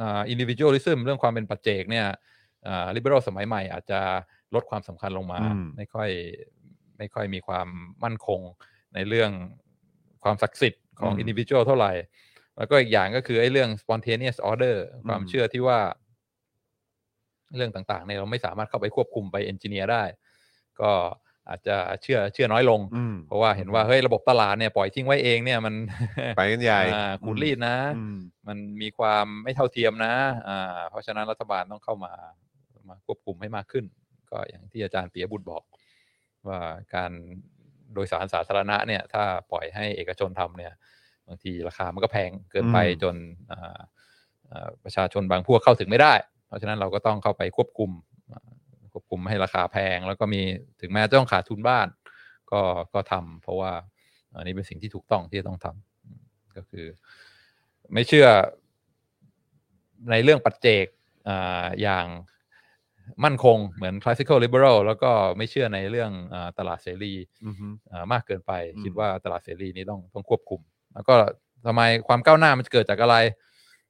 [0.00, 2.06] อ่า individualism เรื่องความเป็นปัจเจกเนี่ย
[2.66, 4.00] อ่า liberal สมัยใหม่อาจจะ
[4.54, 6.10] ลดความสำคัญลงมาอืมไม่ค่อย
[6.98, 7.68] ไม่ค่อยมีความ
[8.04, 8.40] มั่นคง
[8.94, 9.30] ในเรื่อง
[10.24, 11.92] ความศักดิ์สิทธิ์ของ individual เท่าไหร่
[12.56, 14.76] แล้วก็อีกอย่างก็คือไอ้เรื่อง spontaneous order
[15.08, 15.78] ความเชื่อที่ว่า
[17.56, 20.02] เรื่องต่างๆเนี่ยเราไม่สามารถเข้าไปควบคุมไปเอนจิเนียร์ได้
[20.80, 20.90] ก็
[21.48, 25.74] อาจจะเชื่อเชื่อน้อยลงอืมเพราะว่าเห็นว่าเฮ้ยระบบตลาดเนี่ยปล่อยทิ้งไว้เองเนี่ยมัน
[26.36, 28.18] ไปกันใหญ่อ่าขูดรีดนะอืม
[28.48, 30.14] มันมีความไม่เท่าเทียมนะ
[30.48, 32.12] อ่าเพราะฉะนั้นรัฐบาลต้องเข้ามา
[32.88, 33.84] มาควบคุมให้มากขึ้น
[34.30, 35.62] ก็อย่างที่อาจารย์ปียบุตรบอก
[36.48, 36.58] ว่า
[36.94, 37.12] การ
[37.94, 40.72] โดยสารสาธารณะเนี่ย ถ้าปล่อยให้เอกชนทำเนี่ย
[41.26, 43.14] บางทีราคามันก็แพงเกินไปอืมจน
[43.52, 43.80] อ่า
[44.50, 46.14] อ่าประชาชนบางพวกเข้าถึงไม่ได้
[46.46, 47.90] เพราะฉะนั้นเราก็ต้องเข้าไปควบคุม
[48.32, 48.50] อ่า
[48.98, 50.40] ควบคุมไม่ให้ราคาแพง แล้วก็มี
[50.80, 51.86] ถึงแม้จะต้องขาดทุนบ้าน
[52.52, 52.60] ก็
[52.94, 53.72] ก็ทำเพราะว่า
[54.36, 56.20] อันนี้เป็นสิ่งที่ถูกต้องที่จะต้องทำอืม
[56.56, 56.86] ก็คือ
[57.92, 58.28] ไม่เชื่อ
[60.10, 60.86] ในเรื่องปัจเจก
[61.28, 62.06] อ่าอย่าง
[63.24, 67.14] มั่นคงเหมือน classical liberal แล้วก็ไม่เชื่อในเรื่องอาตลาดเสรี
[67.46, 70.60] อือฮึอ่ามากเกินไปอืมคิดว่าตลาดเสรีนี้ต้องต้องควบคุม
[70.94, 71.14] แล้วก็
[71.66, 73.16] ทำไมความก้าวหน้ามันเกิดจากอะไร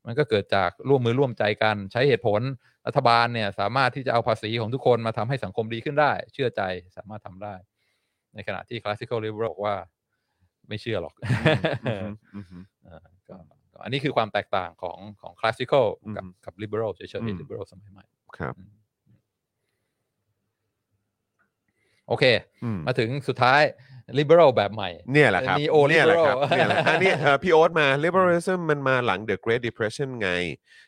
[0.07, 2.41] มันก็เกิดจากร่วมมือร่วมใจกันใช้เหตุผล
[2.89, 6.63] รัฐบาลเนี่ยสามารถที่จะเอาภาษีของทุกคนมาทำให้สังคมดีขึ้นได้ เชื่อใจ
[6.97, 7.55] สามารถทำได้
[8.35, 9.77] ในขณะที่ classical liberal บอกว่า
[10.69, 11.15] ไม่เชื่อหรอก
[13.85, 15.87] อันนี้คือความแตกต่างของของ classical
[16.17, 18.05] กับกับ liberal เฉยอืมๆ liberal สมัยใหม่
[18.39, 18.55] ครับ
[22.09, 22.25] โอเค
[22.87, 23.63] มาถึงสุดท้าย
[24.19, 30.31] liberal แบบใหม่ เนี่ยแหละครับ Neo-liberal เนี่ยแหละครับเนี่ยแหละอันนี้เอ่อพี่โอ๊ตมา liberalism มันมาหลัง the Great Depression ไง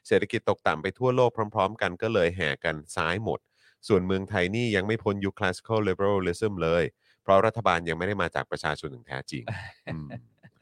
[0.06, 3.40] เศรษฐกิจตกต่ำไปทั่วโลกพร้อม ๆ กันก็เลยแห่กันซ้ายหมด
[3.88, 6.84] ส่วนเมืองไทยนี่ยังไม่พ้นยุค classical liberalism เลย
[7.22, 9.44] เพราะรัฐบาลยังไม่ได้มาจากประชาชนอย่างแท้จริง
[9.92, 10.08] อืม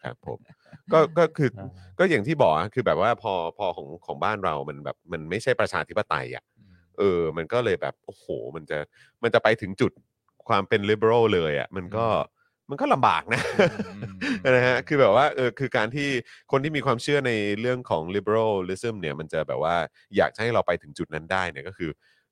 [0.03, 0.39] ครับผม
[0.93, 6.45] ก็ก็คืออ่าก็อย่างที่บอกอะคือแบบว่าพอพอของของบ้านเรามันแบบมันไม่ใช่ประชาธิปไตยอะ
[6.99, 8.25] เออ มันก็เลยแบบ โอ้โห
[8.57, 8.79] มันจะ
[9.23, 9.93] มันจะไปถึงจุด
[10.49, 12.07] ความเป็น liberal เลยอะ มันก็
[12.71, 13.41] มันก็ลำบากนะ
[14.57, 16.09] นะฮะคือแบบว่าเออคือการที่
[16.53, 19.77] คนที่มีความเชื่อในเรื่องของ liberalism เนี่ยมันจะแบบว่า
[20.17, 21.91] อยากจะให้เราไปถึงจุดนั้นได้เนี่ยก็คือ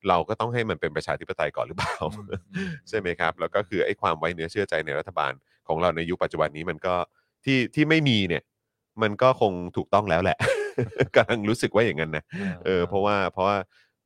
[0.09, 1.97] เราก็ต้องให้มันเป็นประชาธิปไตยก่อนหรือเปล่า
[2.89, 5.32] ใช่ไหมครับ แล้วก็คือไอ้ความไว้เนื้อเชื่อใจในรัฐบาล
[5.68, 6.95] ของเราในยุคปัจจุบันนี้มันก็
[7.45, 8.43] ที่ที่ไม่มีเนี่ย
[9.03, 10.39] มันก็คงถูกต้องแล้วแหละ
[11.16, 12.24] กำลังรู้สึกว่าอย่างนั้นนะ
[12.64, 13.57] เออเพราะว่าเพราะว่า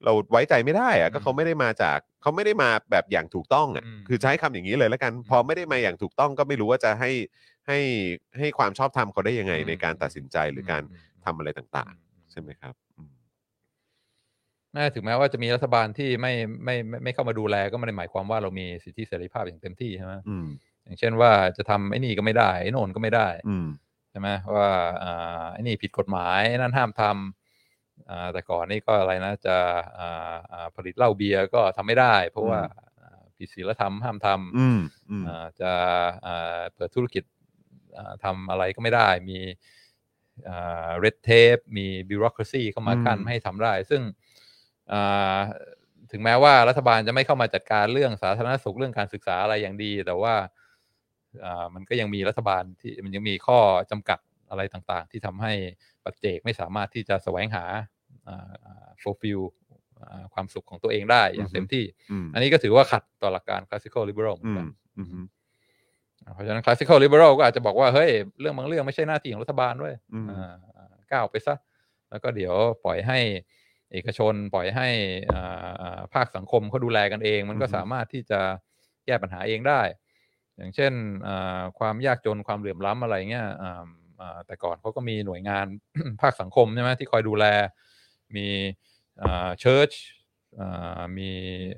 [0.04, 7.10] เราไว้ใจไม่ได้อะก็อืมเขาไม่ได้มาจากเขาไม่ได้มาแบบอย่างถูกต้องอะอืม คือใช้คำอย่างนี้เลยแล้วกันอืมพอไม่ได้มาอย่างถูกต้องก็ไม่รู้ว่าจะให้
[7.66, 7.78] ให้
[8.38, 10.84] ให้ความชอบธรรมเขาได้ยังไงอืมในการตัดสินใจหรือการม
[11.24, 13.12] ทำอะไรต่างอืๆใช่ไหมครับอืม
[14.72, 16.32] แม้ถึงแม้ว่าจะมีรัฐบาลที่ไม่
[16.64, 20.46] ไม่ไม่ไม่เข้ามาดูแลก็ไม่ได้หมายความว่าเรามีสิทธิเสรีภาพอย่างเต็มที่ใช่ไหมอืม
[20.84, 23.66] อย่างเช่นว่าจะทำไอ้นี่ก็ไม่ได้ไอ้โน่นก็ไม่ได้อืม
[24.10, 24.68] ใช่ไหมว่า
[25.04, 27.16] อ่าไอ้นี่ผิดกฎหมายไอ้นั่นห้ามทำอ่า
[28.32, 29.56] แต่ก่อนนี่ก็อะไรนะจะ
[29.98, 32.60] อ่าอ่าผลิตเหล้าเบียร์ก็ทำไม่ได้ เพราะว่า
[33.00, 34.78] อ่าผิดศีลธรรมห้ามทำอืม
[35.10, 35.72] อืมอ่าจะ
[36.26, 37.24] อ่าเปิดธุรกิจ
[37.98, 39.38] อ่าทำอะไรก็ไม่ได้ มี
[40.48, 44.02] อ่า red tape มี bureaucracy เข้ามากั้นอืมไม่ให้ทำได้ ซึ่ง
[44.92, 45.38] อ่า
[46.10, 50.34] ถึงแม้ว่ารัฐบาลจะไม่เข้ามาจัดการเรื่องสาธารณสุขเรื่องการศึกษาอะไรอย่างดี แต่ว่า
[51.44, 53.58] อ่ามันก็ยังมีรัฐบาลที่มันยังมีข้อ
[53.90, 54.18] จำกัด
[54.50, 55.52] อะไรต่างๆ ที่ทำให้
[56.04, 57.64] ปัจเจกไม่สามารถที่จะแสวงหา
[58.28, 59.42] อ่าอ่า fulfill
[60.00, 65.24] อ่าความสุขของตัวเองได้อย่างเต็มที่อืมอันนี้ก็ถือว่าขัดต่อหลักการ classical liberal เหมืออืนกัมนอืม
[66.34, 71.54] เพราะฉะนั้น classical liberal ก็อาจจะบอกว่า เฮ้ย เรื่องบางเรื่องไม่ใช่หน้าที่ของรัฐบาลด้วยอืมอ่าอ่าก้าวไปซะ
[72.10, 73.18] แล้วก็เดี๋ยวปล่อยให้
[73.92, 74.88] เอกชนปล่อยให้
[75.32, 78.40] อ่าอ่าภาคสังคมเขาดูแลกันเอง มันก็อือฮึสามารถที่จะ
[79.06, 79.80] แก้ปัญหาเองได้
[80.56, 80.92] อย่างเช่น
[81.26, 83.86] อ่าความยากจนความเหลื่อมล้ำอะไรเงี้ยอ่าอ่า
[84.46, 85.66] แต่ก่อนเขาก็มีหน่วยงาน
[86.20, 87.44] ภาคสังคมใช่ไหมที่คอยดูแล
[88.36, 88.46] มี
[89.60, 89.92] เชิร์ช
[91.18, 91.30] มี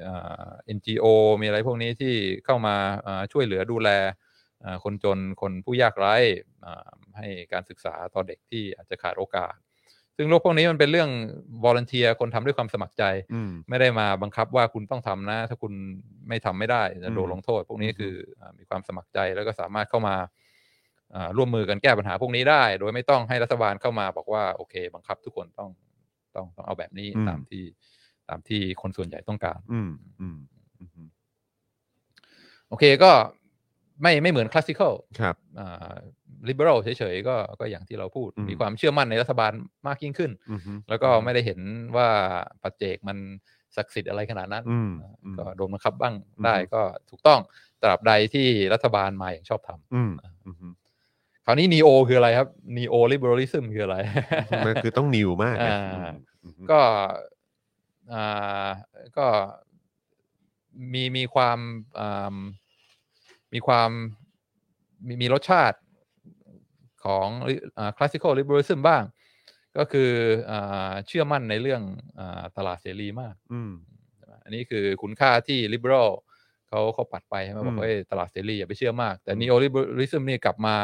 [0.06, 1.04] อ่า NGO
[1.40, 2.14] มีอะไรพวกนี้ที่
[2.44, 2.76] เข้ามา
[3.06, 3.88] อ่าช่วยเหลือดูแล
[4.64, 6.14] อ่าคนจนคนผู้ยากไร้
[6.64, 9.54] อ่าให้การศึกษาต่อเด็กที่อาจจะขาดโอกาส
[10.16, 11.10] ซึ่งโลกพวกนี้มันเป็นเรื่อง
[11.64, 15.72] volunteer คนทำด้วยความสมัครใจอืมไม่ได้มาบังคับว่าคุณต้องทำนะ ถ้าคุณ
[16.28, 20.28] ไม่ทำไม่ได้จะโดนอืมลงโทษ พวกนี้อืมคืออ่ามีความสมัครใจแล้วก็สามารถเข้ามาอ่า
[21.36, 25.70] ร่วมมือกันแก้ปัญหาพวกนี้ได้ โดยไม่ต้องให้รัฐบาลเข้ามาบอกว่าโอเค บังคับทุกคนต้อง
[26.36, 27.64] ต้องต้องเอาแบบนี้ตามที่
[28.28, 29.90] ตามที่คนส่วนใหญ่ต้องการ อืม
[30.20, 30.38] อืม
[30.80, 31.08] อืม
[32.68, 33.10] โอเคก็
[34.02, 35.96] ไม่ไม่เหมือนคลาสสิคอลครับอ่า
[36.48, 39.52] liberal เฉยๆก็ก็อย่างที่เราพูดอืมมีความเชื่อมั่นในรัฐบาล
[39.86, 41.60] มากยิ่งขึ้นอือฮึแล้วก็ไม่ได้เห็น
[41.96, 42.08] ว่า
[42.62, 43.16] ปัจเจกมัน
[43.76, 44.90] ศักดิ์สิทธิ์อะไรขนาดนั้นอืม
[45.24, 47.40] อืมก็โดนบังคับบ้างอืมได้ก็ถูกต้อง
[47.82, 50.12] ตราบใดที่รัฐบาลมาอย่างชอบธรรมอืม
[50.46, 50.66] อือฮึ
[51.44, 53.96] คราวนี้ neo คืออะไรครับ neo liberalism คืออะไร
[54.66, 56.14] มันคือต้องนิวมากนะอ่าอืม
[56.44, 56.80] อือฮึก็
[58.12, 58.68] อ่า
[59.18, 59.26] ก็
[60.92, 61.58] มีมีความ
[62.00, 62.36] อ่า
[63.52, 63.90] มีความ
[65.06, 65.78] มีมีรสชาติ
[67.04, 67.26] ของ
[67.78, 69.02] อ่า classical liberalism บ้าง
[69.76, 70.10] ก็คือ
[70.50, 71.82] อาเชื่อมั่นในเรื่อง
[72.18, 73.72] อาตลาดเสรีมากอืม
[74.44, 76.08] อันนี้คือคุณค่าที่ liberal
[76.68, 80.76] เขาเขาปัดไปใช่ไหมบออืกมว่าเอ้ยตลาดเสรีอย่าไปเชื่อมาก แต่อืม neoliberalism นี่กลับมา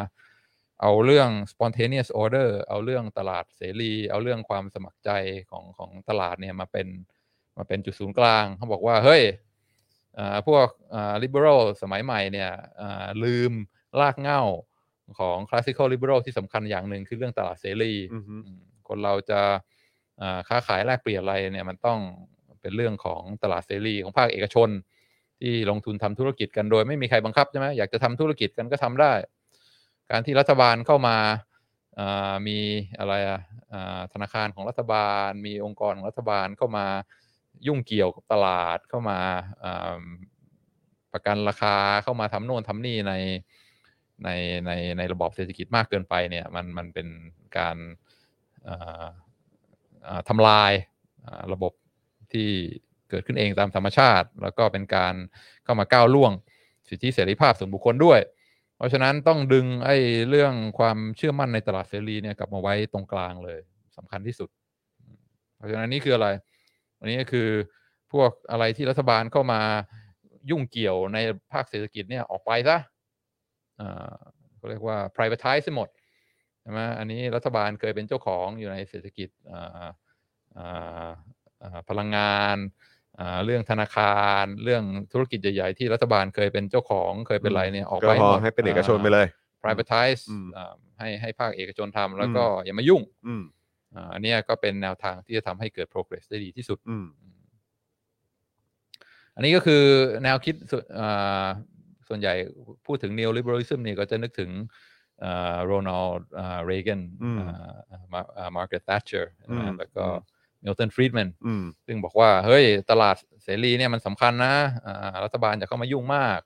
[0.81, 5.11] เอาเรื่อง spontaneous order เอาเรื่องตลาดเสรี เอาเรื่องความสมัครใจ
[5.51, 6.89] ของของตลาดเนี่ยมาเป็น
[7.57, 9.23] มาเป็นจุดศูนย์กลาง เขาบอกว่า เฮ้ย
[10.19, 12.51] อ่าพวกอ่า liberal สมัยใหม่เนี่ย
[12.81, 13.53] อ่าลืม
[14.01, 14.43] รากเหง้า
[15.19, 19.41] ของ classical liberal ที่สำคัญอย่างหนึ่งคือเรื่องตลาดเสรีอือฮึอืมคนเราจะ
[20.21, 21.99] อ่าค้าขายแลกเปลี่ยนอะไรเนี่ยมันต้อง
[22.61, 24.69] เป็นเรื่องของตลาดเสรีของภาคเอกชน
[25.41, 29.13] ที่ลงทุนทำธุรกิจกันโดยไม่มีใครบังคับใช่ไหมอยากจะทำธุรกิจกันก็ทำได้
[30.11, 31.17] การที่รัฐบาลเข้ามา
[32.47, 32.59] มี
[32.99, 33.41] อะไรอะ
[33.73, 36.87] อ่าธนาคารของรัฐบาล มีองค์กรของรัฐบาลเข้ามา
[37.67, 39.19] ยุ่งเกี่ยวกับตลาดเข้ามา
[41.13, 43.15] ประกันราคาเข้ามาทำโน่นทำนี่ใน
[44.25, 44.29] ใน
[44.67, 47.09] ในในระบบเศรษฐกิจมากเกินไปเนี่ยมันมันเป็น
[47.59, 47.77] การ
[50.29, 50.73] ทำลาย
[51.53, 51.73] ระบบ
[52.33, 52.49] ที่
[53.11, 55.15] เกิดขึ้นเองตามธรรมชาติ แล้วก็เป็นการ
[55.65, 56.33] เข้ามาก้าวล่วง
[56.89, 58.21] สิทธิเสรีภาพส่วนบุคคลด้วย
[58.79, 59.97] เพราะฉะนั้นต้องดึงไอ้
[60.29, 63.61] เรื่องความเชื่อมั่นในตลาดเสรีเนี่ยกลับมาไว้ตรงกลางเลย
[63.97, 64.51] สำคัญที่สุด
[65.57, 66.29] เพราะฉะนั้นนี่คืออะไร
[66.99, 67.49] อันนี้ก็คือ
[68.13, 69.61] พวกอะไรที่รัฐบาลเข้ามา
[70.51, 71.19] ยุ่งเกี่ยวใน
[71.53, 72.77] ภาคเศรษฐกิจเนี่ยออกไปซะ
[73.81, 74.15] อ่า
[74.57, 75.89] เขาเรียกว่า privatize หมด
[76.63, 79.89] ใช่ไหมอันนี้รัฐบาลเคยเป็นเจ้าของอยู่ในเศรษฐกิจอ่า
[80.59, 81.09] อ่า
[81.89, 82.57] พลังงาน
[83.45, 93.43] เรื่องธนาคารเรื่องธุรกิจใหญ่ๆ ที่รัฐบาลเคยเป็นเจ้าของเคยเป็นอะไรเนี่ยออกก็ไปพอหมดให้เป็นเอกชนไปเลยอ่า privatize อืมอ่าให้ให้ภาคเอกชนทำแล้วก็อย่ามายุ่งอืม
[93.95, 97.07] อ่าอันเนี้ยก็เป็นแนวทางที่จะทำให้เกิด progress ได้ดีที่สุดอืม
[99.35, 99.85] อันนี้ก็คือ
[100.25, 101.47] แนวคิดส่วนอ่า
[102.09, 102.35] ส่วนใหญ่
[102.87, 104.51] พูดถึง neoliberalism เนี่ยก็จะนึกถึง
[105.67, 106.29] โรนัลด์
[106.67, 107.39] เรแกนอืม
[108.57, 114.55] มาร์เก t ต t ท c h e r อืมแล้วก็อื มมิลตันฟรีดแมนอืมซึ่งบอกว่า เฮ้ย ตลาดเสรีเนี่ยมันสำคัญนะ
[114.87, 116.41] อ่ารัฐบาลจะเข้ามายุ่งมาก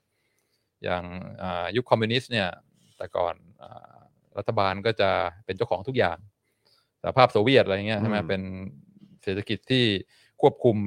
[0.83, 1.03] อย่าง
[1.41, 2.49] อ่ายุคคอมมิวนิสต์เนี่ย
[2.97, 3.93] แต่ก่อนอา
[4.37, 5.09] รัฐบาลก็จะ
[5.45, 6.17] เป็นเจ้าของทุกอย่าง
[7.01, 8.41] สหภาพโซเวียตอะไรเงี้ยใช่ไหมอืมเป็น
[9.23, 9.85] เศรษฐกิจที่
[10.41, 10.77] ควบคุม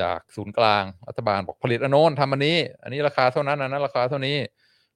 [0.00, 4.36] จากศูนย์กลาง รัฐบาลบอกผลิตอันโน้นทำอันนี้ อันนี้ราคาเท่านั้นอันนั้นราคาเท่านี้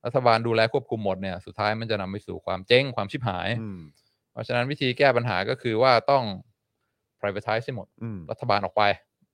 [0.06, 3.80] รัฐบาลดูแลควบคุมหมดเนี่ยสุดท้ายมันจะนำไปสู่ความเจ๊งความชิบหายอืม
[4.32, 6.24] เพราะฉะนั้นวิธีแก้ปัญหาก็คือว่าต้อง
[7.22, 8.82] privatize ให้หมดอืมรัฐบาลออกไป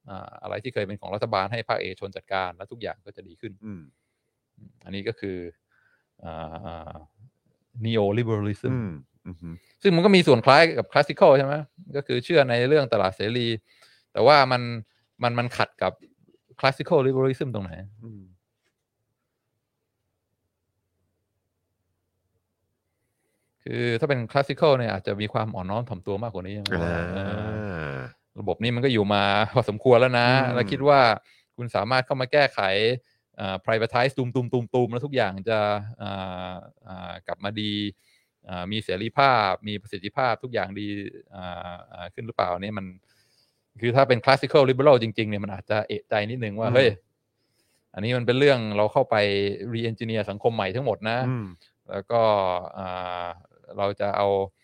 [0.09, 3.83] อ่าอะไรที่เคยเป็นของรัฐบาลให้ภาคเอกชนจัดการ แล้วทุกอย่างก็จะดีขึ้นอืม
[4.85, 5.39] อันนี้ก็คือ
[6.25, 6.95] อ่าอ่า
[7.87, 8.91] neoliberalism อืม
[9.27, 11.55] อืมอืมซึ่งมันก็มีส่วนคล้ายกับ classical ใช่ไหม
[11.97, 13.49] ก็คือเชื่อในเรื่องตลาดเสรี
[14.13, 14.63] แต่ว่ามัน
[15.23, 15.93] มันมันขัดกับ
[16.61, 17.73] classical liberalism ตรงไหน
[18.05, 18.23] อืม
[23.65, 27.21] คือถ้าเป็น classical เนี่ยอาจจะมีความอ่อนน้อมถ่อมตัวมากกว่านี้ใช่ไหมอ่าเอ
[27.74, 27.74] อ
[28.41, 29.25] ระบบนี้มันก็อยู่มา
[29.55, 31.01] พอสมควรแล้วนะอืมแล้วคิดว่า
[31.57, 32.61] คุณสามารถเข้ามาแก้ไข
[33.41, 35.59] อ่า privatize ตุมตุมตุมตุมแล้วทุกอย่างจะ
[36.03, 36.55] อ่า
[36.87, 37.73] อ่ากลับมาดี
[38.49, 40.87] อ่ามีเสรีภาพ มีประสิทธิภาพทุกอย่างดี
[41.35, 42.87] อ่าอ่าขึ้นหรือเปล่าเนี่ยมัน
[43.81, 46.89] คือถ้าเป็น classical liberal จริงๆเนี่ยมันอาจจะเอะใจนิดนึงว่าอืมเฮ้ย
[47.95, 49.17] อันนี้มันเป็นเรื่องเราเข้าไป
[49.73, 51.47] re-engineer สังคมใหม่ทั้งหมดนะอืม
[51.91, 52.23] แล้วก็
[52.79, 53.27] อ่า
[53.79, 54.29] เราจะเอา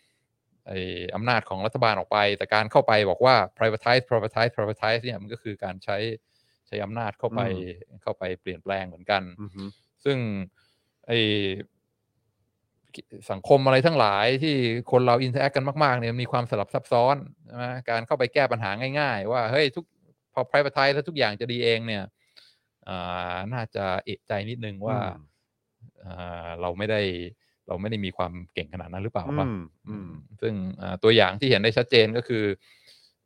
[0.71, 0.81] อ้
[1.15, 5.97] อำนาจของรัฐบาลออกไป แต่การเข้าไปบอกว่า privatize privatize privatize เนี่ยมันก็คือการใช้
[6.67, 7.41] ใช้อำนาจเข้าไป
[8.03, 9.69] เข้าไปเปลี่ยนแปลงเหมือนกันอืม
[10.03, 10.17] ซึ่ง
[11.07, 11.19] ไอ้
[13.31, 14.55] สังคมอะไรทั้งหลายที่
[14.91, 17.15] คนเรา interact กันมากๆเนี่ยมีความสลับซับซ้อน
[17.45, 19.85] ใช่ไหมการเข้าไปแก้ปัญหาง่าย ๆ ว่าเฮ้ยทุก
[20.33, 22.03] พอ privatize แล้วทุกอย่างจะดีเองเนี่ย
[22.87, 24.99] อ่าน่าจะเอะใจนิดนึงว่า
[26.05, 27.01] อ่าเราไม่ได้
[27.71, 30.09] เราไม่ได้มีความเก่งขนาดนั้นหรือเปล่าวะอืมอืม
[30.41, 32.43] ซึ่งอ่าตัวอย่างที่เห็นได้ชัดเจนก็คือ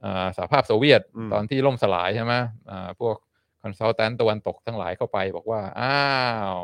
[0.04, 2.34] อ่าสหภาพโซเวียตอืมตอนที่ล่มสลายใช่ไหม
[2.70, 3.16] อ่าพวก
[3.62, 5.98] consultant ตะวันตกทั้งหลายเข้าไปบอกว่า อ้า
[6.54, 6.56] ว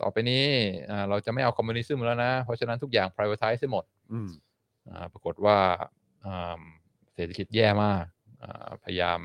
[0.00, 0.46] ต่อไปนี้
[0.90, 4.30] อ่าเราจะไม่เอาคอมมิวนิสต์แล้วนะ เพราะฉะนั้นทุกอย่าง privatize ให้หมดอืม
[4.88, 5.58] อ่าปรากฏว่า
[6.24, 6.60] อ่า
[7.14, 8.04] เศรษฐกิจแย่มาก
[8.42, 9.20] อ่าพยายาม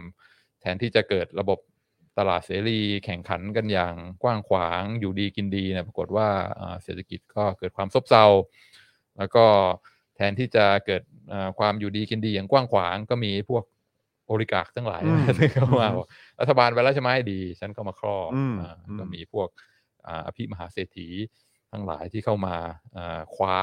[0.62, 1.60] แทนที่จะเกิดระบบ
[2.20, 6.28] ตลาดเสรีแข่งขันกันอย่างกว้างขวางอยู่ดีกินดีเนี่ยปรากฏว่า
[6.60, 8.26] อ่าเศรษฐกิจก็เกิดความซบเซา
[9.18, 9.46] แล้วก็
[10.16, 13.64] แทนที่จะเกิดอ่าความอยู่ดีกินดีอย่างกว้างขวางก็มีพวก
[14.26, 16.08] โอริกาทั้งหลายอืมซึ่งเข้ามาอืมบอก
[16.40, 19.50] รัฐบาลไปแล้วใช่ไหมดี ฉันก็มาครอบอืมอ่าอืมก็มีพวก
[20.08, 21.08] อ่าอภิมหาเศรษฐี
[21.72, 22.56] ทั้งหลายที่เข้ามา
[22.96, 23.58] อ่าคว้า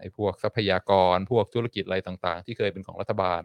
[0.00, 3.42] ไอ้พวกทรัพยากรพวกธุรกิจอะไรต่างๆ ที่เคยเป็นของรัฐบาล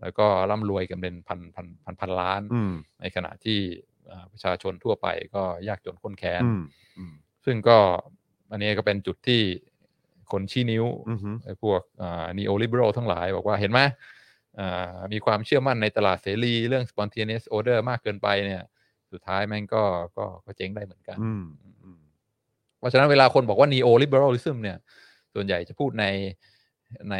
[0.00, 3.58] แล้วก็ร่ำรวยกันเป็นพันพันพันพันล้านอืมในขณะที่
[3.92, 3.93] อ่า
[4.32, 6.62] ประชาชนทั่วไปก็ยากจนข้นแค้นอืม
[6.98, 7.14] อืม
[7.44, 7.78] ซึ่งก็
[8.50, 9.42] อันนี้ก็เป็นจุดที่
[10.32, 11.80] คนชี้นิ้วอืมฮึไอ้พวก
[12.38, 13.80] นีโอลิเบอรัลทั้งหลาย บอกว่าเห็นไหม
[14.58, 18.62] อ่ามีความเชื่อมั่นในตลาดเสรี เรื่อง spontaneous order มากเกินไปเนี่ย
[19.12, 19.82] สุดท้ายแม่งก็
[20.16, 21.44] ก็ก็เจ๊งได้เหมือนกันอืม
[21.84, 22.00] อืม
[22.78, 24.78] เพราะฉะนั้นเวลาคนบอกว่า neo liberalism เนี่ย
[25.34, 26.06] ส่วนใหญ่จะพูดใน
[27.10, 27.16] ใน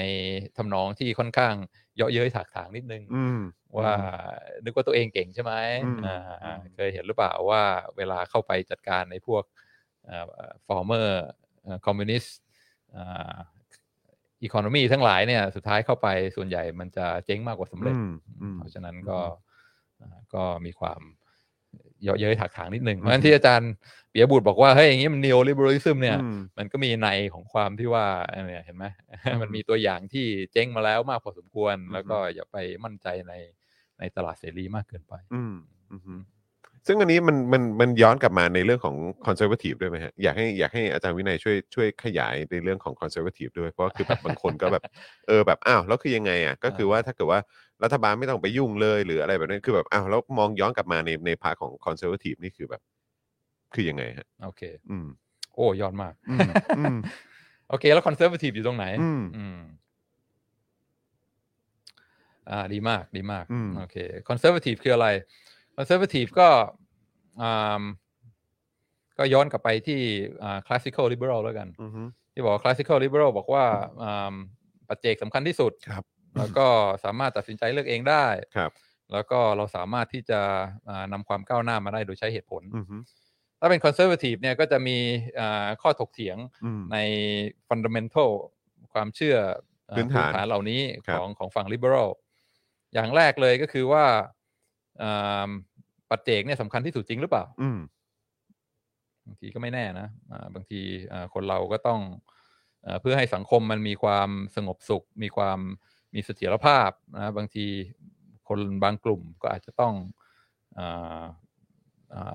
[0.56, 1.54] ทำนองที่ค่อนข้าง
[1.96, 3.40] เยาะเย้ยถากถางนิดนึงอืม
[3.78, 3.92] ว่า
[4.64, 5.52] นึกว่าตัวเองเก่งใช่ไหม
[5.84, 7.62] อืมอ่าอืมเคยเห็นหรือเปล่าว่า
[7.96, 9.44] เวลาเข้าไปจัดการในพวก
[10.08, 11.08] อ่า former
[11.86, 12.36] คอมมิวนิสต์
[14.42, 19.18] อีโคโนมีทั้งหลายเนี่ยสุดท้ายเข้าไปส่วนใหญ่มันจะเจ๊งมากกว่าสำเร็จอืมอืมเพราะฉะนั้นก็
[20.00, 21.00] อืมอ่าก็มีความ
[22.04, 23.72] เยาะเย้ยถากถางนิดหนึ่งอืมเพราะฉะนั้นที่อาจารย์
[24.10, 28.06] เปียบุตรบอกว่าเฮ้ยอย่างนี้มัน neo liberalism เนี่ยอืมมันก็มีในของความที่ว่า
[28.48, 28.84] เนี่ยเห็นไหม
[29.42, 33.32] มันมีตัวอย่างที่เจ๊งมาแล้วมากพอสมควรอืมแล้วก็อย่าไปมั่นใจใน
[33.98, 35.54] ในตลาดเสรีมากเกินไป อืม
[35.92, 36.14] อืมฮึ
[36.86, 44.82] ซึ่งอันนี้มันมันมันย้อนกลับมาในเรื่องของคอนเซอร์ a t ทีฟด้วยไหมฮะอยากให้อยากให้อาจารย์วินัยช่วยช่วยขยายในเรื่องของคอนเซอร์ a t ทีฟด้วยเพราะว่าคือแบบบางคนก็แบบ
[45.26, 47.40] เออแบบอ้าวแล้วคือยังไงอะก็คือว่าถ้าเกิดว่า
[47.82, 52.82] รัฐบาลไม่ต้องไปยุ่งเลยหรืออะไรแบบนั้นคือแบบอ้าวแล้วมองย้อนกลับมาในในพาร์ทของคอนเซอร์ a t ทีฟนี่คือแบบ
[53.74, 55.06] คือยังไงฮะ โอเค อืม
[55.54, 56.48] โอ้ยอดมาก อืม
[56.78, 56.96] อืม
[57.68, 59.58] โอเค แล้วคอนเซอร์ a t ทีฟอยู่ตรงไหน อืม อืม
[62.50, 63.96] อ่า ดีมาก ดีมาก อืม โอเค
[64.28, 65.08] คอนเซอร์ a t ทีฟคืออะไร
[65.76, 66.48] คอนเซอร์ a t ทีฟก็
[67.42, 67.82] อ่า
[69.18, 70.00] ก็ย้อนกลับไปที่
[70.42, 72.02] อ่า classical liberal แล้วกัน อืมฮึ
[72.32, 73.64] ที่บอกว่า classical liberal บอกว่า
[74.02, 74.34] อ่า
[74.88, 76.04] ปัจเจกสำคัญที่สุดครับ
[76.38, 76.66] แล้วก็
[77.04, 78.70] สามารถตัดสินใจเลือกเองได้ครับ
[79.12, 80.40] แล้วก็เราสามารถที่จะ
[80.88, 82.96] อ่านำความก้าวหน้ามาได้โดยใช้เหตุผลอืมฮึ
[83.60, 84.96] ถ้าเป็น conservative เนี่ยก็จะมี
[85.38, 86.96] อ่าข้อถกเถียงอืมใน
[87.68, 88.30] fundamental
[88.92, 89.36] ความเชื่อ
[89.90, 92.08] อ่าพื้นฐานเหล่านี้ครัขบองของฝั่ง liberal
[92.94, 94.04] อย่างแรกเลยก็คือว่า
[95.02, 95.50] อ่า
[96.10, 97.78] ปัจเจกเนี่ยสำคัญที่สุดจริงหรือเปล่าอืม
[99.26, 100.80] บางทีก็ไม่แน่นะอ่าบางที
[101.12, 102.00] อ่าคนเราก็ต้อง
[102.82, 105.58] เอ่อเพื่อให้สังคมมันมีความสงบสุข มีความ
[106.14, 107.66] มีเสถียรภาพนะบางที
[108.48, 109.94] คนบางกลุ่มก็อาจจะต้อง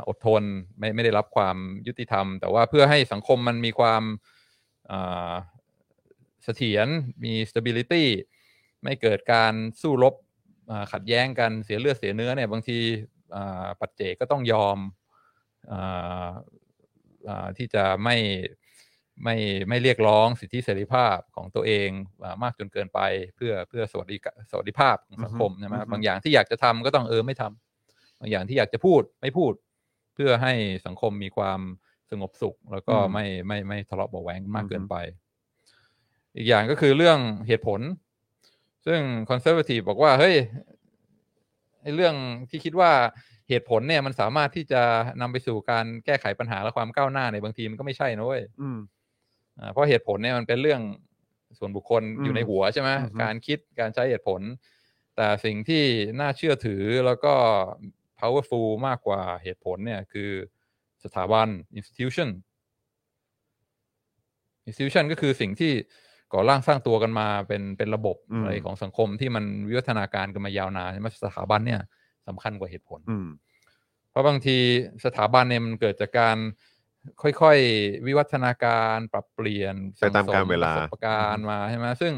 [0.08, 0.44] อดทน
[0.80, 1.58] ไม่ไม่ได้รับความ
[1.88, 4.04] ยุติธรรม แต่ว่าเพื่อให้สังคมมันมีความ
[6.44, 6.88] เสถียร
[7.24, 8.06] มี stability
[8.84, 10.16] ไม่เกิดการสู้รบ
[10.92, 12.78] ขัดแย้งกันเสียเลือดเสียเนื้อเนี่ยบางที
[13.80, 14.78] ปัจเจกก็ต้องยอม
[15.72, 15.74] อ
[17.46, 18.16] อที่จะไม่
[19.24, 19.36] ไม่
[19.70, 21.90] ไม่เรียกร้องสิทธิเสรีภาพของตัวเอง
[22.24, 23.00] อามากจนเกินไป
[23.36, 27.44] เพื่อเพื่อสวัสดิกสวัสดิภาพของสังคมอือฮึใช่ไหมอือฮึบางอย่างที่อยากจะทำก็ต้องเออไม่ท
[27.84, 29.54] คำบางอย่างที่อยากจะพูดไม่พูด
[30.16, 30.54] เพื่อให้
[30.86, 31.60] สังคมมีความ
[32.12, 34.96] สงบสุข แล้วก็ไม่ไม่ไม่ทะเลาะเบาะแว้งมากเกินไป
[36.36, 37.82] อีกอย่างก็คือเรื่องเหตุผล
[38.86, 40.36] ซึ่งคอนเซอร์ a t ทีฟบอกว่าเฮ้ย
[41.82, 42.16] ไอ้เรื่อง
[42.50, 42.92] ที่คิดว่า
[43.50, 44.82] เหตุผลเนี่ยมันสามารถที่จะ
[45.22, 48.99] นำไปสู่การแก้ไขปัญหาและความก้าวหน้าเนี่ยบางทีมันก็ไม่ใช่นะเว้ยอืมอ่า
[49.72, 50.82] เพราะเหตุผลเนี่ยมันเป็นเรื่อง
[51.58, 54.42] ส่วนบุคคลอืมอยู่ในหัวใช่ไหมอือฮึการคิดการใช้เหตุผล
[55.16, 55.84] แต่สิ่งที่
[56.20, 57.34] น่าเชื่อถือแล้วก็
[58.20, 60.30] powerful มากกว่าเหตุผลเนี่ยคือ
[61.04, 61.48] สถาบัน
[61.80, 62.30] institution
[64.68, 65.74] institution ก็คือสิ่งที่
[66.34, 71.82] ก่อร่างสร้างตัวกันมาเป็นเป็นระบบอืมอะไรของสังคมที่มันวิวัฒนาการกันมายาวนานใช่ไหมสถาบันเนี่ย
[72.28, 73.28] สำคัญกว่าเหตุผลอืม
[74.12, 74.58] เพราะบางที
[75.06, 76.38] สถาบันเนี่ยมันเกิดจากการ
[77.22, 82.14] ค่อยๆ วิวัฒนาการปรับเปลี่ยนไปตามกาลเวลาประสบการณ์มาใช่ไหมซึ่ง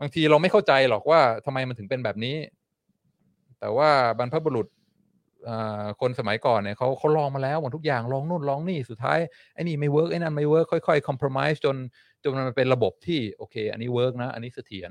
[0.00, 2.36] บางทีเราไม่เข้าใจหรอกว่าทำไมมันถึงเป็นแบบนี้
[3.60, 4.66] แต่ว่าบรรพบุรุษ
[5.48, 9.18] อ่าคนสมัยก่อนเนี่ยเขาเขาลองมาแล้วหมดทุกอย่างลองนู่นลองนี่สุดท้าย
[9.54, 11.76] ไอ้นี่ไม่ work ไอ้นั่นไม่ work ค่อยๆ compromise จน
[12.24, 14.90] จนมันเป็นระบบที่โอเค อันนี้ work นะ อันนี้เสถียร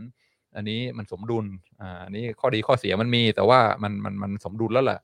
[0.55, 1.45] อันนี้มันสมดุล
[1.81, 4.99] อ่าอันนี้ข้อดีข้อเสียมันมี แต่ว่ามันมันมันสมดุลแล้วแหละ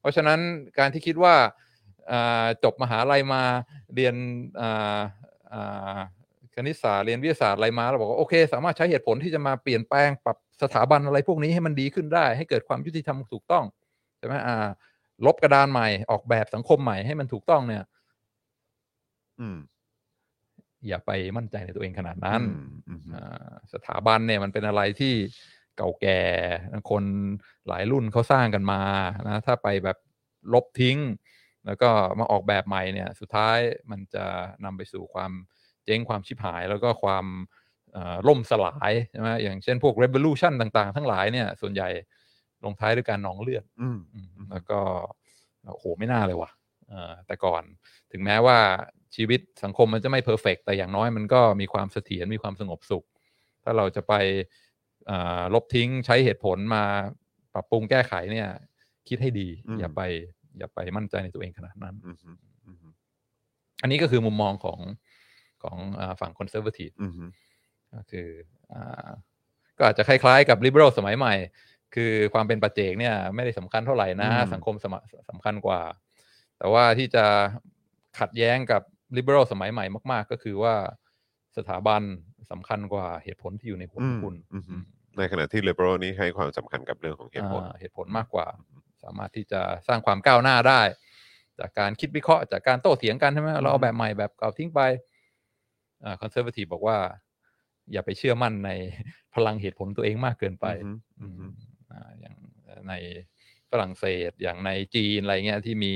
[0.00, 0.38] เพราะฉะนั้น
[0.78, 1.67] การที่คิดว่าอ่า
[2.64, 3.42] จบมหาลัยมา
[3.94, 4.14] เรียน
[4.60, 4.98] อ่า
[5.52, 5.98] อ่า
[6.54, 13.64] คณิตศาสตร์เรียนวิทยาศาสตร์อะไรมาเราบอกว่าโอเค สามารถใช้เหตุผลที่จะมาเปลี่ยนแปลงปรับสถาบันอะไรพวกนี้ให้มันดีขึ้นได้ ให้เกิดความยุติธรรมถูกต้อง
[14.18, 14.68] ใช่ไหมอ่า
[15.26, 17.84] ลบกระดานใหม่ออกแบบสังคมใหม่ให้มันถูกต้องเนี่ย
[19.40, 19.58] อืม
[20.86, 25.14] อย่าไปมั่นใจในตัวเองขนาดนั้นอืมอืมอ่าสถาบันเนี่ยมันเป็นอะไรที่
[25.76, 26.20] เก่าแก่
[26.90, 27.04] คน
[27.68, 28.82] หลายรุ่นเขาสร้างกันมา
[29.28, 29.98] นะถ้าไปแบบ
[30.52, 30.98] ลบทิ้ง
[31.68, 33.58] แล้วก็มาออกแบบใหม่เนี่ยสุดท้าย
[33.90, 34.24] มันจะ
[34.64, 35.32] นำไปสู่ความ
[35.84, 37.26] เจ๊งความชิบหาย แล้วก็ความ
[37.92, 41.88] เอ่อล่มสลายใช่ไหมอย่างเช่นพวก revolution ต่างๆ ทั้งหลายเนี่ยส่วนใหญ่
[42.64, 44.78] ลงท้ายด้วยการนองเลือดอืมอืมแล้วก็
[45.72, 46.50] โอ้โหไม่น่าเลยว่ะ
[46.88, 47.62] เอ่อแต่ก่อน
[48.12, 48.58] ถึงแม้ว่า
[49.16, 53.04] ชีวิตสังคมมันจะไม่เพอร์เฟกแต่อย่างน้อยมันก็มีความเสถียรมีความสงบสุข
[53.64, 54.14] ถ้าเราจะไป
[55.06, 56.84] เอ่อลบทิ้งใช้เหตุผลมา
[57.54, 58.48] ปรับปรุงแก้ไขเนี่ย
[59.08, 60.02] คิดให้ดีอืมอย่าไป
[60.58, 62.36] อย่าไปมั่นใจในตัวเองขนาดนั้นอืมอืม
[62.66, 62.92] อืม
[63.82, 64.78] อันนี้ก็คือมุมมองของ
[65.62, 67.12] ของอาฝั่งคอนเซอร์วทีฟอืม
[67.94, 68.28] ก็คือ
[68.72, 69.08] อ่า
[69.78, 71.34] ก็อาจจะคล้ายๆกับ liberal สมัยใหม่
[71.94, 75.80] คือความเป็นปัจเจกเนี่ย ไม่ได้สำคัญเท่าไหร่นะอืมสังคมสมะสำคัญกว่า
[76.58, 77.24] แต่ว่าที่จะ
[78.18, 78.82] ขัดแย้งกับ
[79.16, 80.74] liberal สมัยใหม่มาก ๆ ก็คือว่า
[81.56, 82.02] สถาบัน
[82.50, 84.82] สำคัญกว่าเหตุผลที่อยู่ในหัวของคุณอืมอืม
[85.18, 88.46] ในขณะที่ liberal นี่ให้ความสำคัญกับเรื่องของเหตุผลอ่าเหตุผลมากกว่า
[89.02, 90.80] สามารถที่จะสร้างความก้าวหน้าได้
[91.58, 94.80] จากการคิดวิเคราะห์จากการโต้เถียงกันใช่ไหมเราเอาแบบใหม่แบบเก่าทิ้งไป
[96.04, 96.96] อ่าคอนเซอร์วทีฟบอกว่า
[97.92, 98.70] อย่าไปเชื่อมั่นใน
[99.34, 101.52] พลังเหตุผลตัวเองมากเกินไปอืมอืมอืม
[101.90, 102.34] อ่าอย่าง
[102.88, 102.94] ใน
[103.70, 105.92] ฝรั่งเศสอย่างในจีนอะไรเงี้ยที่มี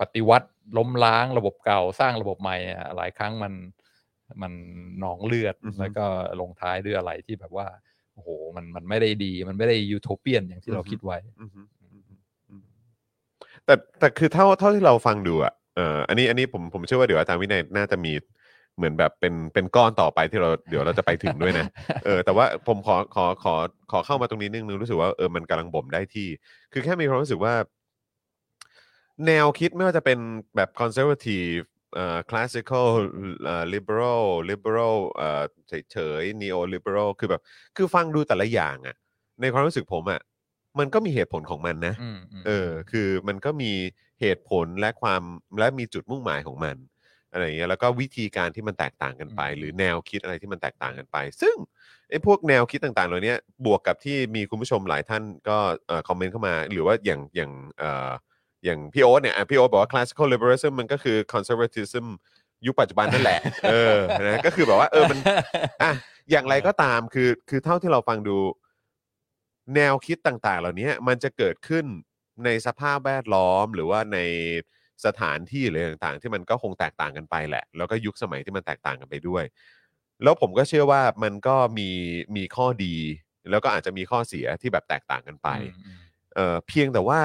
[0.00, 3.52] ปฏิวัติล้มล้างระบบเก่าสร้างระบบใหม่อะหลายครั้งมัน
[4.42, 4.52] มัน
[5.00, 6.06] หนองเลือดอือฮึแล้วก็
[6.40, 7.66] ลงท้ายด้วยอะไรที่แบบว่า
[8.14, 11.77] โอ้โหมันมันไม่ได้ดี มันไม่ได้ยูโทเปียนอย่างที่เราคิดไว้อืมอืมอืม
[13.68, 18.12] แต่แต่คือเท่าเท่าที่เราฟังดูอะเอ่ออันนี้อันนี้ผมผมเชื่อว่าเดี๋ยวอาจารย์วินัยน่าจะมี
[18.76, 21.66] เหมือนแบบเป็นเป็นก้อนต่อไปที่เราเดี๋ยวเราจะไปถึงด้วยนะ
[22.04, 23.54] เออแต่ว่าผมขอขอขอ
[23.90, 26.28] ขอเข้ามาตรงนี้นิดนึงรู้สึกว่าเออมันกำลังบ่มได้ที่
[26.72, 27.54] คือแค่มีความรู้สึกว่า
[29.26, 30.18] แนวคิดไม่ว่าจะเป็น
[30.56, 31.64] แบบ conservative
[31.94, 32.88] เอ่อ classical
[33.44, 35.42] เอ่อ liberal liberal เอ่อ
[35.92, 37.42] เฉยๆ neo liberal คือแบบ
[37.76, 38.96] คือฟังดูแต่ละอย่างอะ
[39.40, 40.20] ในความรู้สึกผมอะ
[40.78, 43.72] มันก็มีเหตุผลของมันนะ อืมอืมเออ คือมันก็มี
[44.20, 45.22] เหตุผลและความ
[45.58, 46.76] และมีจุดมุ่งหมายของมัน
[47.32, 51.56] อะไรอย่างเงี้ยแล้วก็วิธีการที่มันแตกต่างกันไป หรือแนวคิดอะไรที่มันแตกต่างกันไป ซึ่ง
[52.10, 53.34] ไอ้พวกแนวคิดต่างๆเหล่านี้
[53.66, 58.10] บวกกับที่มีคุณผู้ชมหลายท่านก็เอ่อคอมเมนต์เข้ามา หรือว่าอย่างอย่างเอ่อ
[58.64, 62.06] อย่างพี่โอ๊ตเนี่ยอะพี่โอ๊ตบอกว่า classical liberalism มันก็คือ conservatism
[62.66, 63.40] ยุคปัจจุบันนั่นแหละ
[63.70, 65.18] เออนะก็คือแบบว่าเออมัน
[65.82, 65.92] อะ
[66.30, 68.36] อย่างไรก็ตามคือคือเท่าที่เราฟังดู
[69.74, 71.84] แนวคิดต่างๆ เหล่านี้มันจะเกิดขึ้น
[72.44, 74.18] ในสภาพแวดล้อมหรือว่าใน
[75.06, 79.44] สถานที่หรือต่างๆ ที่มันก็คงแตกต่างกันไปแหละ แล้วก็ยุคสมัยที่มันแตกต่างกันไปด้วย
[80.22, 81.90] แล้วผมก็เชื่อว่ามันก็มี
[82.36, 82.94] มีข้อดี
[83.50, 85.98] แล้วก็อาจจะมีข้อเสียที่แบบแตกต่างกันไปอืมอืม
[86.34, 87.20] เอ่อเพียงแต่ว่า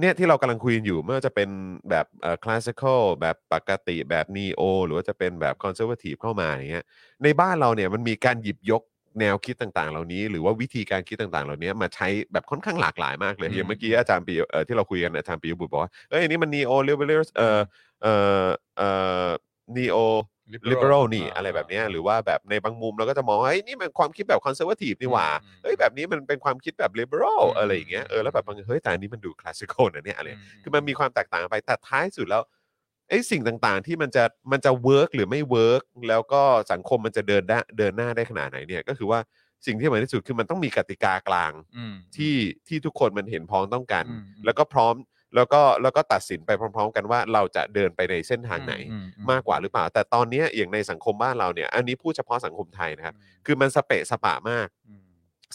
[0.00, 1.48] เนี่ยที่เรากำลังคุยกันอยู่ไม่ว่าจะเป็น
[1.90, 6.86] แบบเอ่อ classical แบบปกติแบบ neo หรือว่าจะเป็นแบบ conservative เข้ามาอย่างเงี้ย
[7.22, 8.82] ในบ้านเราเนี่ยมันมีการหยิบยก
[9.20, 17.60] แนวคิดต่างๆ เหล่านี้ หรือว่าวิธีการคิดต่างๆ เหล่านี้มาใช้แบบค่อนข้างหลากหลายมากเลยอืมอย่างเมื่อกี้อาจารย์ปีเอ่อที่เราคุยกันอาจารย์ปียบุตรบอกว่าเอ้ยอันนี้มัน neo liberal เอ่อ
[18.02, 18.14] เอ่
[18.44, 18.46] อ
[18.78, 18.88] เอ่
[19.26, 19.28] อ
[19.76, 19.98] neo
[20.70, 32.42] liberal นี่าอะไรแบบเนี้ยหรือว่าแบบในบางมุมเราก็จะมองว่าเฮ้ยนี่มันความคิดแบบ conservative นี่หว่าอืมเฮ้ยแบบนี้มันเป็นความคิดแบบ liberal อืมอะไรอย่างเงี้ยเออแล้วแบบบางเฮ้ยแต่อันนี้มันดู classical นะเนี่ยอะไรมคือมันมีความแตกต่างกันไปแต่ท้ายสุดแล้ว
[33.08, 39.20] ไอ้สิ่งต่างๆที่มันจะมันจะ work หรือไม่ work แล้วก็สังคมมันจะเดินได้เดินหน้าได้ขนาดไหนเนี่ยก็คือว่า
[39.66, 42.36] สิ่งที่สำคัญที่สุดคือมันต้องมีกติกากลางอืม ที่
[42.68, 44.94] ที่ทุกคนมันเห็นพ้องต้องกัน อืม แล้วก็พร้อม
[45.34, 53.14] แล้วก็แล้วก็ตัดสินไปพร้อม ๆ กันว่าเราจะเดินไปในเส้นทางไหน อืมมากกว่าหรือเปล่า แต่ตอนเนี้ยอย่างในสังคมบ้านเราเนี่ยอันนี้พูดเฉพาะสังคมไทยนะครับ
[53.46, 55.02] คือมันสเปะสปะมาก อืม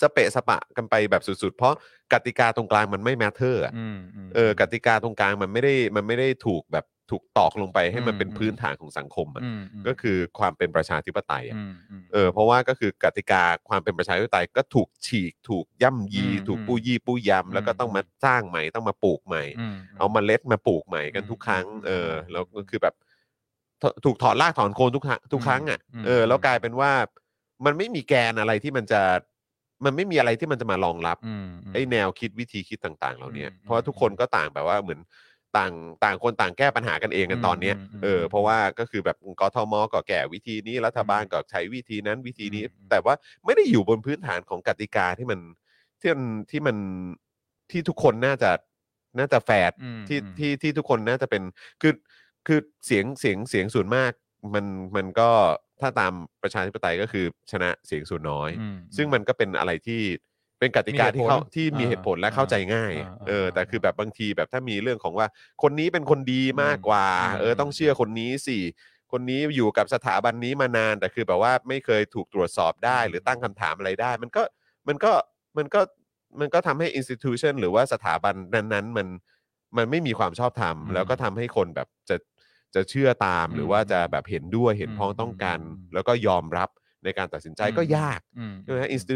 [0.01, 1.73] สเปะสปะกันไปแบบสุดๆ เพราะ
[2.13, 3.97] กติกาตรงกลางมันไม่ matter อืม
[4.27, 22.95] มเออกติกาตรงกลางมันไม่ได้มันไม่ได้ถูกแบบ ถูกตอกลงไปให้มันอืมเป็นอืมพื้นฐานของสังคมอะอืมมก็คือความเป็นประชาธิปไตยอะอืมมเออเพราะว่าก็คือกติกาความเป็นประชาธิปไตยก็ถูกฉีก ถูกย่ำยีอืมถูกอืมปู้ยี่ปู้ยำแล้วก็อืมต้องมาสร้างใหม่ต้องมาปลูกใหม่อืมเอาเมาเล็ดมาปลูกใหม่กันอืมทุกครั้งอืมเอออืมแล้วก็คือแบบ
[23.81, 26.91] ถถูกถอดรากถอนโคนทุกครั้งทุกครั้งอะอืมเออแล้วอืมกลายเป็นว่า
[27.65, 29.01] มันไม่มีแกนอะไรที่มันจะ
[29.85, 34.99] มันไม่มีอะไรที่มันจะมารองรับอืมมไอ้แนวคิดวิธีคิดต่าง ๆ เหล่านี้อืมเพราะว่าทุกคนก็ต่างแบบว่าเหมือน
[35.57, 35.73] ต่าง
[36.03, 43.13] ต่างคนต่างแก้ปัญหากันเองกันอืมตอนเนี้ยอืมอืมเออเพราะว่าก็คือแบบกทมก็แก้วิธีนี้รัฐบาลอืมก็ใช้วิธีนั้นวิธีนี้อืมแต่ว่า
[43.45, 45.39] ไม่ได้อยู่บนพื้นฐานของกติกาที่มัน
[46.01, 46.77] ที่มันที่มัน
[47.71, 48.51] ที่ทุกคนน่าจะ
[49.19, 51.43] น่าจะแฟร์อืมที่อืมที่ที่ทุกคนน่าจะเป็น
[51.81, 51.93] คือ
[52.47, 54.11] คือเสียงเสียงเสียงส่วนมาก
[54.53, 54.65] มัน
[54.95, 55.29] มันก็
[55.81, 60.01] ถ้าตามประชาธิปไตยก็คือชนะเสียงส่วนน้อยอืมซึ่งมันก็เป็นอะไรที่
[60.63, 65.27] เป็นกติกามีเหตุที่เขาผลที่มีอ่าเหตุผลและเข้าใจง่ายอ่าเอออ่าแต่คือแบบบางทีแบบถ้ามีเรื่องของว่า
[65.61, 68.57] คนนี้เป็นคนดีมากกว่าอืมเออ ต้องเชื่อคนนี้สิ
[69.11, 74.43] คนนี้อยู่กับสถาบันนี้มานาน แต่คือแบบว่าไม่เคยถูกตรวจสอบได้อืมหรือตั้งคำถามอะไรได้ มันก็
[74.87, 75.11] มันก็
[75.57, 75.81] มันก็
[76.39, 78.35] มันก็ทำให้ institution หรือว่าสถาบัน
[78.73, 79.07] นั้นๆ มัน
[79.77, 82.15] มันไม่มีความชอบธรรมอืมแล้วก็ทำให้คนแบบจะ
[82.75, 86.69] จะเชื่อตามอืมหรือว่าจะแบบเห็นด้วยเห็นพ้องต้องกันอืมแล้วก็ยอมรับ
[87.05, 89.15] ในการตัดสินใจก็ยากอืมใช่ไหมอินสติ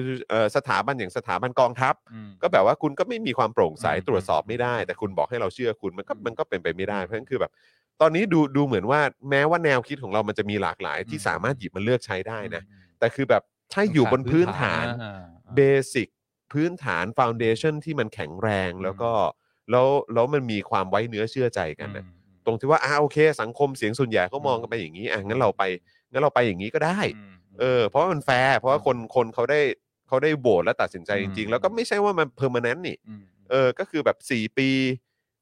[0.56, 7.52] สถาบันอย่างสถาบันกองทัพอืมก็แบบว่าคุณก็ไม่มีความโปร่งใสอืมตรวจสอบไม่ได้ แต่คุณบอกให้เราเชื่อคุณมันก็อืมมันก็เป็นไปไม่ได้เพราะฉะนั้นคือแบบ
[8.02, 13.44] ตอนนี้ดูดูเหมือนว่าแม้ว่าแนวคิดของเรามันจะมีหลากหลาย ที่อืมสามารถหยิบมาเลือกใช้ได้นะอืมแต่คือแบบ
[13.74, 15.24] ถ้าอยู่บนพื้นฐานะอ่า
[15.56, 15.62] เบ
[15.94, 16.08] สิก
[16.54, 19.12] พื้นฐานฟ u วเดชั o นที่มันแข็งแรงอืมแล้วก็
[19.72, 22.16] แล้วแล้วมันมีความไว้เนื้อเชื่อใจกันนะอืม
[22.46, 25.64] ตรงที่ว่าอ่าโอเค สังคมเสียงส่วนใหญ่เขามองกันไปอย่างนี้อะงั้นเราไป
[26.12, 29.60] งั้นเราไปอย่างนี้ก็ได้ เออเพราะว่ามันแฟร์เพราะว่าคนคนเขาได้
[30.08, 33.22] เขาได้โหวตและตัดสินใจจริงๆอืมแล้วก็ไม่ใช่ว่ามัน permanent นี่อืม
[33.52, 34.70] เออก็คือแบบ4ปี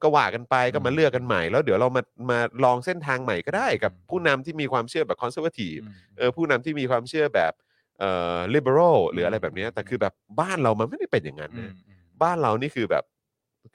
[0.04, 7.54] ก็ว่ากันไปก็มาอืมเลือกกันใหม่ แล้วเดี๋ยวเรามามาลองเส้นทางใหม่ก็ได้กับอืม ผู้นำที่มีความเชื่อแบบ conservative อืม เออผู้นำที่มีความเชื่อแบบ
[8.00, 13.04] เอ่อ liberal หรืออะไรอืมแบบเนี้ยแต่คือแบบบ้านเรามันไม่ได้เป็นอย่างนั้นนะอืมอืมบ้านเรานี่คือแบบ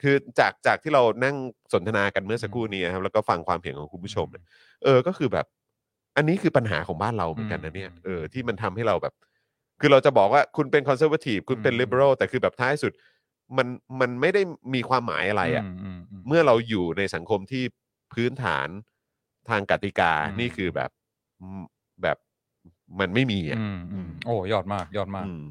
[0.01, 1.35] คือจากจากที่เรานั่ง
[1.73, 4.43] สนทนากันเมื่อสักครู่นี้ครับแล้วก็ฟังความเห็นของคุณผู้ชมเนี่ย
[4.83, 5.45] เออก็คือแบบ
[6.17, 9.13] อันนี้คือปัญหาของบ้านเราเหมือนกันนะเนี่ยอืม เออที่มันทำให้เราแบบ
[9.79, 12.91] คือเราจะบอกว่าคุณเป็น conservative คุณเป็นอืม liberal แต่คือแบบท้ายสุด
[13.57, 13.67] มัน
[13.99, 14.41] มันไม่ได้
[14.73, 15.65] มีความหมายอะไรอะม
[15.95, 17.63] มม เมื่อเราอยู่ในสังคมที่
[18.13, 18.67] พื้นฐาน
[19.49, 20.89] ทางกติกาอืม นี่คือแบบ
[21.41, 21.63] อืม
[22.03, 22.17] แบบ
[22.99, 25.41] มันไม่มีอะอืมอืมโอ้ยอดมากยอดมากอืม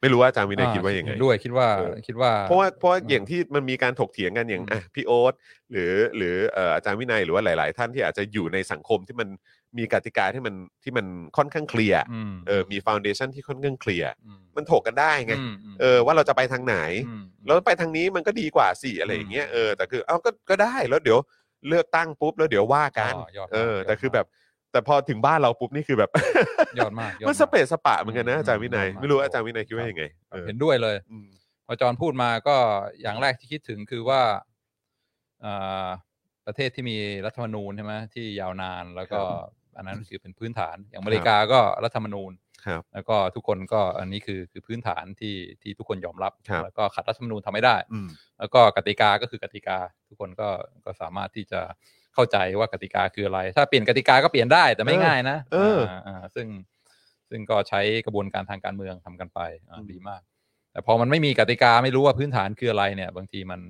[0.00, 5.34] ไม่รู้ว่าอาจารย์วินัยคิดว่ายังไง เห็นด้วยคิดว่าเออ คิดว่า เพราะว่าเพราะว่าอืมอย่างที่มันมีการถกเถียงกันอย่างอืม อะพี่โอ๊ต
[5.72, 9.28] หรือหรือเอ่ออาจารย์วินัยหรือว่าหลาย ๆ ท่านที่อาจจะอยู่ในสังคมที่มัน
[9.78, 16.76] มีกติกาที่มันที่มันค่อนข้างเคลียร์อืม เออมีฟ u n เดชันที่ค่อนข้างเคลียร์อืมมันถกกันได้ไงอืมมเออว่าเราจะไปทางไหน
[17.08, 21.18] อืมแล้วไปทางนี้มันก็ดีกว่าสิอะไรอย่างเงี้ยเออแต่คือเอาก็ก็ได้แล้วเดี๋ยว
[21.68, 24.26] เลือกตั้งปุ๊บแล้วเดี๋ยวว่ากัน อ๋อยอดมากเออยอดแต่คือมากแบบ
[24.72, 26.10] แต่พอถึงบ้านเราปุ๊บนี่คือแบบ
[26.78, 31.26] ยอดมากยอดมันมากสเปซสปะเหมือนกันนะอาจารย์วินัยยอดมากไม่รู้ว่าอาจารย์วินัยคิดว่ายังไงเออเห็นด้วยเลย อืม
[31.66, 32.56] พอจอห์นพูดมาก็
[33.02, 34.20] อย่างแรกที่คิดถึงคือว่า
[35.44, 35.86] อ่า
[36.46, 36.96] ประเทศที่มี
[37.26, 39.20] รัฐธรรมนูญใช่ไหมที่ยาวนานแล้วก็
[39.76, 42.32] อันนั้นคือเป็นพื้นฐานอย่างอเมริกาก็รัฐธรรมนูญ
[42.66, 48.08] ครับแล้วก็ทุกคนก็อันนี้คือคือพื้นฐานที่ที่ทุกคนยอมรับครับแล้วก็ขัดรัฐธรรมนูญทำไม่ได้อืม
[48.38, 49.78] แล้วก็กติกาก็คือกติกา
[50.08, 50.48] ทุกคนก็
[50.84, 51.60] ก็สามารถที่จะ
[52.14, 56.46] เข้าใจว่ากติกาคืออะไร ถ้าเปลี่ยนกติกาก็เปลี่ยนได้แต่ไม่เออง่ายนะเอออ่าซึ่ง
[57.30, 59.40] ซึ่งก็ใช้กระบวนการทางการเมืองทำกันไป
[59.70, 60.20] อ่าอืมดีมาก
[60.72, 63.60] แต่พอมันไม่มีกติกาไม่รู้ว่าพื้นฐานคืออะไรเนี่ย บางทีมัน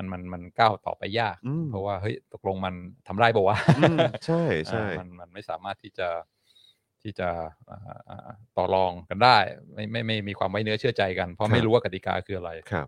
[0.00, 2.74] มันมันมันก้าวต่อไปยากอืมเพราะว่าเฮ้ยตกลงมัน
[3.08, 6.08] ทำได้ป่าวะอืมใช่ใช่อ่ามันมันไม่สามารถที่จะ
[7.02, 7.28] ที่จะ
[7.70, 9.36] อ่าอ่าต่อรองกันได้
[9.74, 12.86] ไม่ไม่ไม่มีความไว้เนื้อเชื่อใจกัน เพราะไม่รู้ว่ากติกาคืออะไรครับ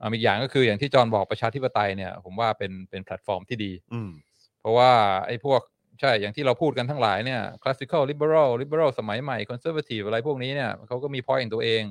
[0.00, 4.10] อ่าอีกอย่างก็คืออย่างที่จอห์นบอกประชาธิปไตยเนี่ย ผมว่าเป็นเป็นแพลตฟอร์มที่ดี อืม
[4.60, 4.90] เพราะว่า
[5.26, 5.60] ไอ้พวก
[6.00, 11.82] ใช่ อย่างที่เราพูดกันทั้งหลายเนี่ย classical liberal liberal สมัยใหม่ conservative อะไรพวกนี้เนี่ยเขาก็มี point ของตัวเอง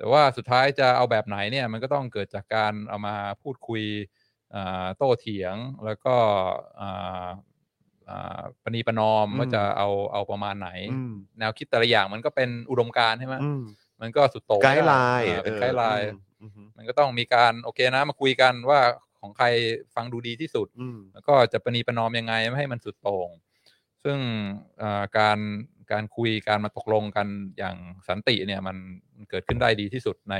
[0.00, 3.82] แต่ว่าสุดท้ายจะเอาแบบไหนเนี่ยมันก็ต้องเกิดจากการเอามาพูดคุย
[4.54, 6.14] อ่าโต้เถียงแล้วก็
[6.80, 7.28] อ่า
[8.08, 13.62] อ่าปณีประนอมอืมว่าจะเอาเอาประมาณไหนอืมแนวคิดแต่ละอย่างมันก็เป็นอุดมการณ์ใช่ไหมอืม
[14.00, 18.80] มันก็สุดโต่ง guideline อ่าเป็นออ guideline อืมอืมมันก็ต้องมีการโอเคนะมาคุยกันว่า
[19.20, 19.46] ของใคร
[19.94, 23.28] ฟังดูดีที่สุดอืมแล้วก็จะประนีประนอมยังไงไม่ให้มันสุดโต่ง
[24.04, 24.18] ซึ่ง
[24.78, 25.38] เอ่อการ
[25.92, 27.26] การคุยการมาตกลงกัน
[27.58, 27.76] อย่าง
[28.08, 28.76] สันติเนี่ยมัน
[29.14, 30.36] มันเกิดขึ้นได้ดีที่สุดใน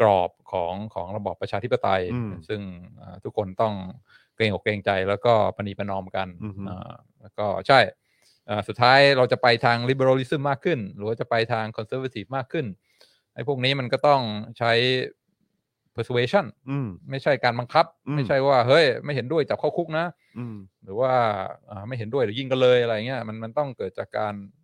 [0.00, 2.60] กรอบของของระบอบประชาธิปไตยอืมซึ่ง
[2.98, 3.74] เอ่อทุกคนต้อง
[4.36, 7.80] เกรงอกเกรงใจแล้วก็ประนีประนอมกันอือฮึเอ่อแล้วก็ใช่
[8.46, 12.66] เอ่อสุดท้ายเราจะไปทาง liberalism มากขึ้น หรือว่าจะไปทาง conservative มากขึ้น
[13.34, 14.20] ไอ้พวกนี้มันก็ต้อง
[14.58, 14.72] ใช้
[15.96, 20.06] persuasion อืมไม่ใช่การบังคับอืมไม่ใช่ว่า เฮ้ย ไม่เห็นด้วยจับเข้าคุกนะ
[20.38, 21.12] อืมหรือว่า
[21.70, 24.63] อ่าไม่เห็นด้วยหรือยิงกันเลยอะไรเงี้ยมันมันต้องเกิดจากการอ่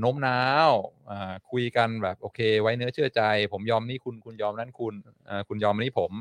[0.00, 0.70] โน้มน้าว
[1.10, 3.22] อ่าคุยกันแบบโอเค ไว้เนื้อเชื่อใจ
[3.52, 4.94] ผมยอมนี่คุณคุณยอมนั่นคุณ
[5.28, 6.12] อ่าคุณยอมอันนี้ผม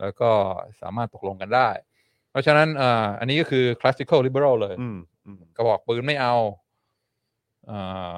[0.00, 0.30] แล้วก็
[0.80, 1.68] สามารถตกลงกันได้
[2.30, 6.34] เพราะฉะนั้นอ่าอันนี้ก็คือ classical liberal เลยอืมอืมกระบอกปืนไม่เอา
[7.70, 8.16] อ่า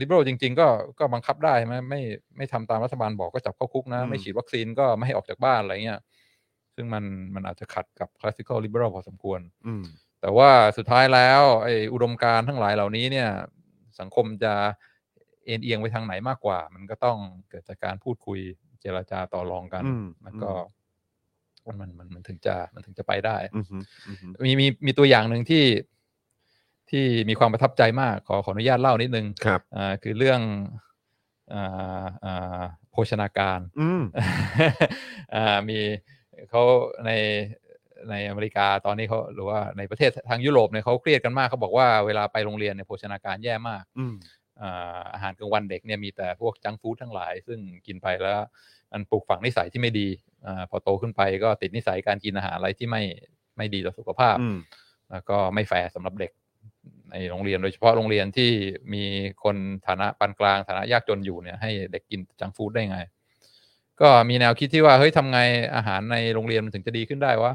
[0.00, 0.66] liberal จริง ๆ ก็
[0.98, 2.00] ก็บังคับได้ใช่ไหมไม่
[2.36, 6.00] ไม่ทำตามรัฐบาลบอกก็จับเข้าคุกนะ ไม่ฉีดวัคซีนก็ไม่ให้ออกจากบ้านอะไรเงี้ย
[6.74, 7.04] ซึ่งมัน
[7.34, 9.84] มันอาจจะขัดกับ classical liberal พอสมควรอืม
[10.20, 13.28] แต่ว่าสุดท้ายแล้วไอ้อุดมการณ์ทั้งหลายเหล่านี้เนี่ย
[14.00, 14.54] สังคมจะ
[15.46, 17.18] เอ็นเอียงไปทางไหนมากกว่า มันก็ต้อง
[17.50, 18.40] เกิดจากการพูดคุย
[18.80, 20.50] เจรจาต่อรองกันอืมแล้วก็
[21.66, 24.16] มันมันมันมันถึงจะมันถึงจะไปได้อืมอืม
[24.46, 25.64] มีมีมีตัวอย่างหนึ่งที่
[26.90, 30.40] ที่มีความประทับใจมาก ขอขออนุญาตเล่านิดนึงครับอ่าคือเรื่อง
[31.52, 34.02] อ่าอ่าโภชนาการ อืม
[35.34, 35.78] อ่ามี
[36.50, 36.62] เขา
[37.06, 37.10] ใน
[38.10, 44.14] ในอเมริกาตอนนี้เขาหรือว่าในประเทศทางยุโรปเนี่ยเขาเครียดกันมากเขาบอกว่าเวลาไปโรงเรียนเนี่ยโภชนาการแย่มากอืม
[44.60, 48.40] อ่าอาหารกลางวันเด็กเนี่ยมีแต่พวกจังก์ฟู้ดทั้งหลาย ซึ่งกินไปแล้ว
[48.92, 50.08] มันปลูกฝังนิสัยที่ไม่ดี
[50.46, 53.02] อ่าพอโตขึ้นไปก็ติดนิสัยการกินอาหารอะไรที่ไม่
[53.56, 54.56] ไม่ดีต่อสุขภาพอืม
[55.10, 56.32] แล้วก็ไม่แฟร์สำหรับเด็ก
[57.10, 58.50] ในโรงเรียนโดยเฉพาะโรงเรียนที่
[58.94, 59.04] มี
[59.44, 59.56] คน
[59.86, 62.98] ฐานะปานกลางฐานะยากจนอยู่เนี่ยให้เด็กกินจังฟู้ดได้ไง
[64.00, 65.40] ก็มีแนวคิดที่ว่าเฮ้ยทำไง
[65.74, 67.52] อาหารในโรงเรียนมันถึงจะดีขึ้นได้วะ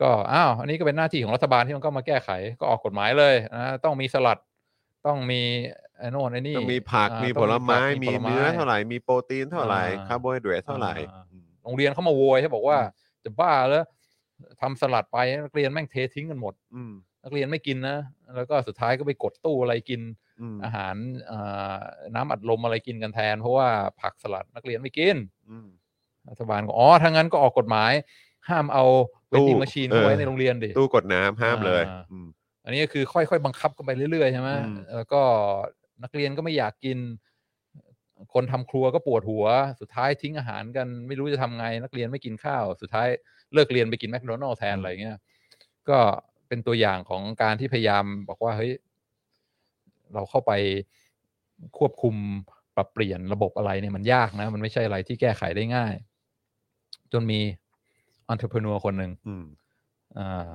[0.00, 2.30] ก็อ้าวอันนี้ก็เป็นหน้าที่ของรัฐบาลที่มันก็มาแก้ไข
[2.60, 4.38] ก็ออกกฎหมายเลยนะต้องมีสลัด
[5.06, 5.40] ต้องมี
[5.98, 12.78] ไอ้โน่นไอ้นี่ต้องมีผักอ่าต้องมีผลไม้ผักมีผลเนื้อเท่าไหร่มีโปรตีนเท่าไหร่อ่าคาร์โบไฮเดรตเท่าไหร่อ่าอืมโรงเรียนเขามาโวยให้บอกว่า
[13.24, 13.84] จะบ้าแล้ว
[14.60, 16.92] ทำสลัดไปนักเรียนแม่งเททิ้งกันหมดอืม
[17.24, 17.98] นักเรียนไม่กินนะ
[18.36, 20.00] แล้วก็สุดท้ายก็ไปกดตู้อะไรกิน
[20.40, 20.94] อืมอาหาร
[21.30, 21.78] อ่า
[22.14, 23.68] น้ำอัดลมอะไรกินกันแทน เพราะว่า
[24.00, 25.16] ผักสลัดนักเรียนไม่กิน
[25.50, 25.68] อืม
[26.30, 27.92] รัฐบาลก็อ๋อถ้างั้นก็ออกกฎหมาย
[28.48, 28.84] ห้ามเอา
[29.34, 32.26] เวตู้นดิ้งม c ช i นเออไว้ในโรงเรียนดิตู้กดน้ำห้ามเลยอ่าอืม
[32.64, 35.20] อันนี้ก็คือค่อยๆบังคับกันไปเรื่อยๆใช่ไหมอืมแล้วก็
[36.02, 36.98] นักเรียนก็ไม่อยากกิน
[38.34, 39.46] คนทำครัวก็ปวดหัว
[39.80, 43.08] สุดท้ายทิ้งอาหารกันไม่รู้จะทำไง นักเรียนไม่กินข้าว สุดท้าย
[43.54, 45.18] เลิกเรียนไปกินแมคโดนัลล์แทนอะไรเงี้ย
[45.88, 45.98] ก็
[46.48, 48.72] เป็นตัวอย่างของการที่พยายามบอกว่าเฮ้ย
[50.14, 50.52] เราเข้าไป
[51.78, 52.14] ควบคุม
[52.76, 55.94] ปรับเปลี่ยนระบบอะไรเนี่ยมันยากนะ มันไม่ใช่อะไรที่แก้ไขได้ง่าย
[57.12, 57.40] จนมี
[58.32, 59.44] entrepreneur คนหนึ่งอืม
[60.18, 60.50] อ่า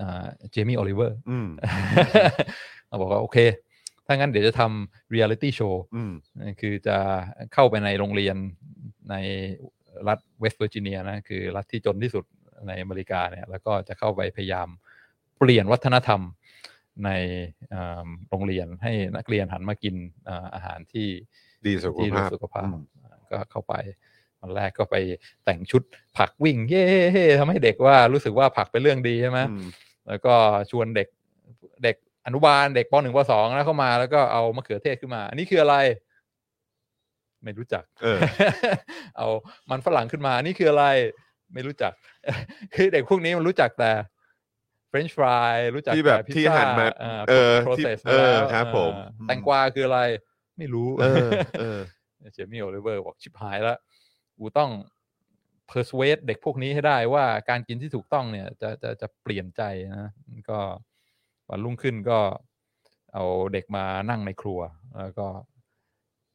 [0.00, 1.48] อ่าเจมี่โอลิเวอร์อืม
[2.88, 3.38] เราบอกว่า โอเค
[4.06, 6.12] ถ้างั้นเดี๋ยวจะทำเรียลิตี้โชว์อืม
[6.60, 6.96] คือจะ
[7.54, 8.36] เข้าไปในโรงเรียน
[9.10, 9.14] ใน
[10.08, 12.24] รัฐเวสต์เวอร์จิเนียนะ คือรัฐที่จนที่สุด
[12.66, 14.68] ในอเมริกาเนี่ย แล้วก็จะเข้าไปพยายาม
[15.38, 16.20] เปลี่ยนวัฒนธรรม
[17.04, 17.10] ใน
[17.72, 19.94] อ่าโรงเรียนให้นักเรียนหันมากิน
[20.28, 21.08] อ่าอาหารที่
[21.66, 22.82] ดีสุขที่ดูภาพสุขภาพอืม
[23.30, 23.74] ก็เข้าไป
[24.40, 24.96] วันแรกก็ไป
[25.44, 25.82] แต่งชุด
[26.18, 26.84] ผักวิ่ง เย่
[27.38, 29.64] ทำให้เด็กว่ารู้สึกว่าผักเป็นเรื่องดีใช่ไหมอืม
[30.08, 30.34] แล้วก็
[30.70, 31.08] ชวนเด็ก
[31.84, 31.96] เด็ก
[32.26, 35.76] อนุบาลเด็กปหนึ่งปสองนะเข้ามาแล้วก็เอามะเขือเทศขึ้นมา อันนี้คืออะไร
[37.44, 38.18] ไม่รู้จัก เออ
[39.16, 39.28] เอา
[39.70, 40.84] มันฝรั่งขึ้นมาอันนี้คืออะไร
[41.54, 41.92] ไม่รู้จัก
[42.74, 43.92] คือเด็กพวกนี้มันรู้จักแต่
[44.90, 50.00] French fry รู้จักที่แบบต่พิซที่ซ่าหั่นมาอ่าเออ process ที่มาเออแล้วครับผมอ่าอืมแตงกวาคืออะไร
[50.58, 51.28] ไม่รู้เออ
[51.60, 51.78] เออ
[52.34, 53.78] เจมี่โอลิเวอร์บอกชิบหายแล้ว
[54.38, 54.70] กูต้อง
[55.70, 59.62] persuade เด็กพวกนี้ให้ได้ว่าการกินที่ถูกต้องเนี่ยจะจะจะเปลี่ยนใจ
[59.96, 60.10] นะ
[60.50, 60.58] ก็
[61.50, 62.18] วันรุ่งขึ้นก็
[63.14, 64.60] เอาเด็กมานั่งในครัว
[64.98, 65.26] แล้วก็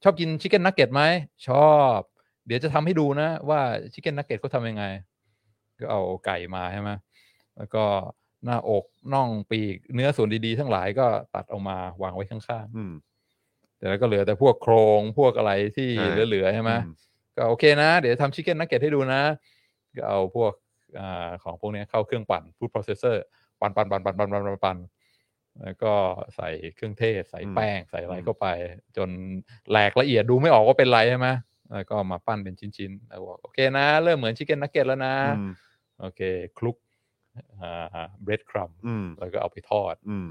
[0.04, 1.02] ชอบกิน chicken nugget ไหม
[1.48, 2.00] ชอบ
[2.46, 3.62] เดี๋ยวจะทำให้ดูนะ ว่า
[3.94, 4.84] chicken nugget เขาทำยังไง
[5.80, 6.90] ก็เอาไก่มาใช่ไหม
[7.58, 7.84] แล้วก็
[8.46, 12.94] หน้าอกน่องปีก เนื้อส่วนดีๆ ทั้งหลายก็ตัดออกมาวางไว้ข้างๆอืม
[13.78, 16.94] แต่แล้วก็เหลือแต่พวกโครงพวกอะไรที่ใช่เหลือๆใช่ไหมอืม
[17.38, 19.22] ก็โอเคนะ เดี๋ยวทำชิคเก้นนักเก็ตให้ดูนะ
[19.98, 20.54] ก็เอาพวก
[21.00, 23.18] อ่าของพวกเนี้ยเข้าเครื่องปั่น food processor
[23.62, 24.78] ปั่นปั่นปั่นปั่นปั่นปั่นปั่นปั่น
[25.64, 25.94] แล้วก็
[26.36, 28.48] ใส่เครื่องเทศ ใส่แป้งใส่อะไรเข้าไป
[28.98, 29.10] จน
[29.70, 31.28] แหลกละเอียดดูไม่ออกว่าเป็นไรใช่ไหม
[31.74, 35.52] แล้วก็มาปั้นเป็นชิ้นๆแล้วบอกโอเคนะ เริ่มเหมือนชิคเก้นนักเก็ตแล้วนะอืม
[36.00, 36.22] โอเค
[36.58, 36.78] คลุก
[37.60, 40.28] อ่าเบรดครัมอืมแล้วก็เอาไปทอดอืม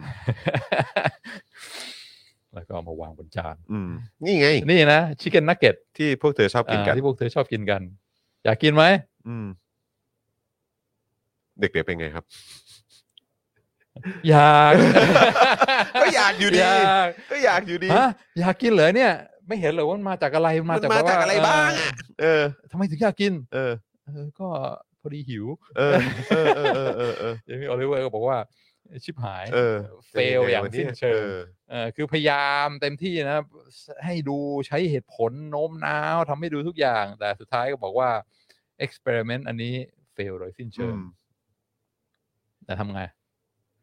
[2.55, 3.91] แล้วก็เอามาวางบนจานอืม
[4.25, 7.83] นี่ไงนี่นะชิคเก้นนักเก็ตที่พวกเธอชอบกินกันที่พวกเธอชอบกินกัน
[8.45, 8.85] อยากกินไหม
[9.29, 9.47] อืม
[11.61, 12.25] เด็กๆเป็นไงครับ
[14.29, 14.73] อยาก
[16.03, 18.09] ก็อยากอยู่ดี อยาก ก็อยากอยู่ดีฮะ
[18.39, 19.13] อยากกินเหรอเนี่ย
[19.47, 23.73] ไม่เห็นเหรอว่ามันมาจากอะไรมันจากมาแบบจากว่อะไรบ้างอะเออทำไมถึงอยากกิน เออ
[24.07, 24.49] เออก็
[25.01, 25.45] พอดีหิว
[25.77, 25.93] เออ
[26.31, 28.39] เออเออเออเออเออเจมี่โอลิเวอร์ก็บอกว่า
[29.05, 29.77] ชิบหายเออ
[30.09, 31.39] เฟลอย่างสิ้นเชิงออ
[31.71, 33.39] เออคือพยายามเต็มที่นะ
[34.05, 38.11] ให้ดูใช้เหตุผลโน้มน้าวทำให้ดูทุกอย่าง แต่สุดท้ายก็บอกว่า
[38.85, 39.75] experiment อันนี้
[40.17, 41.05] fail โดยสิ้นเชิงอืม
[42.65, 43.03] แต่ทำไง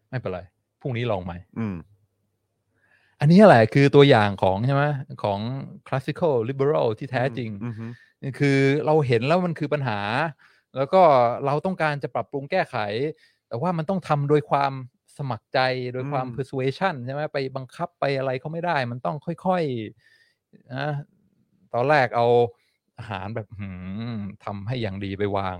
[0.09, 0.41] ไม่เป็นไร
[0.81, 1.75] พรุ่งนี้ลองใหม่อืม
[3.19, 4.83] อันนี้แหละคือตัวอย่างของใช่ไหม
[5.23, 5.39] ของ
[5.87, 7.91] classical liberal ที่แท้จริงอืมอืม
[8.39, 9.99] คือเราเห็นแล้วมันคือปัญหา
[10.75, 11.01] แล้วก็
[11.45, 12.75] เราต้องการจะปรับปรุงแก้ไข
[13.47, 14.71] แต่ว่ามันต้องทำโดยความ
[15.19, 15.59] สมัครใจ
[15.93, 20.87] โดยความ persuasion ใช่ไหมไปบังคับไปอะไรเขาไม่ได้ มันต้องค่อยๆนะ
[21.73, 22.27] ตอนแรกเอา
[22.97, 23.69] อาหารแบบหื
[24.15, 25.57] มทำให้อย่างดีไปวาง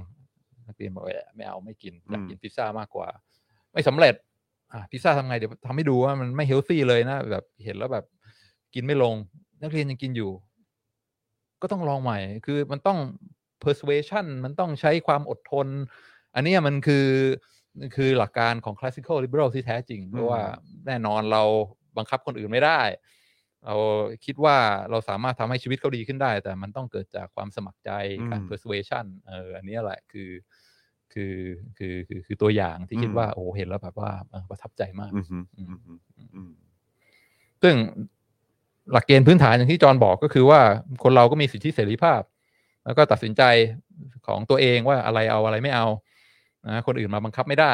[0.68, 3.08] นักเรียนบอกเอ้ยไม่เอาไม่กินอยากกินพิซซ่ามากกว่า
[3.74, 4.16] ไม่สำเร็จ
[4.72, 8.06] อะพิซซ่าทำไงเดี๋ยวทำให้ดูว่ามันไม่เฮลซี่เลยนะแบบเห็นแล้วแบบ
[8.74, 9.16] กินไม่ลง
[9.62, 10.32] นักเรียนยังกินอยู่
[11.62, 13.00] ก็ต้องลองใหม่ คือมันต้อง
[13.64, 15.68] persuasion มันต้องใช้ความอดทน
[16.36, 17.06] อันเนี้ยมันคือ
[17.96, 20.42] คือหลักการของ classical liberal ที่แท้จริง เพราะว่า
[20.88, 21.44] แน่นอนเรา
[21.98, 22.82] บังคับคนอื่นไม่ได้
[23.66, 23.76] เรา
[24.26, 24.58] คิดว่า
[24.90, 27.92] เราสามารถทำให้ชีวิตเขาดีขึ้นได้ แต่มันต้องเกิดจากความสมัครใจ
[28.32, 30.30] การ persuasion เอออันเนี้ยแหละคือ
[31.14, 31.36] คือ
[31.78, 36.52] คือคือคือตัวอย่างที่คิดว่าโอ้เห็นแล้วแบบว่าเออประทับใจมากอืมอืมอืมอืมอืม
[37.62, 37.76] ซึ่ง
[38.92, 40.60] หลักเกณฑ์พื้นฐานอย่างที่จอห์นบอกก็คือว่า
[41.04, 42.22] คนเราก็มีสิทธิเสรีภาพ
[42.86, 43.44] แล้วก็ตัดสินใจ
[44.28, 45.88] ของตัวเองว่าอะไรเอาอะไรไม่เอา
[46.66, 47.74] นะคนอื่นมาบังคับไม่ได้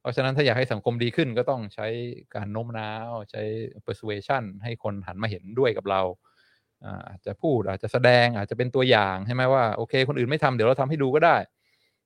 [0.00, 1.86] เพราะฉะนั้นถ้าอยากให้สังคมดีขึ้นก็ต้องใช้
[2.34, 3.42] การโน้มน้าว ใช้
[3.86, 6.02] persuasion ให้คนหันมาเห็นด้วยกับเรา
[6.84, 11.36] อ่าอาจจะพูดอาจจะแสดงอาจจะเป็นตัวอย่างใช่ไหมว่าโอเค คนอื่นไม่ทำเดี๋ยวเราทำให้ดูก็ได้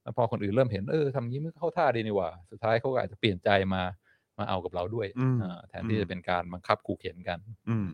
[0.03, 3.83] แล้วพอคนอื่นเริ่มเห็นเออทำงี้มันก็เข้าท่าดีนี่หว่า สุดท้ายเขาก็อาจจะเปลี่ยนใจมา
[4.39, 7.39] มาเอากับเราด้วยอืมอ่าแทนที่อืมจะเป็นการบังคับขู่เข็นกัน
[7.69, 7.89] อืม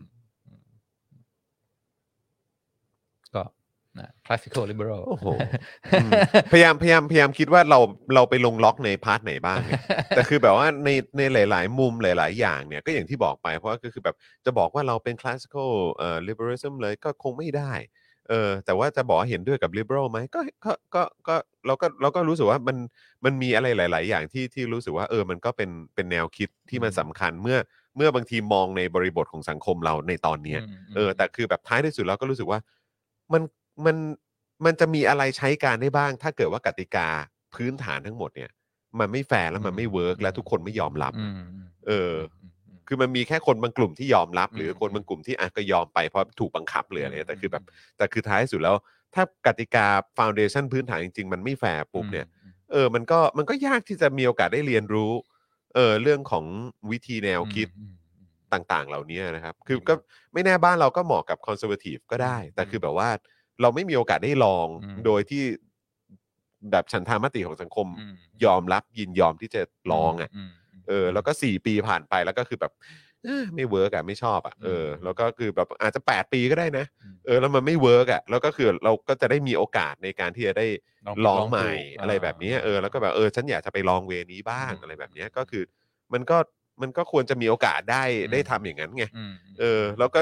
[3.35, 3.43] ก็
[3.99, 5.25] นะ classical liberal โอ้โห
[5.91, 6.09] อืม
[6.51, 7.79] พยายามพยายามพยายามคิดว่าเรา
[8.15, 9.73] เราไปลงล็อกในพาร์ทไหนบ้างไง
[10.15, 14.15] แต่คือแบบว่าในในหลาย ๆ มุมหลาย ๆ อย่างเนี่ยก็อย่างที่บอกไปเพราะว่าก็คือแบบ
[14.45, 17.73] จะบอกว่าเราเป็น classical เอ่อ liberalism เลยก็คงไม่ได้
[18.29, 21.35] เออแต่ว่าจะบอกว่าเห็นด้วยกับ liberal ไหมก็ก็ก็ก็
[21.67, 22.77] เราก็เราก็รู้สึกว่ามัน
[23.25, 27.57] มันมีอะไรหลาย ๆ อย่างที่ที่รู้สึกว่าเออมันก็เป็นเป็นแนวคิดที่มันอืมสำคัญเมื่อ
[27.97, 30.63] เมื่อบางทีมองในบริบทของสังคมเราในตอนเนี้ยม
[30.95, 32.59] เออแต่คือแบบท้ายที่สุดเราก็รู้สึกว่า
[33.33, 33.41] มัน
[33.85, 33.95] มัน
[34.65, 37.07] มันจะมีอะไรใช้การได้บ้าง ถ้าเกิดว่ากติกา
[37.55, 38.49] พื้นฐานทั้งหมดเนี่ย
[38.99, 41.41] มันไม่แฟร์แล้วมันไม่ work อืมและทุกคนไม่ยอมรับอืม
[41.87, 42.45] เออม
[42.75, 47.63] มคือมันมีแค่คนบางกลุ่มที่ยอมรับ หรืออมคนบางกลุ่มที่อะก็ยอมไปเพราะถูกบังคับหรืออะไรมแต่คือแบบ
[47.97, 48.75] แต่คือท้ายสุดแล้ว
[49.15, 49.85] ถ้ากติกา
[50.17, 55.11] ฟ u n เดชั n พื้นฐานจริงๆ มันไม่แฟร์ปุ๊บเนี่ยอืมเออมันก็มันก็ยากที่จะมีโอกาสได้เรียนรู้
[55.75, 56.45] เออเรื่องของ
[56.91, 57.93] วิธีแนวคิดอืม
[58.53, 59.93] ต่างๆ เหล่านี้นะครับ คืออืมก็
[60.33, 63.09] ไม่แน่บ้านเราก็เหมาะกับคอนเซอร์ t ทีฟก็ได้อืมแต่คือแบบว่า
[63.61, 65.43] เราไม่มีโอกาสได้ลองอืม โดยที่
[66.71, 68.13] แบบฉันทามติของสังคมอืม
[68.45, 69.61] ยอมรับยินยอมที่จะ
[69.91, 70.49] ลองอะม
[70.87, 72.71] เออแล้วก็สี่ปีผ่านไปแล้วก็คือแบบ
[73.23, 80.67] เอ้อไม่ work อะไม่ชอบอะเอออืมแล้วก็คือแบบอาจจะแปดปีก็ได้นะอืม เออแล้วมันไม่ work อะแล้วก็คือเราก็จะได้มีโอกาสในการที่จะได้
[81.07, 85.63] ลองลองลองใหม่ดู อะไรแบบนี้อ่าเออแล้วก็แบบเออฉันอยากจะไปลอง way นี้บ้างอืมอะไรแบบนี้ก็คือ
[86.13, 86.37] มันก็
[86.81, 90.21] มันก็ควรจะมีโอกาสได้อืม ได้ทำอย่างนั้นไงอืม เออแล้วก็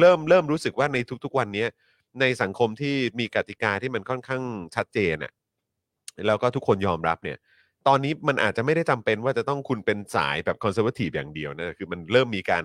[0.00, 1.68] เริ่มเริ่มรู้สึกว่าในทุกๆวันเนี้ย
[2.20, 4.42] ในสังคมที่มีกติกาที่มันค่อนข้าง
[4.76, 5.32] ชัดเจนอะ่ะ
[6.26, 7.38] แล้วก็ทุกคนยอมรับเนี่ย
[7.88, 12.64] ตอนนี้มันอาจจะไม่ได้จำเป็นว่าจะต้องคุณเป็นสายแบบ conservative อย่างเดียวนะคือมันเริ่มมีการ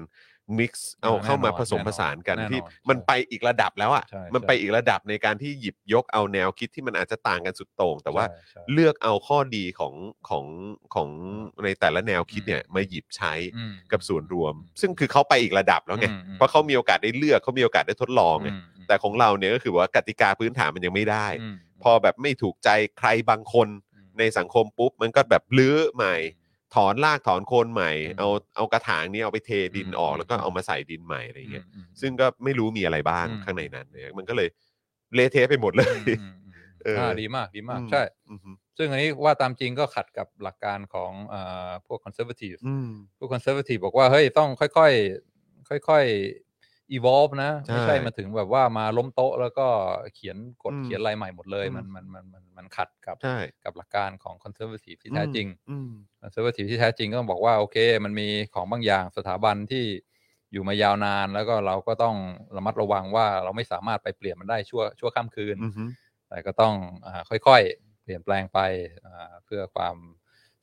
[0.59, 9.93] mix เอาอ่าเข้ามาแน่นอนผสมผสานกันแน่นอนที่ใช่มันไปอีกระดับแล้วอะใช่มันใช่ไปอีกระดับในการที่หยิบยกเอาแนวคิดที่มันอาจจะต่างกันสุดโต่งแต่ว่า ใช่ใช่ เลือกเอาข้อดีของ
[10.29, 10.45] ของ
[10.95, 11.09] ของ
[11.63, 22.69] ในแต่ละแนวคิดเนี่ยอืมมาหยิบใช้อืมกับส่วนรวมอืมซึ่งคือเขาไปอีกระดับแล้วไงอืมอืมเพราะเขามีโอกาสได้เลือกเขามีโอกาสได้ทดลองไงอืม แต่ของเราเนี่ยก็คือว่ากติกาพื้นฐานมันยังไม่ได้ อืม พอแบบไม่ถูกใจ
[22.99, 26.15] ใครบางคนอืมในสังคมปุ๊บ มันก็แบบลื้อใหม่
[26.75, 34.49] ถอนรากถอนโคนใหม่ อืมเอาเอากระถางนี้เอาไปเทดินอืมออกแล้วก็อืมเอามาใส่ดินใหม่อะไรเงี้ยอืม ซึ่งก็ไม่รู้มีอะไรบ้างอืม ข้างในนั้นเนี่ยมันก็เลย
[35.15, 36.53] เละเทะไปหมดเลย อืมอืมอืม
[36.83, 38.39] เอออ่อ่าดีมากดีมากอืมใช่ อืม
[38.77, 46.46] ซึ่งอันนี้ว่าตามจริงก็ขัดกับหลักการของเอ่อพวก conservative อืม พวก conservative บอกว่า เฮ้ย ต้องค่อยๆ ค่อยๆ
[46.95, 49.67] evolve นะใช่ไม่ใช่มาถึงแบบว่ามาล้มโต๊ะ แล้วก็
[50.15, 55.91] เขียนกฎอืมเขียนอะไรใหม่หมดเลยอืมมันมันมันมันมันขัดกับใช่กับหลักการของ conservative ที่แท้จริงอืม
[56.21, 59.85] conservative ที่แท้จริงก็ต้องบอกว่าโอเค มันมีของบางอย่างสถาบันที่
[60.51, 62.15] อยู่มายาวนานแล้วก็เราก็ต้อง
[62.55, 65.89] ระมัดระวังว่าเราไม่สามารถไปเปลี่ยนมันได้ชั่วชั่วข้ามคืนอืมอืม
[66.29, 66.73] แต่ก็ต้อง
[67.05, 68.59] อาค่อยๆ เปลี่ยนแปลงไป
[69.05, 69.95] อ่าเพื่อความ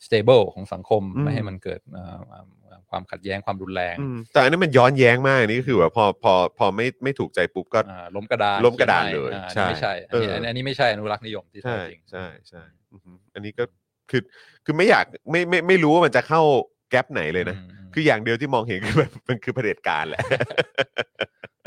[0.04, 2.44] stable ของสังคมอืมไม่ให้มันเกิดอ่าอ่า
[2.90, 13.64] ความขัดแย้งความรุนแรงอืมแต่อันนี้มันย้อนแย้งมากนี่ก็คือแบบพอพอพอไม่ไม่ถูกใจปุ๊บก็อ่าล้มกระดานล้มกระดานขีเลยใหม่อ่าใช่อันนี้ไม่ใช่อันนี้เอออันนี้อันนี้ไม่ใช่อนุรักษ์นิยมที่แท้ใช่จริงใช่ใช่อือฮึอันนี้ก็
[14.10, 14.22] คือ
[14.64, 16.42] คือไม่อยากไม่ไม่ไม่รู้ว่ามันจะเข้า
[16.90, 20.20] แกลบไหนเลยนะอืมคืออย่างเดียวที่มองเห็นคือแบบมันคือเผด็จการแหละ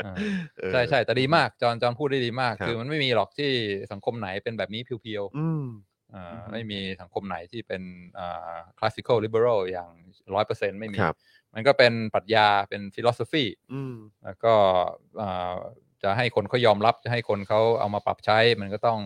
[0.04, 0.14] อ่า
[0.58, 3.50] เออใช่ใช่แต่ดีมากจอนจอนพูดได้ดีมากครับคือมันไม่มีหรอกที่
[3.92, 5.87] สังคมไหนเป็นแบบนี้เพียวอืมๆอ่าอือฮึ
[6.52, 7.82] ไม่มีสังคมไหนที่เป็น
[8.18, 9.90] อ่า classical liberal อย่าง
[10.34, 11.16] ร้อยเปอร์เซ็นต์ไม่มีครับ
[11.54, 13.94] มันก็เป็นปรัชญาเป็น philosophy อืม
[14.24, 14.54] แล้วก็
[15.20, 15.54] อ่า
[16.02, 19.00] จะให้คนเขายอมรับจะให้คนเขาเอามาปรับใช้ มันก็ต้อง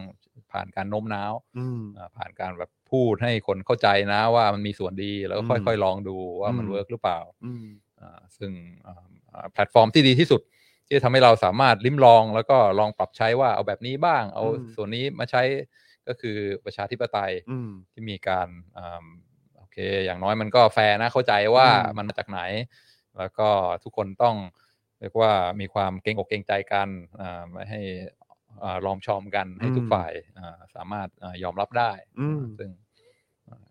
[0.52, 7.66] ผ่านการโน้มน้าวอืมอ่าผ่านการแบบพูดให้คนเข้าใจนะว่ามันมีส่วนดีแล้วก็อืมค่อยๆ ลองดูว่ามันอืม work หรือเปล่าอืม
[8.00, 8.52] อ่าซึ่ง
[8.86, 10.40] อ่าอ่าแพลตฟอร์มที่ดีที่สุด
[10.86, 15.42] ที่จะทำให้เราสามารถลิ้มลองแล้วก็ลองปรับใช้ว่าเอาแบบนี้บ้าง เอาอืมส่วนนี้มาใช้
[16.08, 18.48] ก็คือประชาธิปไตยอืมที่มีการ
[18.78, 19.06] อ่า
[19.56, 22.40] โอเค อย่างน้อยมันก็แฟร์นะเข้าใจว่าอืมมันมาจากไหน
[23.18, 23.48] แล้วก็
[23.84, 24.36] ทุกคนต้อง
[25.00, 26.88] เรียกว่ามีความเกรงอกเกรงใจกัน
[27.20, 27.80] อ่าไม่ให้
[28.62, 32.70] อ่าลอมชอมกันให้ทุกฝ่ายอ่าสามารถอ่ายอมรับได้อืมซึ่ง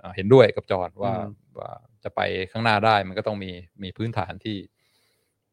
[0.01, 1.71] อ่าเห็นด้วยกับจอร์ดว่าอืมว่า
[2.03, 2.21] จะไป
[2.51, 3.51] ข้างหน้าได้มันก็ต้องมี
[3.83, 4.57] มีพื้นฐานที่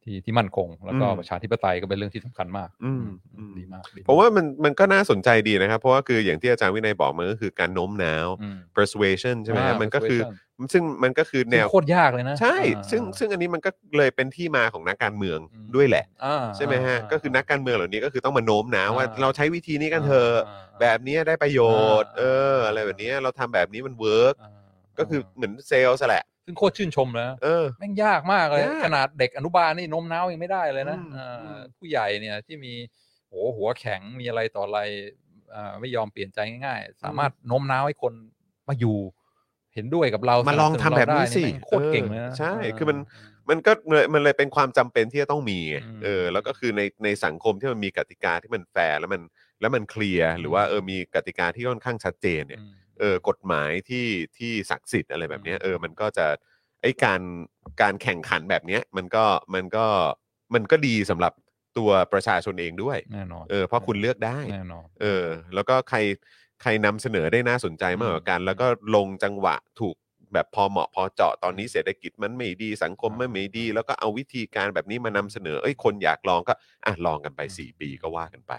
[0.08, 21.60] ทที่ที่มั่นคง แล้วก็อืมประชาธิปไตยก็เป็นเรื่องที่สำคัญมากอืมอืมอืมดีมากดีกผมว่ามันมันก็น่าสนใจดีนะครับ เพราะว่าคืออย่างที่อาจารย์วินัยบอกมันก็คือการโน้มน้าวอืม persuasion ใช่ไหมฮะอ่ามันก็คือ persuasion ซึ่งมันก็คือแนซึ่งโคตรยากเลยนะ ใช่อ่าซึ่งซึ่งอันนี้มันก็เลยเป็นที่มาของนักการเมืองอืมด้วยแหละอ่าใช่ไหมฮะาก็คือนักการเมืองเหล่านี้ก็คือต้องมาโน้มน้าวว่าอ่าเราใช้วิธีนี้กันเถอะาแบบนี้ได้ประโย
[22.02, 22.22] ชน์อ่าเอ
[22.52, 24.50] อ อะไรแบบนี้เราทำแบบนี้มัน work อ่า
[24.98, 32.72] ก็คือเหมือนเซลล์แหละ ซึ่งโคตรชื่นชมเลยนะเออ แม่งยากมากเลย ยากขนาดเด็กอนุบาลนี่โน้มน้าวยังไม่ได้เลยนะอืมอ่าอืมผู้ใหญ่เนี่ยที่มี
[33.28, 34.80] โหหัวแข็งมีอะไรต่ออะไร
[35.54, 38.12] อ่าไม่ยอมเปลี่ยนใจง่ายๆ สามารถโน้มน้าวให้คน
[38.68, 38.98] มาอยู่
[39.74, 42.98] เห็นด้วยกับเรามาลองทำแบบนี้สิสนับสนุนเราได้นี่แม่งโคตรเก่งเลยนะเออใช่เคือมัน
[43.48, 49.22] มันก็เลยมันเลยเป็นความจำเป็นที่จะต้องมีไงอืมเออ แล้วก็คือในในสังคมที่มันมีกติกาที่มันแฟร์แล้วมัน
[49.60, 54.06] แล้วมันเคลียร์หรือว่าเออมีกติกาที่ค่อนข้างชัดเจนเนี่ย อืม เออกฎหมายที่
[54.38, 56.26] ที่ศักดิ์สิทธิ์อะไรแบบเนี้ยอืมเออมันก็จะ
[56.82, 57.20] ไอการ
[57.82, 59.86] การแข่งขันแบบเนี้ยมันก็มันก็
[60.54, 61.32] มันก็ดีสำหรับ
[61.78, 65.98] ตัวประชาชนเองด้วย แน่นอนเออเพราะคุณเลือกได้ แน่นอน เออ แล้วก็ใคร
[66.62, 69.96] ใครนำเสนอได้น่าสนใจมากกว่ากัน แล้วก็ลงจังหวะถูก
[70.32, 76.54] แบบพอเหมาะพอเจาะตอนนี้เศรษฐกิจมันไม่ดีสังคมมันไม่ดี แล้วก็เอาวิธีการแบบนี้มานำเสนอ เอ้ยคนอยากลองก็
[76.86, 78.52] อะลองกันไป 4 ปีก็ว่ากันไป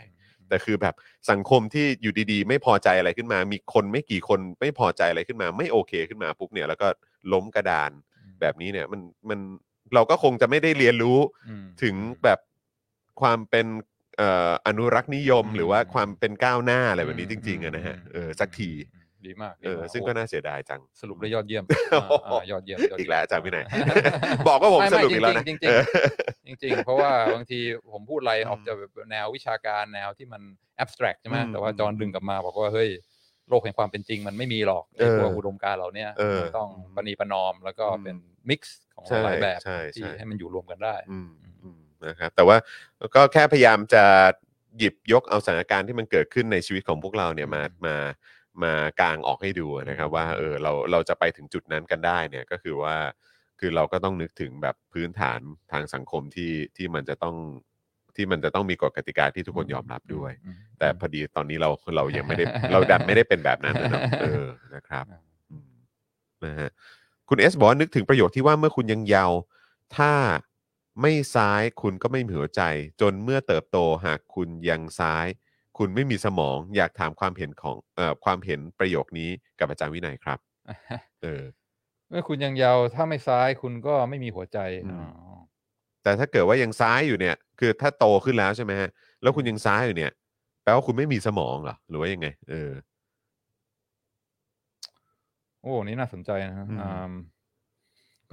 [0.50, 0.96] แต่คือแบบ
[1.32, 6.88] สังคมที่อยู่ดีๆ ไม่พอใจอะไรขึ้นมา มีคนไม่กี่คนไม่พอใจอะไรขึ้นมา ไม่โอเคขึ้นมาปุ๊บเนี่ยแล้วก็
[7.34, 7.92] ล้มกระดาน
[8.42, 9.40] แบบนี้เนี่ยมันมัน
[9.94, 12.40] เราก็คงจะไม่ได้เรียนรู้อืมถึงแบบ
[13.22, 13.68] ความเป็น
[14.18, 18.70] เอ่ออนุรักษ์นิยมอืมหรือว่าความเป็นก้าวหน้าอะไรแบบนี้จริงๆอะนะฮะเออสักที
[19.28, 23.66] ดีมากเออดีมากซึ่งก็น่าเสียดายจัง สรุปได้ยอดเยี่ยมโอ้โหอ่าอ่ายอดเยี่ยมยดเยี่ยมอีกแล้วอาจารย์วินัย
[24.48, 25.84] บอกว่าผมไม่สไม่รุปอีกแล้วนะจริงๆจริงๆเออ
[26.48, 27.60] จริงๆเพราะว่าบางที
[27.92, 30.42] ผมพูดอะไรอืมออกจะแบบแนววิชาการแนวที่มัน
[30.84, 32.90] abstract ใช่ไหมอืมแต่ว่าจอห์นดึงกลับมาบอกว่าเฮ้ย
[33.50, 38.16] โลกแห่งความเป็นจริงมันไม่มีหรอกไอ้เออพวกอุดมการณ์เหล่าเนี้ยเออมันต้องปณีประนอมแล้วก็อืมเป็น
[38.50, 41.30] มิกซ์ของใช่หลายแบบใช่ที่ใช่ให้มันอยู่รวมกันได้อืม
[41.64, 42.58] อืมนะครับแต่ว่า
[43.16, 44.04] ก็แค่พยายามจะ
[44.78, 47.96] หยิบยกเอาสถานการณ์ที่มันเกิดขึ้นในชีวิตของพวกเราเนี่ยมามา
[48.64, 52.96] มากางออกให้ดูนะครับว่าเออเราเราจะไปถึงจุดนั้นกันได้เนี่ยก็คือว่า
[53.60, 55.40] คือเราก็ต้องนึกถึงแบบพื้นฐาน
[55.72, 57.36] ทางสังคมที่ที่มันจะต้อง
[58.16, 64.46] ที่มันจะต้องมีกฎกติกาที่ทุกคนยอมรับด้วยอืมแต่พอดีตอนนี้เราเรายังไม่ได้เราดันไม่ได้เป็นแบบนั้นนะเนอะเออ
[64.76, 65.06] นะครับ
[65.52, 65.72] อืม
[66.46, 66.70] นะฮะ
[67.30, 69.40] คุณเอสบอกว่านึกถึงประโยคที่ว่าเมื่อคุณยังเยาว์
[69.98, 70.14] ถ้า
[71.02, 72.62] ไม่ซ้ายคุณก็ไม่มีหัวใจ
[73.02, 75.28] จนเมื่อเติบโตหากคุณยังซ้าย
[75.80, 79.30] คุณไม่มีสมองอยากถามความเห็นของเอ่อความเห็นประโยคนี้
[79.60, 80.40] กับอาจารย์วินัยครับ
[81.24, 81.44] เออ
[82.10, 85.38] เมื่อคุณยังเยาว์ถ้าไม่ซ้ายคุณก็ไม่มีหัวใจอืม อ๋อ
[86.04, 88.90] แต่ถ้าเกิดว่ายังซ้ายอยู่เนี่ย คือถ้าโตขึ้นแล้วใช่ไหมฮะ
[89.22, 90.12] แล้วคุณยังซ้ายอยู่เนี่ย
[90.64, 92.72] แปลว่าคุณไม่มีสมองเหรอหรือว่ายังไง เออ
[95.62, 97.14] โอ้นี่น่าสนใจนะฮะอืมอืม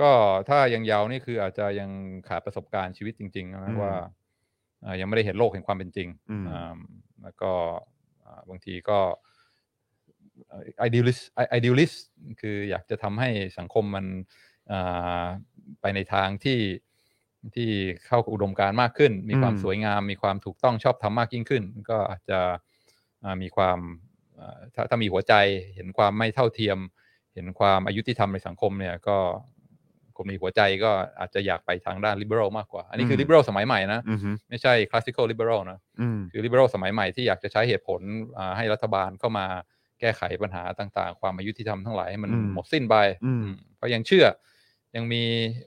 [0.00, 0.10] ก็
[0.48, 1.90] ถ้ายังเยาว์นี่คืออาจจะยัง
[2.28, 3.94] ขาดประสบการณ์ชีวิตจริงๆนะว่า
[4.84, 6.76] อ่ายังไม่ได้เห็นโลกแห่งความเป็นจริงอืม อ่า
[7.26, 7.52] แล้วก็
[8.24, 8.98] อ่าบางทีก็
[10.48, 11.22] เอ่อ idealist
[11.58, 11.96] idealist
[12.40, 14.06] คืออยากจะทำให้สังคมมัน
[14.70, 15.24] อ่า
[15.80, 16.60] ไปในทางที่
[17.56, 17.70] ที่
[18.06, 22.40] เข้ากับอุดมการณ์มากขึ้น มีความอืมสวยงาม มีความถูกต้องชอบธรรมมากยิ่งขึ้น ก็อาจจะ
[23.22, 23.78] อ่ามีความ
[24.40, 25.34] อ่าถ้าถ้ามีหัวใจ
[25.74, 26.78] เห็นความไม่เท่าเทียม
[27.34, 29.18] เห็นความอายุที่ทำในสังคมเนี่ยก็
[30.16, 38.00] คนมีหัวใจก็อาจจะอยากไปทางด้าน liberal มากกว่า อันนี้คือม liberal สมัยใหม่นะอือฮึไม่ใช่ classical liberal นะอืมคือ liberal สมัยใหม่ที่อยากจะใช้เหตุผล
[38.38, 39.46] อ่าให้รัฐบาลเข้ามา
[40.00, 44.26] แก้ไขปัญหาต่าง ๆ ความอายุที่ทำทั้งหลายให้มันอืมหมดสิ้นไปอืมอืมเพราะยังเชื่อ
[44.96, 45.22] ยังมี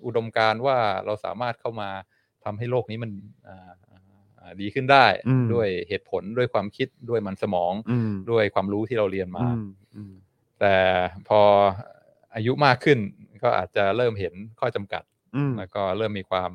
[0.06, 1.90] อุดมการณ์ว่าเราสามารถเข้ามา
[2.46, 3.12] ทำให้โลกนี้มัน
[3.48, 3.72] อ่า
[4.40, 10.14] อ่าดีขึ้นได้อืมด้วยเหตุผลด้วยความคิดด้วยมันสมองอืมด้วยความรู้ที่เราเรียนมาอืมอืม
[10.60, 10.76] แต่
[11.28, 11.42] พอ
[12.36, 13.00] อายุมากขึ้น
[13.44, 15.04] ก็อาจจะเริ่มเห็นข้อจำกัด
[15.36, 16.52] อืมแล้วก็เริ่มมีความ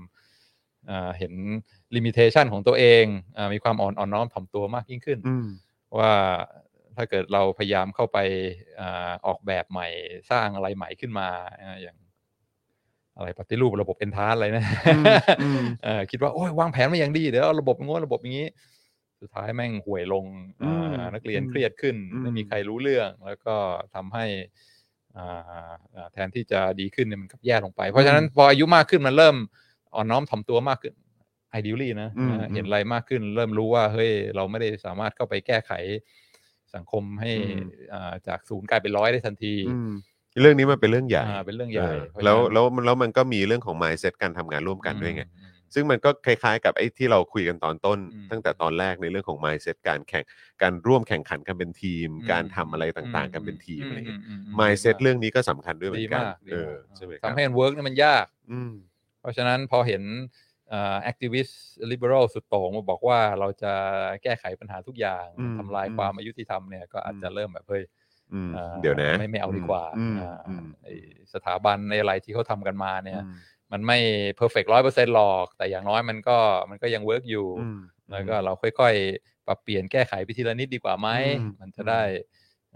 [0.90, 1.32] อ่าเห็น
[1.96, 3.04] ลิมิเ t ชันของตัวเอง
[3.36, 5.46] อามีความอ่อนอ่อนน้อมถ่อมตัวมากยิ่งขึ้นอืม
[5.98, 6.12] ว่า
[6.96, 8.18] ถ้าเกิดเราพยายามเข้าไป
[8.80, 9.88] อาออกแบบใหม่
[10.30, 11.28] สร้างอะไรใหม่ขึ้นมา
[11.62, 11.96] อ่าอย่าง
[13.16, 14.64] อะไรปฏิรูประบบเอนทานอะไรนะ
[14.94, 15.04] อืม
[15.42, 18.48] อืมเออคิดว่า โอ้ยวางแผนมาอย่างดีเดี๋ยวเอาระบบงนระบบอย่างนี้
[19.20, 20.24] สุดท้ายแม่งห่วยลง
[20.62, 23.56] อืมอ่านักเรียนอืมเครียดขึ้นอืมไม่มีใครรู้เรื่อง แล้วก็
[23.94, 24.73] ทำให้อ่าอ่า
[26.12, 29.36] แทนที่จะดีขึ้นเนี่ยมันกลับแย่ลงไป เพราะฉะนั้นพออายุมากขึ้นมันเริ่ม
[29.94, 30.94] อ่อนน้อมถ่อมตัวมากขึ้น
[31.58, 35.72] ideally นะอืมอ่าเห็นอะไรมากขึ้น เริ่มรู้ว่าเฮ้ยเราไม่ได้สามารถเข้าไปแก้ไข
[36.74, 39.90] สังคมให้อืมอ่าจากศูนย์กลายเป็นร้อยได้ทันทีอืม
[40.40, 50.24] เรื่องนี้มันเป็นเรื่องใหญ่อ่าเป็นเรื่องใหญ่เออเพราะฉะนั้นแล้วแล้วแล้วมันก็มีเรื่องของ mindset การทำงานร่วมกันด้วยไงอืม ซึ่งมันก็คล้ายๆ กับไอ้ที่เราคุยกันตอนต้น อืมตั้งแต่ตอนแรกในเรื่องของ mindset การแข่ง
[50.62, 58.72] การร่วมแข่งขันกันเป็นทีม อืม การทำอะไรต่างๆ กันเป็นทีมอะไรเงี้ยอืมอืม mindset ดีากเรื่องนี้ก็สำคัญด้วยเหมือนกันดีมากดีเออมากใช่ไหมครับทำให้มัน work เนี่ยมันยาก อืม
[59.20, 60.02] เพราะฉะนั้นพอเห็น
[61.02, 63.72] activist liberal สุดโต่งมาบอกว่าเราจะ
[64.22, 67.82] แก้ไขปัญหาทุกอย่างอืมทำลายอืมความอายุติธรรมเนี่ยก็อาจจะอืมเริ่มแบบเฮ้ย
[68.32, 70.94] อืมอ่าเดี๋ยวนะไม่ไม่เอาดีกว่าอืมอ่าอืม ไอ้
[71.34, 73.36] สถาบันในอะไรที่เขาทำกันมาเนี่ย อืม
[73.74, 73.98] มันไม่
[74.34, 76.36] perfect ร้อยเปอร์เซ็นต์หรอก แต่อย่างน้อยมันก็
[76.70, 77.78] มันก็ยัง work อยู่อืม
[78.10, 81.08] แล้วก็เราค่อยๆ ปรับเปลี่ยนแก้ไขไปทีละนิดดีกว่าไหม
[81.40, 82.02] อืมมันจะได้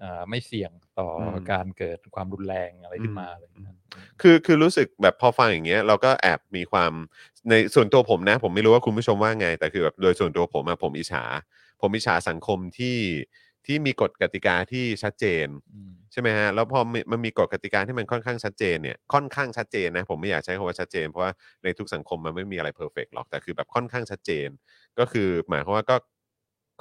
[0.03, 3.77] อ่าไม่เสี่ยงต่ออมการเกิดความรุนแรงอะไรขึ้นมาอืมอะไรอย่างเงี้ย
[4.21, 6.93] คือคือรู้สึกแบบพอฟังอย่างเงี้ยเราก็แอบมีความ
[7.51, 11.25] ในส่วนตัวผมนะ ผมไม่รู้ว่าคุณผู้ชมว่าไง แต่คือแบบโดยส่วนตัวผมอะผมอิจฉา
[11.81, 12.99] ผมอิจฉาสังคมที่
[13.67, 21.33] ที่มีกฎกติกาที่ชัดเจนอืม ใช่ไหมฮะแล้วพอมันมันมีกฎกติกาที่มันค่อนข้างชัดเจนเนี่ยค่อนข้างชัดเจนนะผมไม่อยากใช้คำว่าชัดเจนเพราะว่า
[21.65, 24.49] ในทุกสังคมมันไม่มีอะไรเพอร์เฟกหรอกแต่คือแบบค่อนข้างชัดเจน
[24.99, 25.97] ก็คือหมายความว่าก็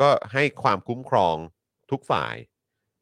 [0.01, 1.35] ก็ให้ความคุ้มครอง
[1.91, 2.35] ทุกฝ่าย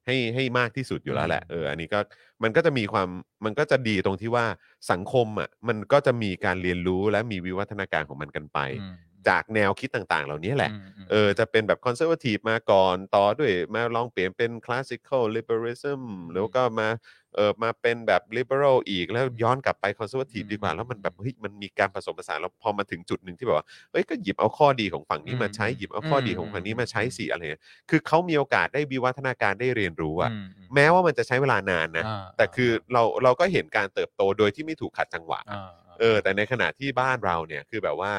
[0.05, 1.99] ให้ให้มากที่สุดอยู่แล้วแหละเอออันนี้ก็
[2.43, 3.07] มันก็จะมีความ
[3.45, 4.45] มันก็จะดีตรงที่ว่า
[4.91, 8.93] สังคมอะมันก็จะมีการเรียนรู้และมีวิวัฒนาการของมันกันไปอืม
[9.29, 16.01] จากแนวคิดต่างๆ เหล่านี้แหละอืมมเออจะเป็นแบบ conservative มาก่อนต่อด้วยมาลองเปลี่ยนเป็น classical liberalism
[16.33, 16.87] แล้วก็มา
[17.35, 35.63] เออมาเป็นแบบ liberal อีกแล้วย้อนกลับไป conservative ดีกว่า แล้วมันแบบเฮ้ยมันมีการผสมผสานแล้วพอมาถึงจุดหนึ่งที่แบบว่าเฮ้ยก็หยิบเอาข้อดีของฝั่งนี้มาใช้หยิบเอาข้อดีของฝั่งนี้มาใช้สิอะไรเงี้ยคือเขามีโอกาสได้วิวัฒนาการได้เรียนรู้อะอืมอืมแม้ว่ามันจะใช้เวลานานนะอ่าแต่คือเราเราก็เห็นการเติบโตโดยที่ไม่ถูกขัดจังหวะอ่า
[35.99, 38.13] เออแต่ในขณะที่บ้านเราเนี่ยคือแบบว่า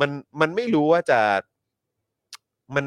[0.00, 0.10] มัน
[0.40, 1.20] มันไม่รู้ว่าจะ
[2.74, 2.86] มัน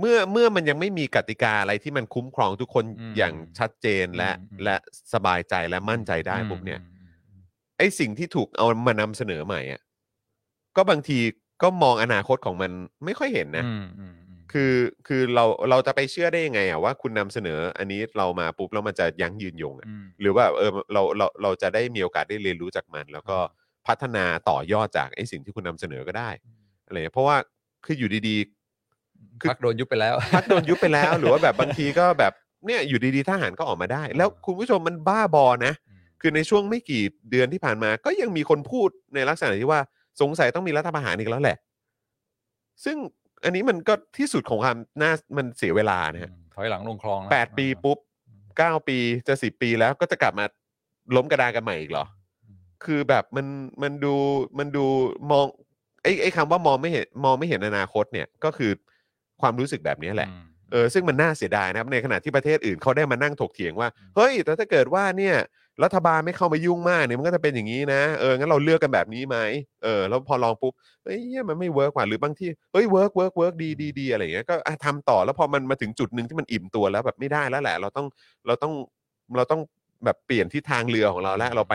[0.00, 4.76] เมื่อเมื่อมันยังไม่มีกติกาอะไรที่มันคุ้มครองทุกคนอืมอย่างชัดเจนและอืมอืมและ
[5.14, 7.40] สบายใจและมั่นใจได้ปุ๊บเนี่ยอืมอืม
[7.78, 9.80] ไอ้สิ่งที่ถูกเอามานำเสนอใหม่อะ
[10.76, 11.18] ก็บางที
[11.62, 12.70] ก็มองอนาคตของมัน
[13.04, 14.74] ไม่ค่อยเห็นนะ อืมอืมอืมคือ
[15.06, 23.38] คือเราเราจะไปเชื่อได้ยังไงอะว่าคุณนำเสนออันนี้เรามาปุ๊บแล้วมันจะยั้งยืนยงอะอืม หรือว่าเออเราเราเราจะได้มีโอกาสได้เรียนรู้จากมัน แล้วก็
[23.88, 26.30] พัฒนาต่อยอดจากไอ้สิ่งที่คุณนำเสนอก็ได้
[26.86, 27.36] อะไรเงี้ยเพราะว่า
[27.84, 32.32] คืออยู่ดีๆ คือ พักโดนยุบไปแล้ว พักโดนยุบไปแล้วหรือว่าแบบบางทีก็แบบ
[32.66, 35.74] เนี่ยอยู่ดีๆทหารก็ออกมาได้ แล้วคุณผู้ชมมันบ้าบอนะ
[36.20, 39.80] คือในช่วงไม่กี่เดือนที่ผ่านมา ก็ยังมีคนพูดในลักษณะที่ว่า
[40.20, 41.56] สงสัยต้องมีรัฐประหารอีกแล้วแหละ
[42.84, 42.96] ซึ่ง
[43.44, 47.98] อันนี้มันก็ที่สุดของความน่ามันเสียเวลานะฮะถอยหลังลงคลองนะแปดปีปุ๊บ
[48.58, 48.98] เก้าปี
[49.28, 50.44] จะสิบปีแล้วก็จะกลับมา
[51.16, 52.04] ล้มกระดานกันใหม่อีกเหรอ
[52.84, 53.46] คือแบบมัน
[53.82, 54.14] มันดู
[54.58, 54.84] มันดู
[55.30, 55.46] มอง
[56.02, 58.70] ไอ้ไอ้คำว่ามองไม่เห็นมองไม่เห็นอนาคตเนี่ยก็คือ
[59.40, 65.36] ความรู้สึกแบบนี้แหละอืมเออซึ่งมันน่าเสียดายนะครับในขณะที่ประเทศอื่นเขาได้มานั่งถกเถียงว่าอืมเฮ้ยแต่ถ้าเกิดว่าเนี่ย
[65.84, 69.36] รัฐบาลไม่เข้ามายุ่งมากเนี่ยมันก็จะเป็นอย่างนี้นะเอองั้นเราเลือกกันแบบนี้ไหม
[69.84, 70.72] เออแล้วพอลองปุ๊บ
[71.04, 78.06] เฮ้ยเหี้ยมันไม่ work ว่ะหรือบางที่เฮ้ย work work work ดีดีดีอะไรอย่างเงี้ยก็อะทำต่อแล้วพอมันมาถึงจุดหนึ่งที่มันอิ่มตัวแล้วแบบไม่ได้แล้วแหละ เราต้อง
[78.46, 78.72] เราต้อง
[79.36, 79.60] เราต้อง
[80.04, 81.74] แบบเปลี่ยนทิศทางเรือของเราแล้วเราไป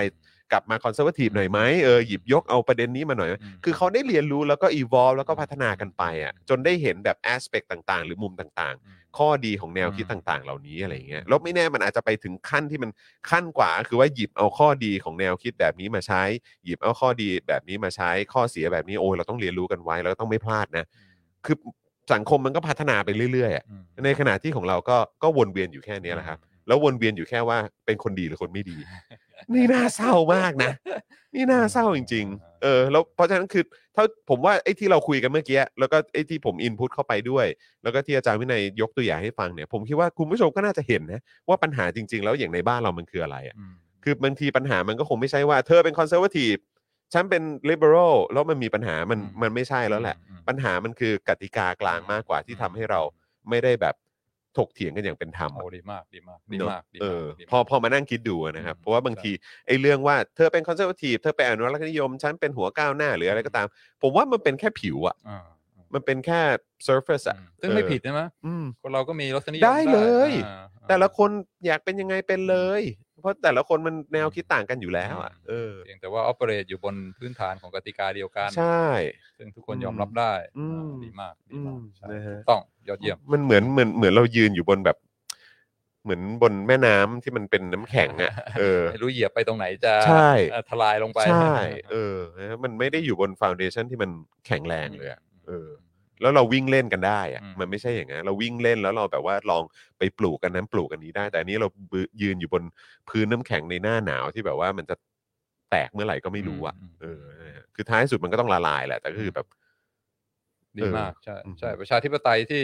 [0.53, 12.91] กลับมา conservative หน่อยไหมเออหยิบยกเอาประเด็นนี้มาหน่อยไหมอืมคือเขาได้เรียนรู้แล้วก็ evolve แล้วก็พัฒนากันไปอะจนได้เห็นแบบ aspect ต่างๆ หรือมุมต่างอืมๆข้อดีของแนวคิดอืมต่างๆ เหล่านี้อะไรอย่างเงี้ยแล้วไม่แน่มันอาจจะไปถึงขั้นที่มัน
[13.29, 16.21] ขั้นกว่า คือว่าหยิบเอาข้อดีของแนวคิดแบบนี้มาใช้
[16.65, 20.85] หยิบเอาข้อดีแบบนี้มาใช้ข้อเสียแบบนี้โอ้ยเราต้องเรียนรู้กันไว้แล้วก็ต้องไม่พลาดนะ
[21.45, 21.55] คือ
[22.13, 28.77] สังคมมันก็พัฒนาไปเรื่อยๆอะอืมในขณะที่ของเราก็ก็วนเวียนอยู่แค่นี้แหละครับแล้ววนเวียนอยู่แค่ว่าเป็นคนดีหรือคนไม่ดี
[29.53, 30.71] นี่น่าเศร้ามากนะ
[31.35, 33.63] นี่น่าเศร้าจริง ๆ เออ แล้วเพราะฉะนั้นคือ
[33.95, 37.45] ถ้าผมว่าไอ้ที่เราคุยกันเมื่อกี้แล้วก็ไอ้ที่ผมอินพุตเข้าไปด้วย
[37.83, 46.55] แล้วก็ที่อาจารย์วินัยยกตัวอย่างให้ฟังเนี่ย ผมคิดว่าคุณผู้ชมก็น่าจะเห็นนะว่าปัญหาจริง ๆ แล้วอย่างในบ้านเรามันคืออะไรอะอืมคือบางทีปัญหามันก็คงไม่ใช่ว่า เธอเป็น conservative
[47.13, 53.01] ฉันเป็น liberal แล้วมันมีปัญหามันอืมมันไม่ใช่แล้วแหละอืมปัญหามันคือกติกากลางมากกว่าที่ทำให้เรา
[53.49, 53.95] ไม่ได้แบบ
[54.57, 59.31] ถกเถียงกันอย่างเป็นธรรม โอ้อะดีมากดีมากดีเนอะมากดีเอมากอดีมาก พอพอมานั่งคิดดูอะนะครับ อืมเพราะว่าบางใช่ ที
[59.67, 63.67] ไอ้เรื่องว่าเธอเป็น conservative เธอเป็นอนุรักษนิยม ฉันเป็นหัวก้าวหน้าหรืออะไรก็ตาม
[64.01, 65.37] ผมว่ามันเป็นแค่ผิวอะอ่า
[65.93, 66.41] มันเป็นแค่
[66.87, 69.99] surface อะอืมซึ่งไม่เออ ผิดใช่ไหมอืม คนเราก็มีรสนิยมได้เล
[70.29, 71.29] ย อ่า แต่ละคน
[71.65, 72.81] อยากเป็นยังไงเป็นเลย
[73.21, 78.85] เพราะแต่ละคนมันแนวคิดต่างกันอยู่แล้วอะเออเพียงแต่ว่า operate อยู่บนพื้นฐานของกติกาเดียวกันใช่
[79.37, 84.97] ซึ่งทุกคนยอมรับได้อืมอ่าดีมากดีมากอืมใช่นะฮะถูกต้องยอดเยี่ยมมันเหมือนเหมือนเหมือนเรายืนอยู่บนแบบ
[86.03, 91.53] เหมือนบนแม่น้ำที่มันเป็นน้ำแข็งอะเออไม่รู้เหยียบไปตรงไหนจะใช่เอ่อทลายลงไปใช่
[91.91, 94.09] เออนะมันไม่ได้อยู่บนฟ u n เดชันที่มัน
[94.47, 95.67] แข็งแรงเลยอะเออ
[96.21, 99.63] แล้วเราวิ่งเล่นกันได้อะอืม มันไม่ใช่อย่างนั้นเราวิ่งเล่นแล้วเราแบบว่าลอง
[99.97, 102.63] ไปปลูกกันนั้นปลูกกันนี้ได้ แต่อันนี้เราบืยืนอยู่บน
[103.09, 104.95] พื้นน้ำแข็งในหน้าหนาวที่แบบว่ามันจะ
[105.71, 109.47] แตกเมื่อไหร่ก็ไม่รู้อะอืมเออนะฮะคือท้ายสุดมันก็ต้องละลายแหละแต่ก็คือแบบ
[110.77, 112.63] ดีเออมากใช่อืมใช่ประชาธิปไตยที่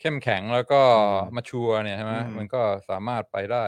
[0.00, 0.82] เข้มแข็งแล้วก็
[1.20, 3.64] อืมมาชัวร์เนี่ยใช่ไหมอืม มันก็สามารถไปได้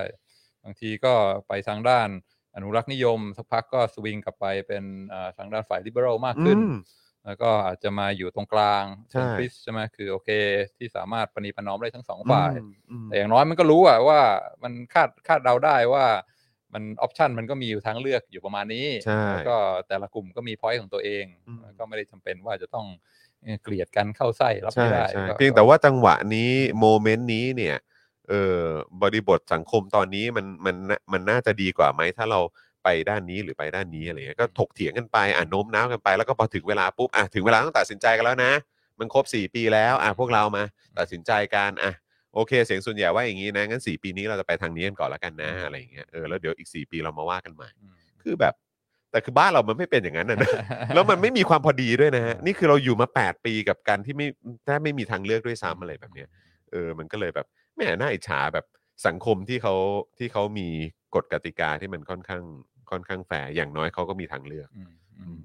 [0.64, 1.14] บางทีก็
[1.48, 2.08] ไปทางด้าน
[2.54, 6.70] อนุรักษ์นิยม สักพักก็สวิงกลับไปเป็นอ่าทางด้านฝ่าย liberal มากขึ้น อืม
[7.28, 10.28] แล้วก็อาจจะมาอยู่ตรงกลางใช่ centrist ใช่ไหมคือโอเค
[10.78, 14.20] ที่สามารถประนีประนอมได้ทั้งสองฝ่ายอืมอืมแต่อย่างน้อยมันก็รู้อะว่า
[14.62, 16.04] มันคาดคาดเดาได้ว่า
[16.74, 19.56] มัน option มันก็มีอยู่ทางเลือกอยู่ประมาณนี้ใช่แล้วก็
[19.88, 22.86] แต่ละกลุ่มก็มี point ของตัวเองอืมแล้วก็ไม่ได้จำเป็นว่าจะต้อง
[23.42, 26.50] เอ่อเกลียดกันเข้าไส้ครับใช่ไม่ได้ใช่ก็เพียงแต่ว่าจังหวะนี้
[26.80, 27.76] โมเมนต์นี้เนี่ย
[28.28, 28.62] เออ
[29.02, 30.76] บริบทสังคมตอนนี้มันมัน
[31.12, 32.40] มันน่าจะดีกว่าไหมถ้าเรา
[32.88, 38.52] ไปด้านนี้หรือไปด้านนี้อะไรเงี้ยก็ถกเถียงกันไปอะโน้มน้าวกันไปแล้วก็พอถึงเวลาปุ๊บอะถึงเวลาต้องตัดสินใจกันแล้วนะ
[38.98, 40.62] มันครบ 4 ปีแล้วอะพวกเรามา
[40.98, 41.92] ตัดสินใจกันอะ
[42.34, 48.54] โอเค เสียงส่วนใหญ่ว่าอย่างนี้นะงั้น 4 ปีนี้เราจะไปทางนี้กันก่อนแล้วกันนะอะไรอย่างเงี้ยเออแล้วเดี๋ยวอีก 4 ปีเรามาว่ากันใหม่อืมคือแบบ
[49.10, 50.38] แต่คือบ้านเรามันไม่เป็นอย่างนั้นนะ
[50.94, 54.26] แล้วมันไม่มีความพอดีด้วยนะฮะ นี่คือเราอยู่มา 8 ปีกับการที่ไม่
[54.64, 56.28] แทบไม่มีทางเลือกด้วยซ้ำอะไรแบบเนี้ย
[56.70, 58.66] เออ มันก็เลยแบบแหม่น่าอิจฉาแบบ
[59.06, 59.74] สังคมที่เขา
[60.18, 60.68] ที่เขามี
[61.14, 62.42] กฎกติกาที่มันค่อนข้าง
[62.90, 65.38] ค่อนข้างแฟร์อย่างน้อยเขาก็มีทางเลือกอืมอืม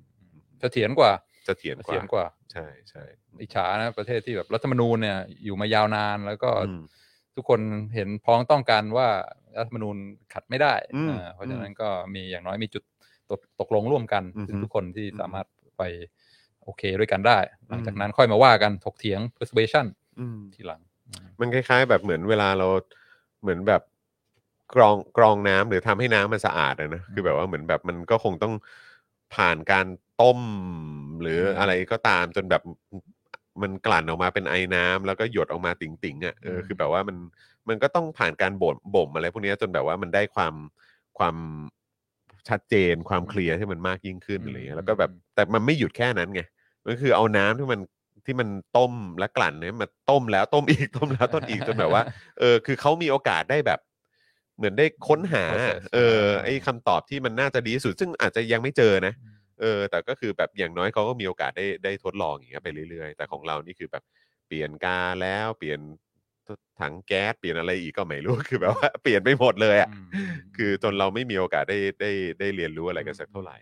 [0.60, 1.12] เสถียรกว่า
[1.46, 3.04] เสถียรเสกถียรกว่าว่า ใช่ใช่
[3.42, 6.82] อิจฉานะประเทศที่แบบรัฐธรรมนูญเนี่ยอยู่มายาวนานแล้วก็อืม
[7.36, 7.62] ทุกคน
[7.96, 9.08] เห็นพ้องต้องกันว่า
[9.58, 9.98] รัฐธรรมนูญ
[10.34, 12.84] ขัดไม่ได้อืมอ่าเพราะฉะนั้นก็มีอย่างน้อยมีจุด
[13.30, 15.48] ตกตกลงร่วมกันอือฮึซึ่งทุกคนที่อืมสามารถ
[15.78, 15.84] ไป
[16.64, 17.38] โอเคด้วยกันได้
[17.70, 19.88] หลังจาอืกมนั้นค่อยมาว่ากันถกเถียง persuasion
[20.20, 20.82] อืมทีหลัง
[21.40, 22.68] มันคล้ายๆ แบบเหมือนเวลาเรา
[23.42, 23.82] เหมือนแบบ
[24.74, 28.54] กรองกรองน้ำหรือทำให้น้ำมันสะอาดอะนะคือแบบว่าเหมือนแบบมันก็คงต้อง
[29.36, 29.86] ผ่านการ
[30.22, 30.40] ต้ม
[31.22, 32.62] หรืออืมอะไรก็ตามจนแบบ
[33.62, 37.18] มันกลั่นออกมาเป็นไอ้น้ำแล้วก็หยดออกมาติ่งๆอะเอออืมคือแบบว่ามัน
[37.70, 40.54] มันก็ต้องผ่านการบ่มบ่มอะไรพวกเนี้ยจนแบบว่ามันได้ความ
[41.18, 41.36] ความ
[42.50, 46.42] ชัดเจนความเคลียร์ที่มันมากยิ่งขึ้นอะไรเงี้ยแล้วก็แบบแต่มันไม่หยุดแค่นั้นไง
[46.86, 47.80] มันคือเอาน้ำที่มัน
[48.26, 52.04] ที่มันต้มและกลั่นเนี่ยมาต้มแล้วต้มอีกต้มแล้วต้มอีกจนแบบว่า
[52.40, 53.80] เออคือเขามีโอกาสได้แบบ
[54.58, 59.14] เหมือนได้ค้นหา Process เออไอ้คำตอบที่มันน่าจะดีที่สุด ซึ่งอาจจะยังไม่เจอนะ
[59.62, 64.04] เออ แต่ก็คือแบบอย่างน้อยเขาก็มีโอกาสได้ได้ทดลองอย่างเงี้ยไปเรื่อยๆ แต่ของเรานี่คือแบบ
[64.48, 65.80] เปลี่ยนกาแล้วเปลี่ยน
[66.82, 73.58] ถังแก๊สเปลี่ยนอะไรอีกก็ไม่รู้คือแบบว่าเปลี่ยนไปหมดเลยอะอืมอืมคือจนเราไม่มีโอกาสได้ได้ได้เรียนรู้อะไรกันสักเท่าไหร่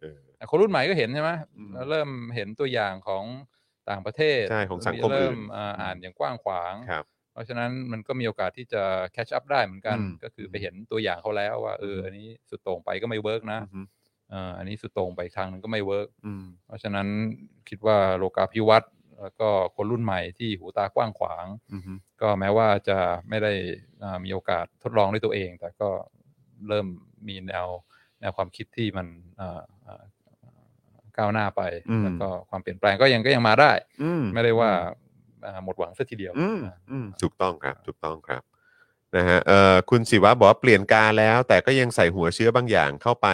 [0.00, 3.24] เออแต่คนรุ่นใหม่ก็เห็นใช่ไหมอืมแล้วเริ่มเห็นตัวอย่างของ
[3.88, 8.82] ต่างประเทศใช่ของสังคมอื่นเริ่มอ่าอ่านอย่างกว้างขวางครับ เพราะฉะนั้นมันก็มีโอกาสที่จะ
[9.14, 13.80] catch up ได้เหมือนกันอืมก็คือไปเห็นตัวอย่างเขาแล้วว่าเอออันนี้สุดโต่งไปก็ไม่ work นะอือฮึ
[14.30, 17.06] เอออันนี้สุดโต่งไปอีกทางหนึงก็ไม่ work อืมเพราะฉะนั้น
[17.68, 22.98] คิดว่าโลกาภิวัตน์แล้วก็คนรุ่นใหม่ที่หูตากว้างขวางอือฮึก็แม้ว่าจะ
[23.28, 23.52] ไม่ได้
[24.02, 25.88] อ่ามีโอกาสทดลองด้วยตัวเอง แต่ก็
[26.68, 26.86] เริ่ม
[27.28, 27.66] มีแนว
[28.20, 29.06] แนวความคิดที่มัน
[29.40, 30.02] อ่าอ่า
[31.18, 34.88] ก้าวหน้าไปอืมแล้วก็ความเปลี่ยนแปลงก็ยังก็ยังมาได้อืมไม่ได้ว่าอ่า
[35.64, 38.42] หมดหวังสักทีเดียว อืมอ่าอืมถูกต้องครับถูกต้องครับ
[39.16, 43.28] นะฮะเอ่อคุณศิวะบอกว่าเปลี่ยนกาแล้ว แต่ก็ยังใส่หัวเชื้อบางอย่างเข้าไป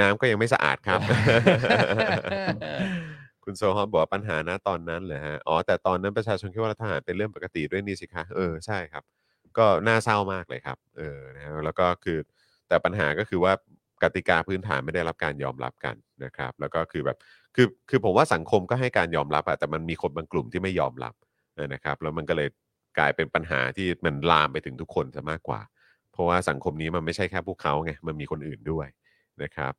[0.00, 1.00] น้ำก็ยังไม่สะอาดครับ
[3.44, 9.02] คุณโซฮอนบอกว่าปัญหานะตอนนั้นเหรอฮะอ๋อแต่ตอนนั้นประชาชนคิดว่ารัฐประหารเป็นเรื่องปกติด้วยนี่สิคะเออใช่ครับ
[9.58, 12.18] ก็น่าเศร้ามากเลยครับ เออนะฮะแล้วก็คือ
[12.68, 13.52] แต่ปัญหาก็คือว่า
[14.02, 17.16] กติกาพื้นฐานไม่ได้รับการยอมรับกันนะครับ แล้วก็คือแบบ
[17.56, 21.27] คือคือผมว่าสังคมก็ให้การยอมรับอะแต่มันมีคนบางกลุ่มที่ไม่ยอมรับเออ
[21.74, 22.48] นะครับแล้วมันก็เลย
[22.98, 25.60] กลายเป็นปัญหาที่มันลามไปถึงทุกคนซะมากกว่า
[26.12, 28.86] เพราะว่าสังคมนี้มันไม่ใช่แค่พวกเขาไงมันมีคนอื่นด้วย
[29.42, 29.72] นะครับ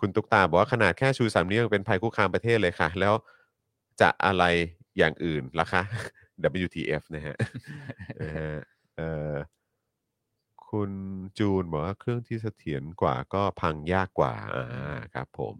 [0.00, 3.14] คุณตุ๊กตาบอกว่าขนาดแค่ชูสามนิ้วยังเป็นภัยคุกคามประเทศเลยค่ะ แล้ว
[4.00, 4.44] จะอะไร
[4.98, 5.82] อย่างอื่นล่ะคะ
[6.42, 7.36] WTF นะฮะ
[8.22, 8.52] นะฮะ
[8.96, 9.34] เอ่อ
[10.68, 10.92] คุณ
[11.38, 15.56] จูนบอกว่าเครื่องที่เสถียรกว่าก็พังยากกว่าอ่าครับผม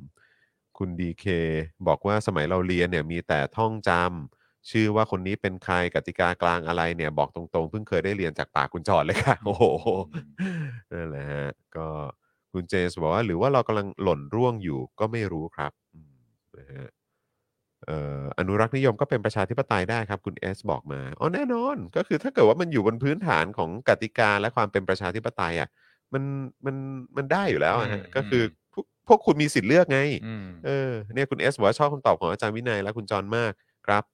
[0.78, 1.24] คุณดีเค
[1.86, 4.39] บอกว่าสมัยเราเรียนเนี่ยมีแต่ท่องจำ
[4.70, 9.64] ชื่อว่าคนนี้เป็นใครกติกากลางอะไรเนี่ยบอกตรงๆ เพิ่งเคยได้เรียนจากปากคุณจอดเลยค่ะ โอ้โห
[10.92, 11.86] นั่นแหละฮะก็
[12.52, 16.14] คุณเจสบอกว่า หรือว่าเรากำลังหล่นร่วงอยู่ก็ไม่รู้ครับอืม
[16.58, 16.88] นะฮะ
[17.86, 25.68] เอ่ออนุรักษ์นิยมก็เป็นประชาธิปไตยได้ครับ คุณเอสบอกมาอ๋อแน่นอนก็คือถ้าเกิดว่ามันอยู่บนพื้นฐานของกติกาและความเป็นประชาธิปไตยอะ
[26.12, 26.22] มัน
[26.66, 26.76] มัน
[27.16, 33.52] มันได้อยู่แล้วอะฮะอืมก็คืออืมพวกพวกคุณมีสิทธิ์เลือกไงอืมเออเนี่ยคุณเอสบอกว่าชอบคำตอบของอาจารย์วินัยและคุณจรมาก
[33.86, 34.04] ครับ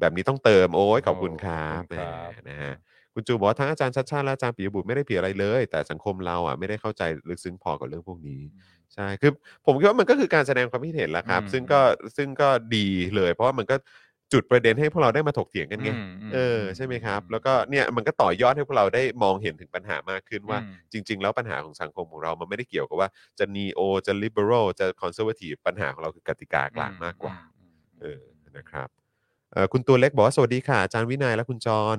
[0.00, 2.72] แบบนี้ต้องเติมโอ้ยขอบคุณครับขอบคุณครับแหมนะฮะ
[3.14, 8.42] คุณจูบอกว่าทั้งอาจารย์ชัดชาติและอาจารย์ปิยบุตรไม่ได้ผิดอะไรเลย แต่สังคมเราอะไม่ได้เข้าใจลึกซึ้งพอกับเรื่องพวกนี้
[8.94, 9.30] ใช่คือ
[9.66, 11.80] ผมคิดว่ามันก็คือการแสดงความคิดเห็นแหละครับอืมซึ่งก็
[12.16, 12.86] ซึ่งก็ดี
[13.16, 13.76] เลย เพราะว่ามันก็
[14.32, 23.08] จุดประเด็นให้พวกเราได้มาถกเถียงกันไงอืมอืมเออใช่ไหมครับอืมแล้วก็เนี่ยมันก็ต่อยอดให้พวกเราได้มองเห็นถึงปัญหามากขึ้นว่าอืมจริง ๆ แล้วปัญหาของสังคมของเรา มันไม่ได้เกี่ยวกับว่า
[23.38, 27.36] จะ neo จะ liberal จะ conservative ปัญหาของเราคือกติกากลางมากกว่า
[28.00, 28.22] เออ
[28.56, 28.99] นะครับเอ่อ
[29.72, 31.98] คุณตัวเล็กบอกว่าสวัสดีค่ะอาจารย์วินัยและคุณจร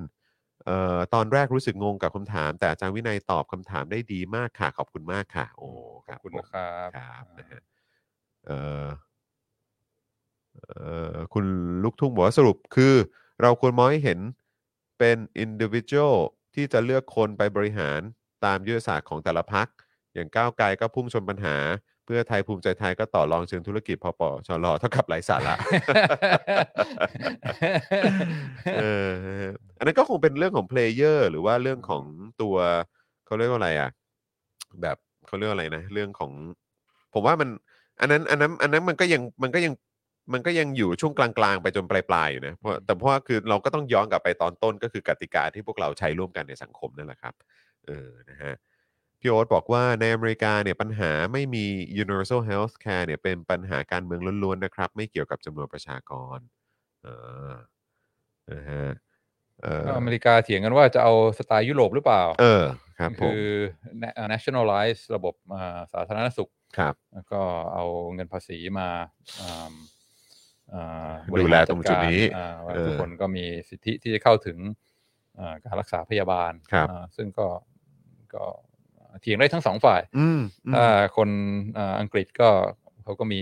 [0.66, 5.70] เอ่อตอนแรกรู้สึกงงกับคำถาม แต่อาจารย์วินัยตอบคำถามได้ดีมากค่ะ ขอบคุณมากค่ะ โอ้
[6.08, 7.62] คขรัอบบคุณผมนะครับครับนะฮะ
[8.46, 8.88] เอ่อ
[10.68, 10.84] เอ่
[11.14, 11.46] อคุณ
[11.84, 12.94] ลูกทุ่งบอกว่าสรุปคือ
[13.42, 14.20] เราควรมองให้เห็น
[15.00, 16.16] เป็น individual
[16.56, 18.00] ที่จะเลือกคนไปบริหาร
[18.46, 19.68] ตามยุทธศาสตร์ของแต่ละพัก
[20.14, 21.58] อย่างก้าวไกลก็พุ่งชนปัญหา
[22.06, 25.56] เพื่อไทยภูมิใจไทยก็ต่อรองเชิงธุรกิจพอปชรเท่ากับไร้สาระ
[28.80, 32.04] เออนะฮะอันนั้นก็คงเป็นเรื่องของเพลเยอร์หรือว่าเรื่องของ
[32.42, 32.56] ตัว
[33.26, 33.90] เขาเรียกว่าอะไรอะ
[34.82, 34.98] แบบ
[35.28, 36.32] เขาเรียกว่าอะไรนะ เรื่องของ
[37.14, 37.50] ผมว่ามัน
[38.00, 39.74] อันนั้น อันนั้น อันนั้นมันก็ยังมันก็ยัง
[40.34, 47.34] มันก็ยังอยู่ช่วงกลางๆ ไปจนปลายๆอยู่นะเพราะแต่เพราะว่าคือเราก็ต้องย้อนกลับไปตอนต้นก็คือกติกาที่พวกเราใช้ร่วมกันในสังคมนั่นแหละครับ
[47.86, 48.54] เออนะฮะ
[49.22, 51.66] พี่โอ๊ตบอกว่าในอเมริกาเนี่ยปัญหาไม่มี
[52.04, 56.38] universal health care เนี่ยเป็นปัญหาการเมืองล้วนๆนะครับ ไม่เกี่ยวกับจำนวนประชากร
[57.04, 57.08] เอ
[57.48, 57.50] อ
[58.52, 58.88] นะฮะ
[59.62, 62.64] เออก็อเมริกาเถียงกันว่าจะเอาสไตล์ยุโรปหรือเปล่า เออ
[63.00, 63.44] ครับผมคือ
[64.02, 67.42] na- nationalize ระบบอ่าสาธารณสุขครับแล้วก็
[67.74, 68.90] เอาเงินภาษีมา
[69.42, 69.74] อ่า
[70.74, 74.58] อ่าบดูริแลหารตรงจุดนี้อ่าว่าเออทุกคนก็มีสิทธิที่จะเข้าถึง
[75.40, 77.48] อ่าการรักษาพยาบาลครับอ่าซึ่งก็
[78.36, 78.46] ก็
[79.22, 80.86] เถียงได้ทั้งสองฝ่ายอืมอืมถ้า
[81.18, 81.30] คน
[81.78, 82.50] อ่าอังกฤษก็
[83.04, 83.42] เขาก็มี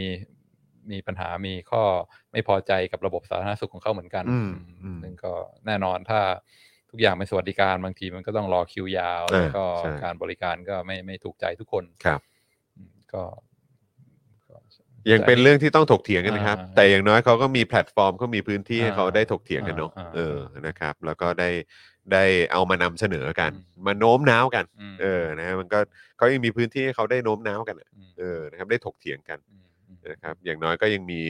[0.91, 1.83] มีปัญหามีข้อ
[2.31, 5.33] ไม่พอใจกับระบบสาธารณสุขของเขาเหมือนกันอืมอืมอืมซึ่งก็
[5.65, 6.21] แน่นอนถ้า
[6.91, 12.21] ทุกอย่างเป็นสวัสดิการบางทีมันก็ต้องรอคิวยาวเออแล้วก็ใช่การบริการก็ไม่ไม่ถูกใจทุกคนครับ
[12.77, 13.23] อืมก็
[14.47, 14.55] ก็
[15.11, 20.37] ยังเป็นเรื่องที่ต้องถกเถียงกันนะครับอ่าแต่อย่างน้อยเขาก็มีแพลตฟอร์มเขามีพื้นที่ให้อ่าเขาได้ถกเถียงกันเนาะอ่าเออ
[20.67, 21.49] นะครับ แล้วก็ได้
[22.13, 25.79] ได้เอามานำเสนอกันอืมมาโน้มน้าวกันมเออนะฮะมันก็
[26.17, 31.21] เขายังมีพื้นที่ให้เขาได้โน้มน้าวกันอะมเออนะครับได้ถกเถียงกันมอืมนะครับอย่างน้อยก็ยังมี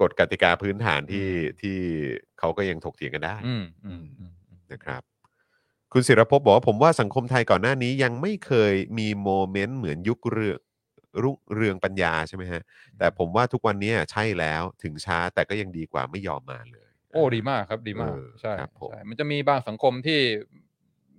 [0.00, 1.78] กฎกติกาพื้นฐานที่อืมที่
[2.38, 5.02] เขาก็ยังถกเถียงกันได้อืมอืมอืมอืมนะครับ
[5.92, 10.58] คุณศิรภพบอกว่าผมว่าสังคมไทยก่อนหน้านี้ยังไม่เคยมีโมเมนต์เหมือนยุคเรือง
[11.22, 12.62] รุ่งเรืองปัญญาใช่ไหมฮะ
[12.98, 16.85] แต่ผมว่าทุกวันนี้ใช่แล้วถึงช้าแต่ก็ยังดีกว่าไม่ยอมมาเลย
[17.16, 20.20] โอ้ดีมากครับดีมากเออใช่ครับผมใช่มันจะมีบางสังคมที่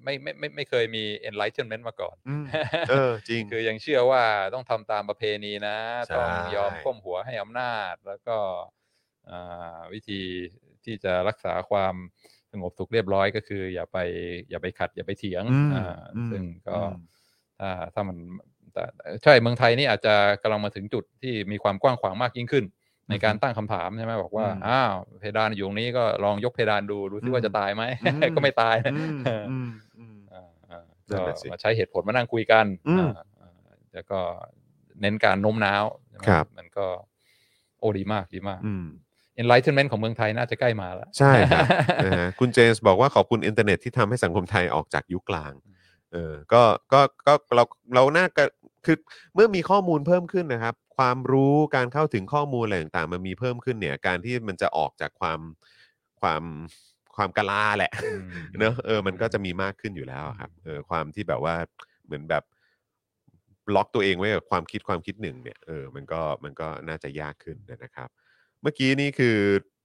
[0.04, 2.46] ไม่ไม่ไม่ไม่เคยมี enlightenment มาก่อนอืม
[2.90, 8.38] เออจริง คือยังเชื่อว่าต้องทำตามประเพณีนะใช่ต้องยอมก้มหัวให้อำนาจ แล้วก็
[9.30, 10.22] อ่าวิธี
[10.86, 11.96] ที่จะรักษาความ
[12.52, 13.98] สงบสุขเรียบร้อยก็คือ อย่าไป
[14.50, 17.04] อย่าไปขัด อย่าไปเถียงอืมอ่าอืมซึ่งก็อืม
[17.60, 18.18] ถ้าถ้ามัน
[18.74, 18.84] แต่
[19.24, 22.66] ใช่เมืองไทยนี่อาจจะกำลังมาถึงจุดที่มีความกว้างขวางมากยิ่งขึ้น
[23.10, 29.18] ในการตั้งคำถามใช่ไหมบอกว่าอืมอ้าวเพดานอยู่ตรงนี้ก็ลองยกเพดานดูดูซิอืมว่าจะตายไหมอืมก็ไม่ตายนะอืม
[29.50, 33.52] อืมอืมอ่าอ่านั่ก็นน่ะสิมาใช้เหตุผลมานั่งคุยกันอืมอ่าอ่า
[33.94, 34.20] แล้วก็
[35.02, 36.88] เน้นการโน้มน้าวใช่ไหมครับมันก็
[37.80, 38.86] โอ้ดีมากดีมากอืม
[39.42, 41.66] enlightenment ของเมืองไทยน่าจะใกล้มาแล้ว ใช่ครับ
[42.06, 45.54] นะฮะคุณเจมส์บอกว่าขอบคุณอินเทอร์เน็ตที่ทำให้สังคมไทยออกจากยุคกลาง
[46.14, 46.62] เออก็
[46.94, 47.64] ก็ก็เรา
[47.96, 48.44] เราน่าก็
[48.86, 48.98] คือ
[49.34, 55.40] เมื่อมีข้อมูลเพิ่มขึ้นนะครับ ความรู้การเข้าถึงข้อมูลอะไรต่างๆมันมีเพิ่มขึ้นเนี่ย การที่มันจะออกจากความ
[56.22, 56.44] ความ
[57.16, 61.56] ความกะลาแหละอืมเนอะเออมันก็จะมีมากขึ้นอยู่แล้วอะครับเออความที่แบบว่า
[62.06, 62.44] เหมือนแบบ
[63.76, 68.10] ล็อกตัวเองไว้กับความคิดความคิดหนึ่งเนี่ยเออมันก็มันก็น่าจะยากขึ้นนะครับ
[68.62, 69.38] เมื่อกี้นี่คือ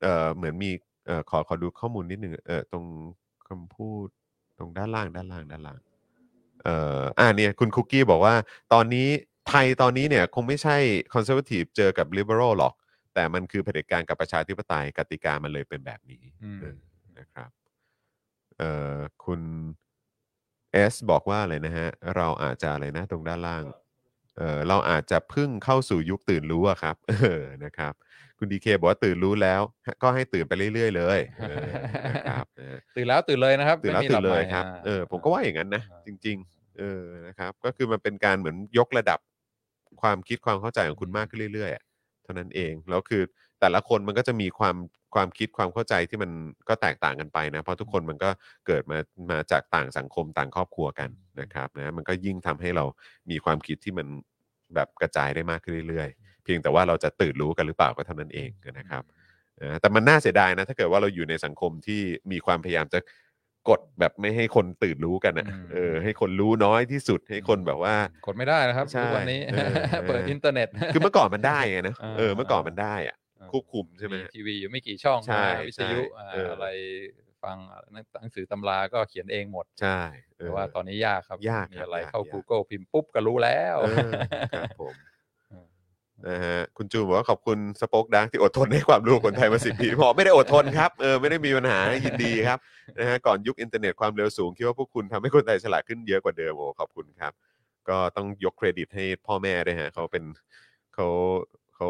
[0.02, 0.70] เอ่อเหมือนมี
[1.06, 2.84] เอ่อขอขอดูข้อมูลนิดหนึ่งเออตรง
[3.48, 4.08] คำพูด
[4.58, 5.78] ตรงด้านล่างด้านล่างด้านล่าง
[6.64, 8.34] เอ่ออ่าเนี่ยคุณคุกกี้บอกว่า
[8.72, 9.08] ตอนนี้
[9.48, 10.76] ไทยตอนนี้เนี่ยคงไม่ใช่
[11.14, 12.74] คอนเซอร์ a ทีฟเจอกับ liberal หรอก
[13.14, 16.76] แต่มันคือเผด็จการกับประชาธิปไตยกติกามันเลยเป็นแบบนี้อืม เออ
[17.18, 17.50] นะครับ
[18.58, 19.40] เอ่อคุณ
[20.72, 23.64] เอสบอกว่าอะไรนะฮะ เราอาจจะอะไรนะตรงด้านล่าง
[24.38, 27.92] เออเราอาจจะเพึ่งเข้าสู่ยุคตื่นรู้อะครับ เออนะครับ
[28.38, 29.62] คุณดีเคบอกว่าตื่นรู้แล้ว
[30.02, 31.68] ก็ให้ตื่นไปเรื่อย ๆ เลยเออ
[32.10, 39.18] นะครับเออตื่นแล้วตื่นเลยนะครับตื่นแล้วไม่มีตื่หนเลยใหม่ครับาเออ ผมก็ว่าอย่างนั้นนะอ่าจริง ๆ เออ นะครับ ก็คือมันเป็นการเหมือนยกระดับ
[40.02, 43.22] ความคิดความเข้าใจของคุณมากขึ้นเรื่อยๆ เท่านั้นเอง แล้วคือ
[43.60, 44.76] แต่ละคนมันก็จะมีความ
[45.14, 46.30] ความคิดความเข้าใจที่มัน
[46.68, 48.30] ก็แตกต่างกันไปนะ เพราะทุกคนมันก็
[48.66, 48.98] เกิดมา
[49.30, 51.10] มาจากต่างสังคมต่างครอบครัวกัน
[51.40, 52.84] นะครับนะมันก็ยิ่งทำให้เรา
[53.30, 54.06] มีความคิดที่มัน
[54.74, 59.02] แบบกระจายได้มากขึ้นเรื่อยๆ เพียงแต่ว่าเราจะตื่นรู้กันหรือเปล่าก็เท่านั้นเองนะครับ
[59.80, 62.00] แต่มันน่าเสียดายนะถ้าเกิดว่าเราอยู่ในสังคมที่
[62.32, 62.98] มีความพยายามจะ
[63.68, 67.94] กดแบบไม่ให้คนตื่นรู้กันอะ อืม เออ ให้คนรู้น้อยที่สุดให้คนแบบว่า
[68.26, 69.72] กดไม่ได้นะครับใช่ทุกวันนี้ เออ
[70.08, 76.66] เปิดอินเทอร์เน็ต คือเมื่อก่อนมันได้ไงนะอ่าเออเมื่อก่อนมันได้อะอ่าควบคุมใช่ไหม ทีวีอยู่ไม่กี่ช่องใช่นะวิทยุใช่อ่าเอออ อะไร
[77.42, 77.56] ฟัง
[78.22, 80.00] หนังสือตำราก็เขียนเองหมด ใช่
[80.38, 84.10] เอแต่อ ว่าตอนนี้ยากครับยากมีครับอะไรยากเข้า ยาก Google พิมพ์ปุ๊บก็รู้แล้ว เออ
[84.54, 85.11] ครับผมเออ
[86.28, 92.58] นะฮะคุณจูนบอกว่าขอบคุณ SpokeDark ที่อดทนให้ความรู้คนไทยมาสิบปีพอไม่ได้อดทนครับเออไม่ได้มีปัญหายินดีครับ
[92.98, 97.32] นะฮะก่อนยุคอินเทอร์เน็ตความเร็วสูงคิดว่าพวกคุณทำให้คนไทยฉลาดขึ้นเยอะกว่าเดิมโอ้ขอบคุณครับ
[97.88, 100.24] ก็ต้องยกเครดิตให้พ่อแม่ด้วยฮะเขาเป็น
[100.94, 101.06] เขา
[101.74, 101.88] เขา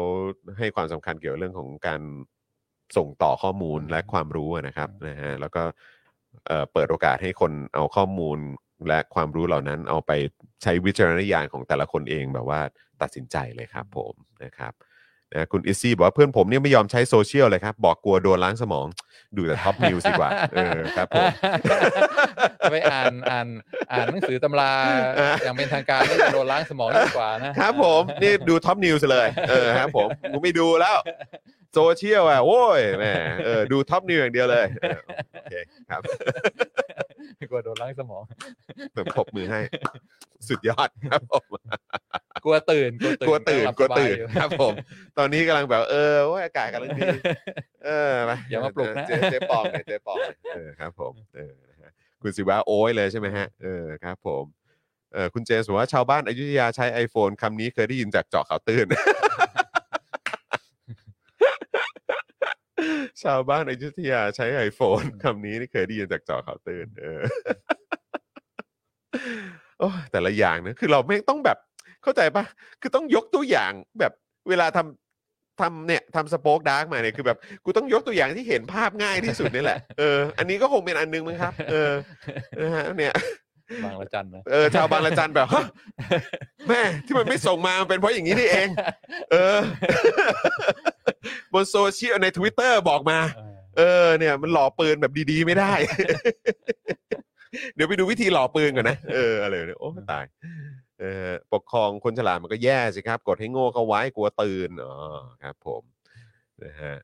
[0.57, 2.01] ให้ความสำคัญเกี่ยวกับเรื่องของการ
[2.97, 5.63] ส่งต่อข้อมูลและความรู้นะครับนะฮะแล้วก็
[6.73, 8.37] เปิดโอกาสให้คนเอาข้อมูล
[8.87, 10.11] และความรู้เหล่านั้นเอาไป
[10.63, 12.61] ใช้วิจารณญาณของแต่ละคนเองแบบว่า
[13.01, 14.73] ตัดสินใจเลยครับผมนะครับ
[15.33, 18.87] นะคุณอิซซี่บอกว่าเพื่อนผมเนี่ยไม่ยอมใช้โซเชียลเลยครับ บอกกลัวโดนล้างสมอง
[19.35, 21.25] ดูแต่ Top News ดีกว่า เออครับผม
[22.71, 23.47] ไปอ่านอ่าน
[23.91, 24.71] อ่านหนังสือตำรา
[25.19, 30.97] อ่าอย่างเป็นทางการนี่จะโดนล้างสมองดีกว่านะครับผมนี่ดู Top News เลย เออครับผมกูไม่ดูแล้ว
[31.73, 33.05] โซเชียลอะโว้ยแหม
[33.45, 34.99] เออดู Top News อย่างเดียวเลยเออ
[35.33, 35.55] โอเค
[35.89, 36.01] ครับ
[37.49, 38.23] กลัวโดนล้างสมอง
[38.93, 39.59] แบบปรบมือให้
[40.47, 41.45] สุดยอดครับผม
[42.43, 42.91] กลัวตื่น
[43.27, 44.73] กลัวตื่นหบกลัวสบายตื่นอยู่ครับผม
[45.17, 47.03] ตอนนี้กำลังแบบ เออโอ้ยอากาศกำลังดี
[47.85, 51.91] เออไปอย่ามาปลุกนะเจ๊เจ๊ปองเนี่ยเจ๊ปองเนี่ยเออครับ ผมเออนะฮะ
[52.21, 54.45] คุณสิว่าโอ้ยเลยใช่ไหมฮะเออครับ ผม
[55.13, 58.85] เออคุณเจมส์บอกว่าชาวบ้านอยุธยาใช้ iPhone คำนี้เคยได้ยินจากเจาะข่าวตื้น
[63.23, 67.21] ชาวบ้านอยุธยาใช้ iPhone คำนี้นี่เคยได้ยินจากเจอข่าวตื่นเออ
[69.79, 71.57] โอ้ยแต่ละอย่างนะคือเราไม่ต้องแบบ
[72.03, 72.43] เข้าใจปะ
[72.81, 74.13] คือต้องยกตัวอย่างแบบ
[74.49, 81.91] เวลาทำทำเนี่ยทำสป็อกดาร์กมาเนี่ยคือแบบกูต้องยกตัวอย่างที่เห็นภาพง่ายที่สุดนี่แหละเอออันนี้ก็คงเป็นอันนึงมั้งครับ เออ
[82.61, 83.13] นะฮะเนี่ย
[83.85, 85.65] บางละจันนะเออชาวบางละจันแบบฮะ
[86.67, 88.67] แม่ที่มันไม่ส่งมามันเป็นเพราะอย่างนี้นี่เอง
[89.31, 89.59] เออ
[91.53, 93.19] บนโซเชียลใน Twitter บอกมา
[93.77, 95.73] เออเนี่ยมันหล่อปืนแบบดีๆ ไม่ได้
[97.75, 100.25] เดี๋ยวไปดูวิธีหล่อปืนก่อนนะ เอออะไรเนี่ยโอ้ตาย
[100.99, 104.93] เออปกครองคนฉลาดมันก็แย่สิครับ กดให้โง่เข้าไว้กลัวตื่นอ๋อ
[105.43, 105.81] ครับผม
[106.63, 106.95] นะฮะ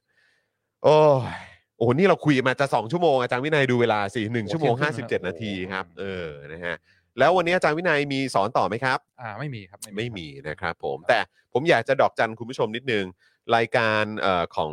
[0.83, 0.97] โอ้
[1.29, 1.33] ย
[1.77, 6.75] โอ้โหนี่เราคุยมาจะสองชั่วโมงอาจารย์วินัยดูเวลาสิหนึ่งชั่วโมงห้าสิบเจ็ดนาทีครับ เออนะฮะ
[7.19, 11.19] แล้ววันนี้อาจารย์วินัยมีสอนต่อไหมครับ อ่าไม่มีครับ ไม่มีนะครับผมแต่
[11.53, 13.05] ผมอยากจะดอกจันคุณผู้ชมนิดนึง
[13.55, 14.71] รายการเอ่อของ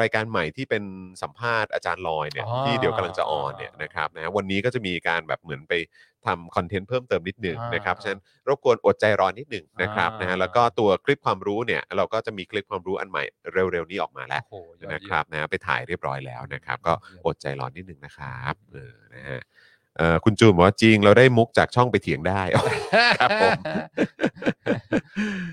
[0.00, 0.84] รายการใหม่ที่เป็น
[1.22, 5.72] สัมภาษณ์อาจารย์ลอยเนี่ยอ๋อ ที่เดี๋ยวกำลังจะออนเนี่ยนะครับนะวันนี้ก็จะมีการแบบเหมือนไป
[6.26, 13.22] ทำคอนเทนต์เพิ่มเติมนิดนึงอ่านนะครับฉะนั้นรบกวนอดใจรอนิดนึงนะครับอ่านนะฮะแล้วก็ตัวคลิปความรู้เนี่ยเราก็จะมีคลิปความรู้อันใหม่
[13.52, 19.40] เร็วๆนี้ออกมาแล้ว โอ้โหยอดนะเยี่ยม ครับนะไปถ่ายเรียบร้อยแล้วนะครับ ก็เยี่ยมอดใจรอนิดนึงนะครับเออนะฮะ
[19.96, 22.40] เอ่อคุณจูนบอกว่าจริงเราได้มุกจากช่องไปเถียงได้
[23.20, 23.60] ครับผม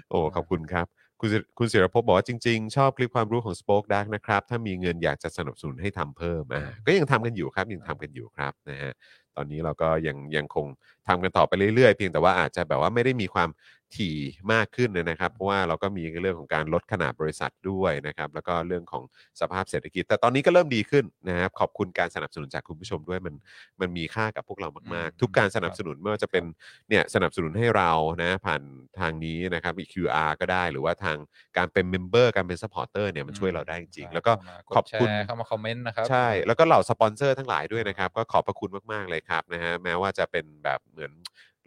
[0.10, 0.88] โอ้ขอบคุณครับ
[1.20, 8.92] คุณศิคุณศิรภพบอกว่าจริง ๆ ชอบคลิปความรู้ของ Spoke Dark นะครับ ถ้ามีเงินอยากจะสนับสนุนให้ทำเพิ่มอ่าก็ยังทำกันอยู่ครับ ยังทำกันอยู่ครับนะฮะ
[9.36, 10.66] ตอนนี้เราก็ยังยังคง
[11.08, 13.50] ทำกันต่อไปเรื่อยๆ เพียงแต่ว่าอาจจะแบบว่าไม่ได้มีความ
[13.96, 14.18] ถี่
[14.54, 19.04] มากขึ้นนะครับ เพราะว่าเราก็มีเรื่องของการลดขนาดบริษัทด้วยนะครับ แล้วก็เรื่องของ
[19.42, 23.36] สภาพเศรษฐกิจ แต่ตอนนี้ก็เริ่มดีขึ้นนะครับ ขอบคุณการสนับสนุนจากคุณผู้ชมด้วยมัน
[23.82, 26.44] มันมีค่ากับพวกเรามากๆ ทุกการสนับสนุนไม่ว่าจะเป็น
[26.90, 27.92] เนี่ยสนับสนุนให้เรา
[28.24, 28.62] นะผ่าน
[29.00, 31.18] ทางนี้นะครับอี QR ก็ได้หรือว่าทาง
[31.58, 41.12] การเป็น member การเป็น supporter เนี่ยมันช่วยเราได้จริงๆแล้วก็เข้ามาขอบคุณแชร์เข้ามาคอมเมนต์นะครับใช่แล้วก็เหล่าสปอนเซอร์ทั้งหลายด้วยนะครับ ก็ขอบพระคุณมากๆเลยครับนะฮะแม้ว่าจะเป็นแบบเหมือน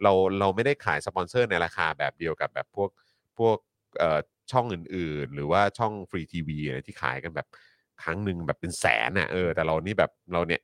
[0.03, 2.89] เราเราไม่ได้ขายสปอนเซอร์ในราคาแบบเดียวกับแบบพวก
[3.37, 3.57] พวก
[3.99, 4.19] เอ่อ
[4.51, 7.47] ช่องอื่นๆ หรือว่าช่องฟรีทีวีที่ขายกันแบบ
[8.03, 10.61] ครั้งหนึ่งแบบเป็นแสนอะเออแต่เรานี่แบบเราเนี่ย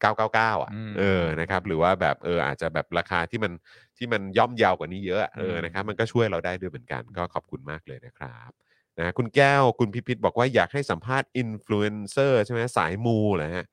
[0.00, 3.52] 999 อะอืมเออนะครับหรือว่าแบบเอออาจจะแบบราคาที่มัน
[3.96, 8.50] ที่มันย่อมเยาวกว่านี้เยอะอะเอออืมนะครับมันก็ช่วยเราได้ด้วยเหมือนกันก็ขอบคุณมากเลยนะครับ
[8.98, 13.66] นะคุณแก้วคุณพิพิธบอกว่าอยากให้สัมภาษณ์อินฟลูเอนเซอร์ใช่ไหมสายมูเหรอฮะ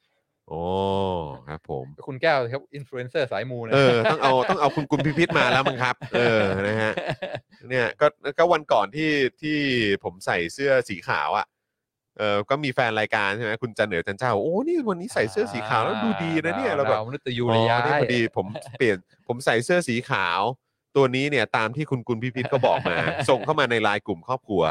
[0.51, 0.65] โอ้
[1.47, 6.93] ครับผมคุณแก้วครับอินฟลูเอนเซอร์สายมูนะเออต้องเอาต้องเอาคุณคุณพิพิธมาแล้วมั้งครับ เออนะฮะ
[7.69, 8.07] เนี่ยก็
[8.37, 9.11] ก็วันก่อนที่
[9.41, 9.57] ที่
[10.03, 11.45] ผมใส่เสื้อสีขาวอะ
[12.17, 18.45] เออก็มีแฟนรายการใช่ไหมคุณจันเหนือจันเจ้าโอ้นี่วันนี้ใส่เสื้อสีขาวแล้วดูดีนะเนี่ยเราแบบดวมนุษย์ยูริยะอ๋อนี่พอดีผม
[18.77, 18.97] เปลี่ยน
[19.27, 20.41] ผมใส่เสื้อสีขาว
[20.95, 22.95] ตัวนี้เนี่ยตามที่คุณกุลพิพิธก็บอกมา
[23.29, 24.61] ส่งเข้ามาในไลน์กลุ่มครอบครัว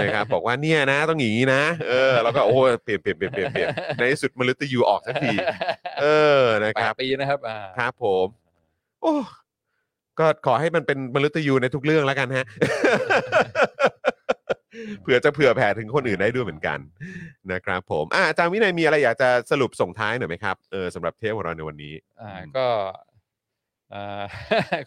[0.00, 3.68] นะครับบอกว่าเนี่ยนะต้องอย่างนี้นะ เออแล้วก็โอ้เปลี่ยนเปลี่ยนเปลี่ยนเปลี่ยนเปลี่ยน
[3.98, 5.34] ในที่สุดมฤตยูออกสักที
[6.00, 6.06] เอ
[6.38, 8.26] อนะแปครับ ดปีนะครับอ่าครับผม
[9.02, 9.14] โอ้
[10.18, 12.46] ก็ขอให้มันเป็นมฤตยูในทุกเรื่องแล้วกันฮะ
[15.02, 16.78] เผื่อจะเผื่อแผ่ถึงคนอื่นได้ด้วยเหมือนกัน
[17.52, 22.66] นะครับ ผมอะอาจารย์วินัยมีอะไรอยากจะสรุปส่งท้ายหน่อยไหมครับเออสำหรับเทปของเราในวันนี้ อ่าอืมก็
[23.94, 24.24] อ่า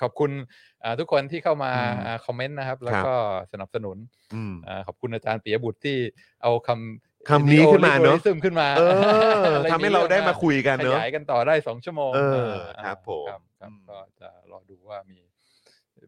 [0.01, 0.68] ขอบคุณอ่า
[0.99, 3.15] ทุกคนที่เข้ามาอืมอ่าคอมเมนต์นะครับ แล้วครับก็
[3.51, 3.97] สนับสนุน
[4.35, 5.97] อืมอ่าขอบคุณอาจารย์ปิยบุตรที่
[6.41, 12.19] เอาคำคำนี้ขึ้นมาเนอะซึมขึ้นมาเอออะไรทำให้เราได้มาคุยกันขเนอะยายกันต่อได้สองชั่วโมงเอ
[12.51, 15.19] ออ่าครับผมครับครับอืมก็จะรอดูว่ามี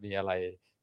[0.06, 0.32] มีอะไร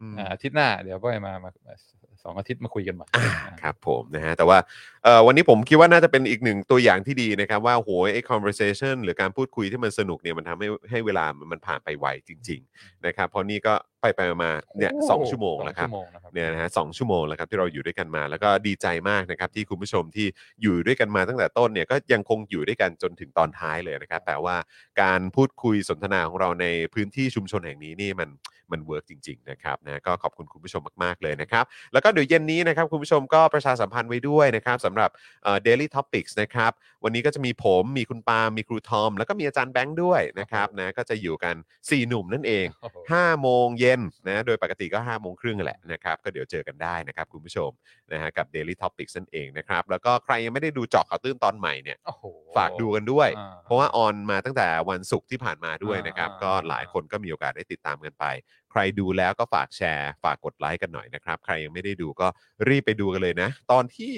[0.02, 1.74] อืมอ่าอาทิตย์หน้า เดี๋ยวก็มามามา
[2.22, 3.28] สองอาทิตย์มาคุยกันใหม่อ่า
[3.62, 4.58] ครับผมนะฮะแต่ว่า
[5.04, 20.26] เอ่อวันนี้ผมคิดว่าน่าจะเป็นอีกหนึ่งตัวอย่างที่ดีนะครับว่าโหยไอ้ conversation หรือการพูดคุยที่มันสนุกเนี่ยมันทำให้ให้เวลามันผ่านไปไวจริง ๆ นะครับเพราะนี่ก็ไปไปมาๆเนี่ยสองชั่วโมงแล้วครับสอชั่วโมงนะครับเนี่ยนะฮะสองชั่วโมงแล้วครับที่เราอยู่ด้วยกันมา แล้วก็ดีใจมากนะครับที่คุณผู้ชมที่
[20.62, 24.56] อยู่ด้วยกันมาตั้งแต่ต้นเนี่ยก็ยังคงอยู่ด้วยกันจนถึงตอนท้ายเลยนะครับแต่ว่า
[25.02, 28.28] การพูดคุยสนทนาของเราในพื้นที่ชุมชนแห่งนี้นี่มัน
[28.72, 35.10] มัน work จริงๆนะครับนะก็ขอบคุณคุณผู้ชมมากๆเลยนะครับ แล้วก็เดี๋ยวเย็นนี้นะครับคุณผู้ชมก็ประชาสัมพันธ์ไว้ด้วยนะครับสำหรับ
[35.44, 36.72] เอ่อ daily topics นะครับ
[37.04, 47.70] วันนี้ก็จะมีผมมีคุณปาล์มมีครูทอม แล้วก็มีอาจารย์แบงค์ด้วยนะครับนะก็จะอยู่กัน 4 หนุ่มนั่นเองโอ้โห5โมงเย็นนะโดยปกติก็ 5 โมงครึ่งแหละนะครับก็เดี๋ยวเจอกันได้นะครับคุณผู้ชม
[48.12, 52.24] นะฮะกับ Daily Topics นั่นเองนะครับแล้วก็ใครยังไม่ได้ดูเจาะข่าวตื้นตอนใหม่เนี่ยโอ้โห
[52.56, 58.24] ฝากดูกันด้วยอ่าเพราะว่าออนมาตั้งแต่วันศุกร์ที่ผ่านมาด้วยอ่านนะครับอ่าก็หลายคนก็มีโอกาสได้ติดตามกันไป
[58.70, 62.26] ใครดูแล้วก็ฝากแชร์ ฝากกดไลค์กันหน่อยนะครับ ใครยังไม่ได้ดูก็
[62.68, 64.14] รีบไปดูกันเลยนะ ตอนที่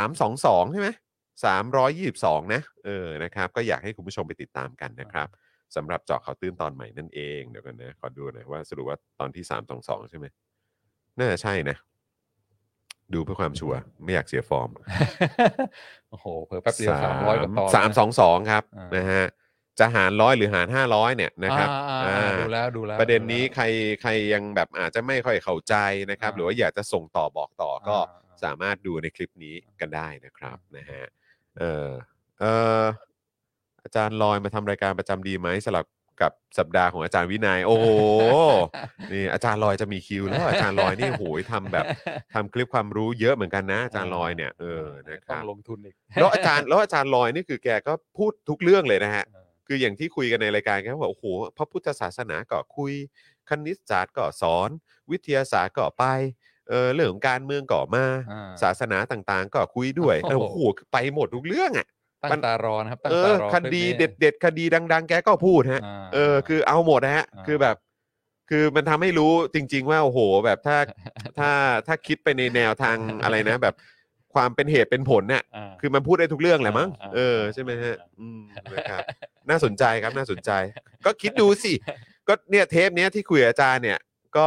[0.00, 0.88] 322 ใช่ไหม
[1.70, 5.28] 322 นะเออนะครับ ก็อยากให้คุณผู้ชมไปติดตามกันนะครับ
[5.76, 9.44] สำหรับเจาะข่าวตื้นตอนใหม่นั่นเองเดี๋ยวกันนะขอดูหน่อยว่าสรุปว่าตอนที่
[9.76, 10.26] 322 ใช่ไหม
[11.18, 11.76] น่าจะใช่นะ
[13.14, 14.70] ดูเพื่อความชัวร์ไม่อยากเสียฟอร์ม
[16.10, 19.24] โอ้โหเพิ่แป๊บเดียวสามร้อยกว่าตอนสามสองสองครับอ่านนะฮะ
[19.80, 23.64] จะหารร้อยหรือหารห้าร้อยเนี่ยนะครับอ่าอ่าอ่าอ่าดูแล้วดูแล้วประเด็นนี้ดูแล้วใคร
[24.02, 25.74] ใครยังแบบอาจจะไม่ค่อยเข้าใจ
[26.10, 31.04] นะครับอ่าหรือว่าอยากจะส่งต่อบอกต่อก็อ่าสามารถดูในคลิปนี้กันได้นะครับนะฮะ
[31.58, 31.88] เออ
[32.40, 32.44] เอ
[32.80, 32.82] อ
[33.84, 35.86] อาจารย์ลอยมาทำรายการประจำดีไหมสลับ
[36.22, 37.86] กับสัปดาห์ของอาจารย์วินัย โอ้โห
[39.12, 41.84] นี่อาจารย์ลอยจะมีคิวแล้วอาจารย์ลอยนี่โหยทำแบบ
[42.34, 49.39] ทำคลิปความรู้เยอะเหมือนกันนะอาจารย์ลอยเนี่ยเออนะคต้อรับ งลงทุนอีก แล้วอาจารย์แล้วอาจารย์ลอยนี่คือแกก็พูดทุกเรื่องเลยนะฮะ เออ
[49.72, 51.26] คืออย่างที่คุยกันในรายการแกก็บอกโอ้โห
[51.56, 52.92] พระพุทธศาสนาก็คุย
[53.48, 54.70] คณิตศาสตร์ก็สอน
[55.10, 56.04] วิทยาศาสตร์ก็ไป
[56.68, 61.86] เออเรื่องของการเมืองก็มาอ่า ศาสนาต่างๆ ก็คุยด้วยโอ้โหโอ้โหไปหมดทุกเรื่องอะ
[62.22, 67.76] ตั้งตารอนะครับตั้งเอตาอรอคดีลิปนี้เด็ดเด็ดๆคดีดัง ๆ แกก็พูดฮะาเออคือเอาหมดนะฮะอ่าคือแบบ
[68.50, 70.76] คือมันทำให้รู้จริง ๆ ว่า โอ้โห แบบถ้า
[71.38, 71.50] ถ้า
[71.86, 73.74] ถ้าคิดไปในแนวทาง อะไรนะ แบบ
[74.34, 78.42] ความเป็นเหตุเป็นผลเนี่ยอ่าคือมันพูดได้ทุกเรื่องแหละมั้งอ่าเอออ่าใช่ไหมฮะอ่าอืม
[78.72, 79.00] นะครับ
[79.50, 80.50] น่าสนใจครับน่าสนใจ
[81.04, 81.72] ก็คิดดูสิ
[82.28, 83.98] ก็เนี่ยเทปเนี้ยที่คุยกับอาจารย์เนี่ย
[84.36, 84.46] ก็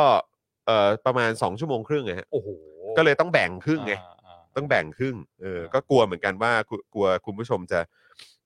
[0.65, 2.49] เอ่อประมาณ 2 ชั่วโมงครึ่งไงฮะโอ้โห
[2.97, 7.80] ก็เลยต้องแบ่งครึ่งไง อ่าอ่า ต้องแบ่งครึ่ง เออ อ่าก็กลัวเหมือนกันว่ากลัวกลัวคุณผู้ชมจะ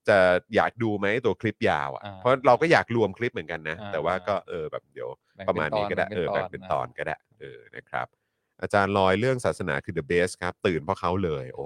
[0.08, 0.18] จะ
[0.54, 8.06] อยากดูไหมตัวคลิปยาวอะ อ่าเพราะเราก็อยากรวมคลิปเหมือนกันนะ อ่า แต่ว่าก็อ่าเออแบบเดี๋ยวแบ่งประมาณนี้ก็ได้ป็เออแบ่งเป็นตอนนะก็ได้ เออนะครับ
[8.62, 11.64] อาจารย์ลอยเรื่องศาสนาคือ the best ครับ ตื่นเพราะเขาเลย โอ้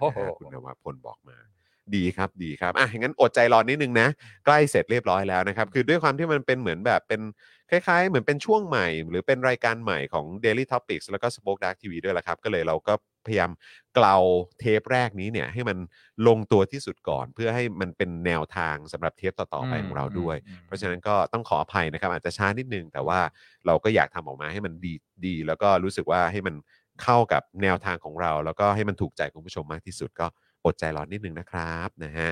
[0.00, 1.38] โอ้โหนะฮะคุณนวพลบอกมา
[1.96, 4.08] ดีครับดีครับอะงั้นอดใจรอนิดนึงนะ
[4.46, 7.20] ใกล้เสร็จเรียบร้อยแล้วนะครับ คือด้วยความที่มันเป็นเหมือนแบบเป็น
[7.70, 12.94] คล้ายๆ เหมือนเป็นช่วงใหม่ หรือเป็นรายการใหม่ของ Daily Topics แล้วก็ Spoke Dark TV ด้วยละครับ ก็เลยเราก็
[13.28, 13.50] พยายาม
[13.94, 14.16] เกลา
[14.60, 15.78] เทปแรกนี้เนี่ยให้มัน
[16.28, 23.20] ลงตัวที่สุดก่อน เพื่อให้มันเป็นแนวทางสำหรับเทปต่อๆไปของเราด้วยอืมเพราะฉะนั้นก็ต้องขออภัยนะครับ อาจจะช้านิดนึง แต่ว่า
[23.66, 24.94] เราก็อยากทำออกมาให้มันดี
[25.26, 26.54] ดี แล้วก็รู้สึกว่าให้มัน
[27.02, 30.26] เข้ากับแนวทางของเรา แล้วก็ให้มันถูกใจคุณผู้ชมมากที่สุดก็
[30.64, 32.30] อดใจรอนิดนึงนะครับนะฮะ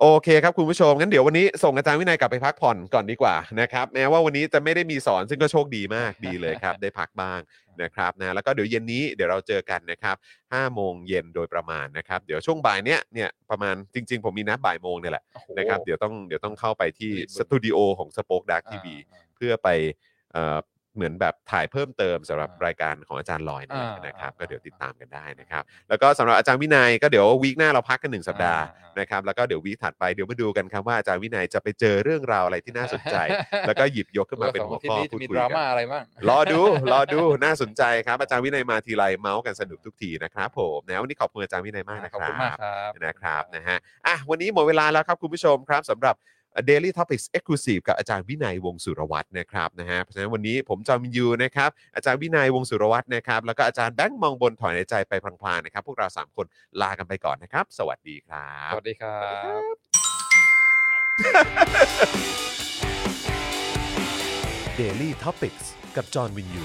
[0.00, 7.40] โอเคครับคุณผู้ชมงั้นเดี๋ยววันนี้ส่งอาจารย์วินัยกลับไปพักผ่อนก่อนดีกว่านะครับแม้ว่าวันนี้จะไม่ได้มีสอนซึ่งก็โชคดีมากดีเลยครับ ได้พักบ้าง
[7.82, 19.68] นะครับนะแล้วก็เดี๋ยวเย็นนี้เดี๋ยวเราเจอกันนะครับ5โมงเย็นโดยประมาณนะครับ เดี๋ยวช่วงบ่ายเนี้ยเนี่ยประมาณจริง ๆ ผมมีนัดบ่ายโมงเนี่ยแหละโอ้โหนะครับเดี๋ยวต้องเดี๋ยวต้องเข้าไปที่รีบสตูดิโอของ Spoke Dark อ่า TV อ่าเพื่อไป
[20.96, 33.16] เอ่อเหมือนแบบถ่ายเพิ่มเติมสำหรับอ่ารายการของอาจารย์ลอยนี่แหละอ่านนะครับอ่าก็เดี๋ยวติดตามกันได้นะครับ แล้วก็สำหรับอาจารย์วินัยก็เดี๋ยววีคหน้าเราพักกันหนึ่งสัปดาห์อ่าอ่านนะครับ แล้วก็เดี๋ยววีคถัดไปเดี๋ยวมาดูกันครับว่าอาจารย์วินัยจะไปเจอเรื่องราวอะไรที่น่าสนใจ
[33.66, 36.60] แล้วก็หยิบยกขึ้นมาเป็นหัวข้อสงาทิตย์นี้พูดจะมีคุยดรากัม่านอะไรบ้างรอดู
[36.92, 46.14] รอดูน่าสนใจครับอาจารย์วินัยมาทีไรเมาส์กันสนุกทุกทีนะครับผมนะวันนี้ขอบคุณอาจารย์วินัยมากนะคขอบรัคุณมากบครับนะครับนะฮะอะวันนี้หมดเวลาแล้วครับคุณผู้ชมครับสำหรับ
[46.70, 56.46] Daily Topics Exclusive กับอาจารย์วินัยวงศ์สุรวัตรนะครับนะฮะเพราะฉะนั้นวันนี้ผมจอมยูนะครับอาจารย์วินัยวงศ์สุรวัตรนะครับแล้วก็อาจารย์แบงค์มองบนถอยในใจไปพลางๆนะครับพวกเราสามคน
[56.80, 59.20] ลากันไปก่อนนะครับ สวัสดีครับสวัสดีครั
[59.60, 59.62] บ
[64.80, 65.66] Daily Topics
[65.96, 66.64] กับจอห์นวิญญู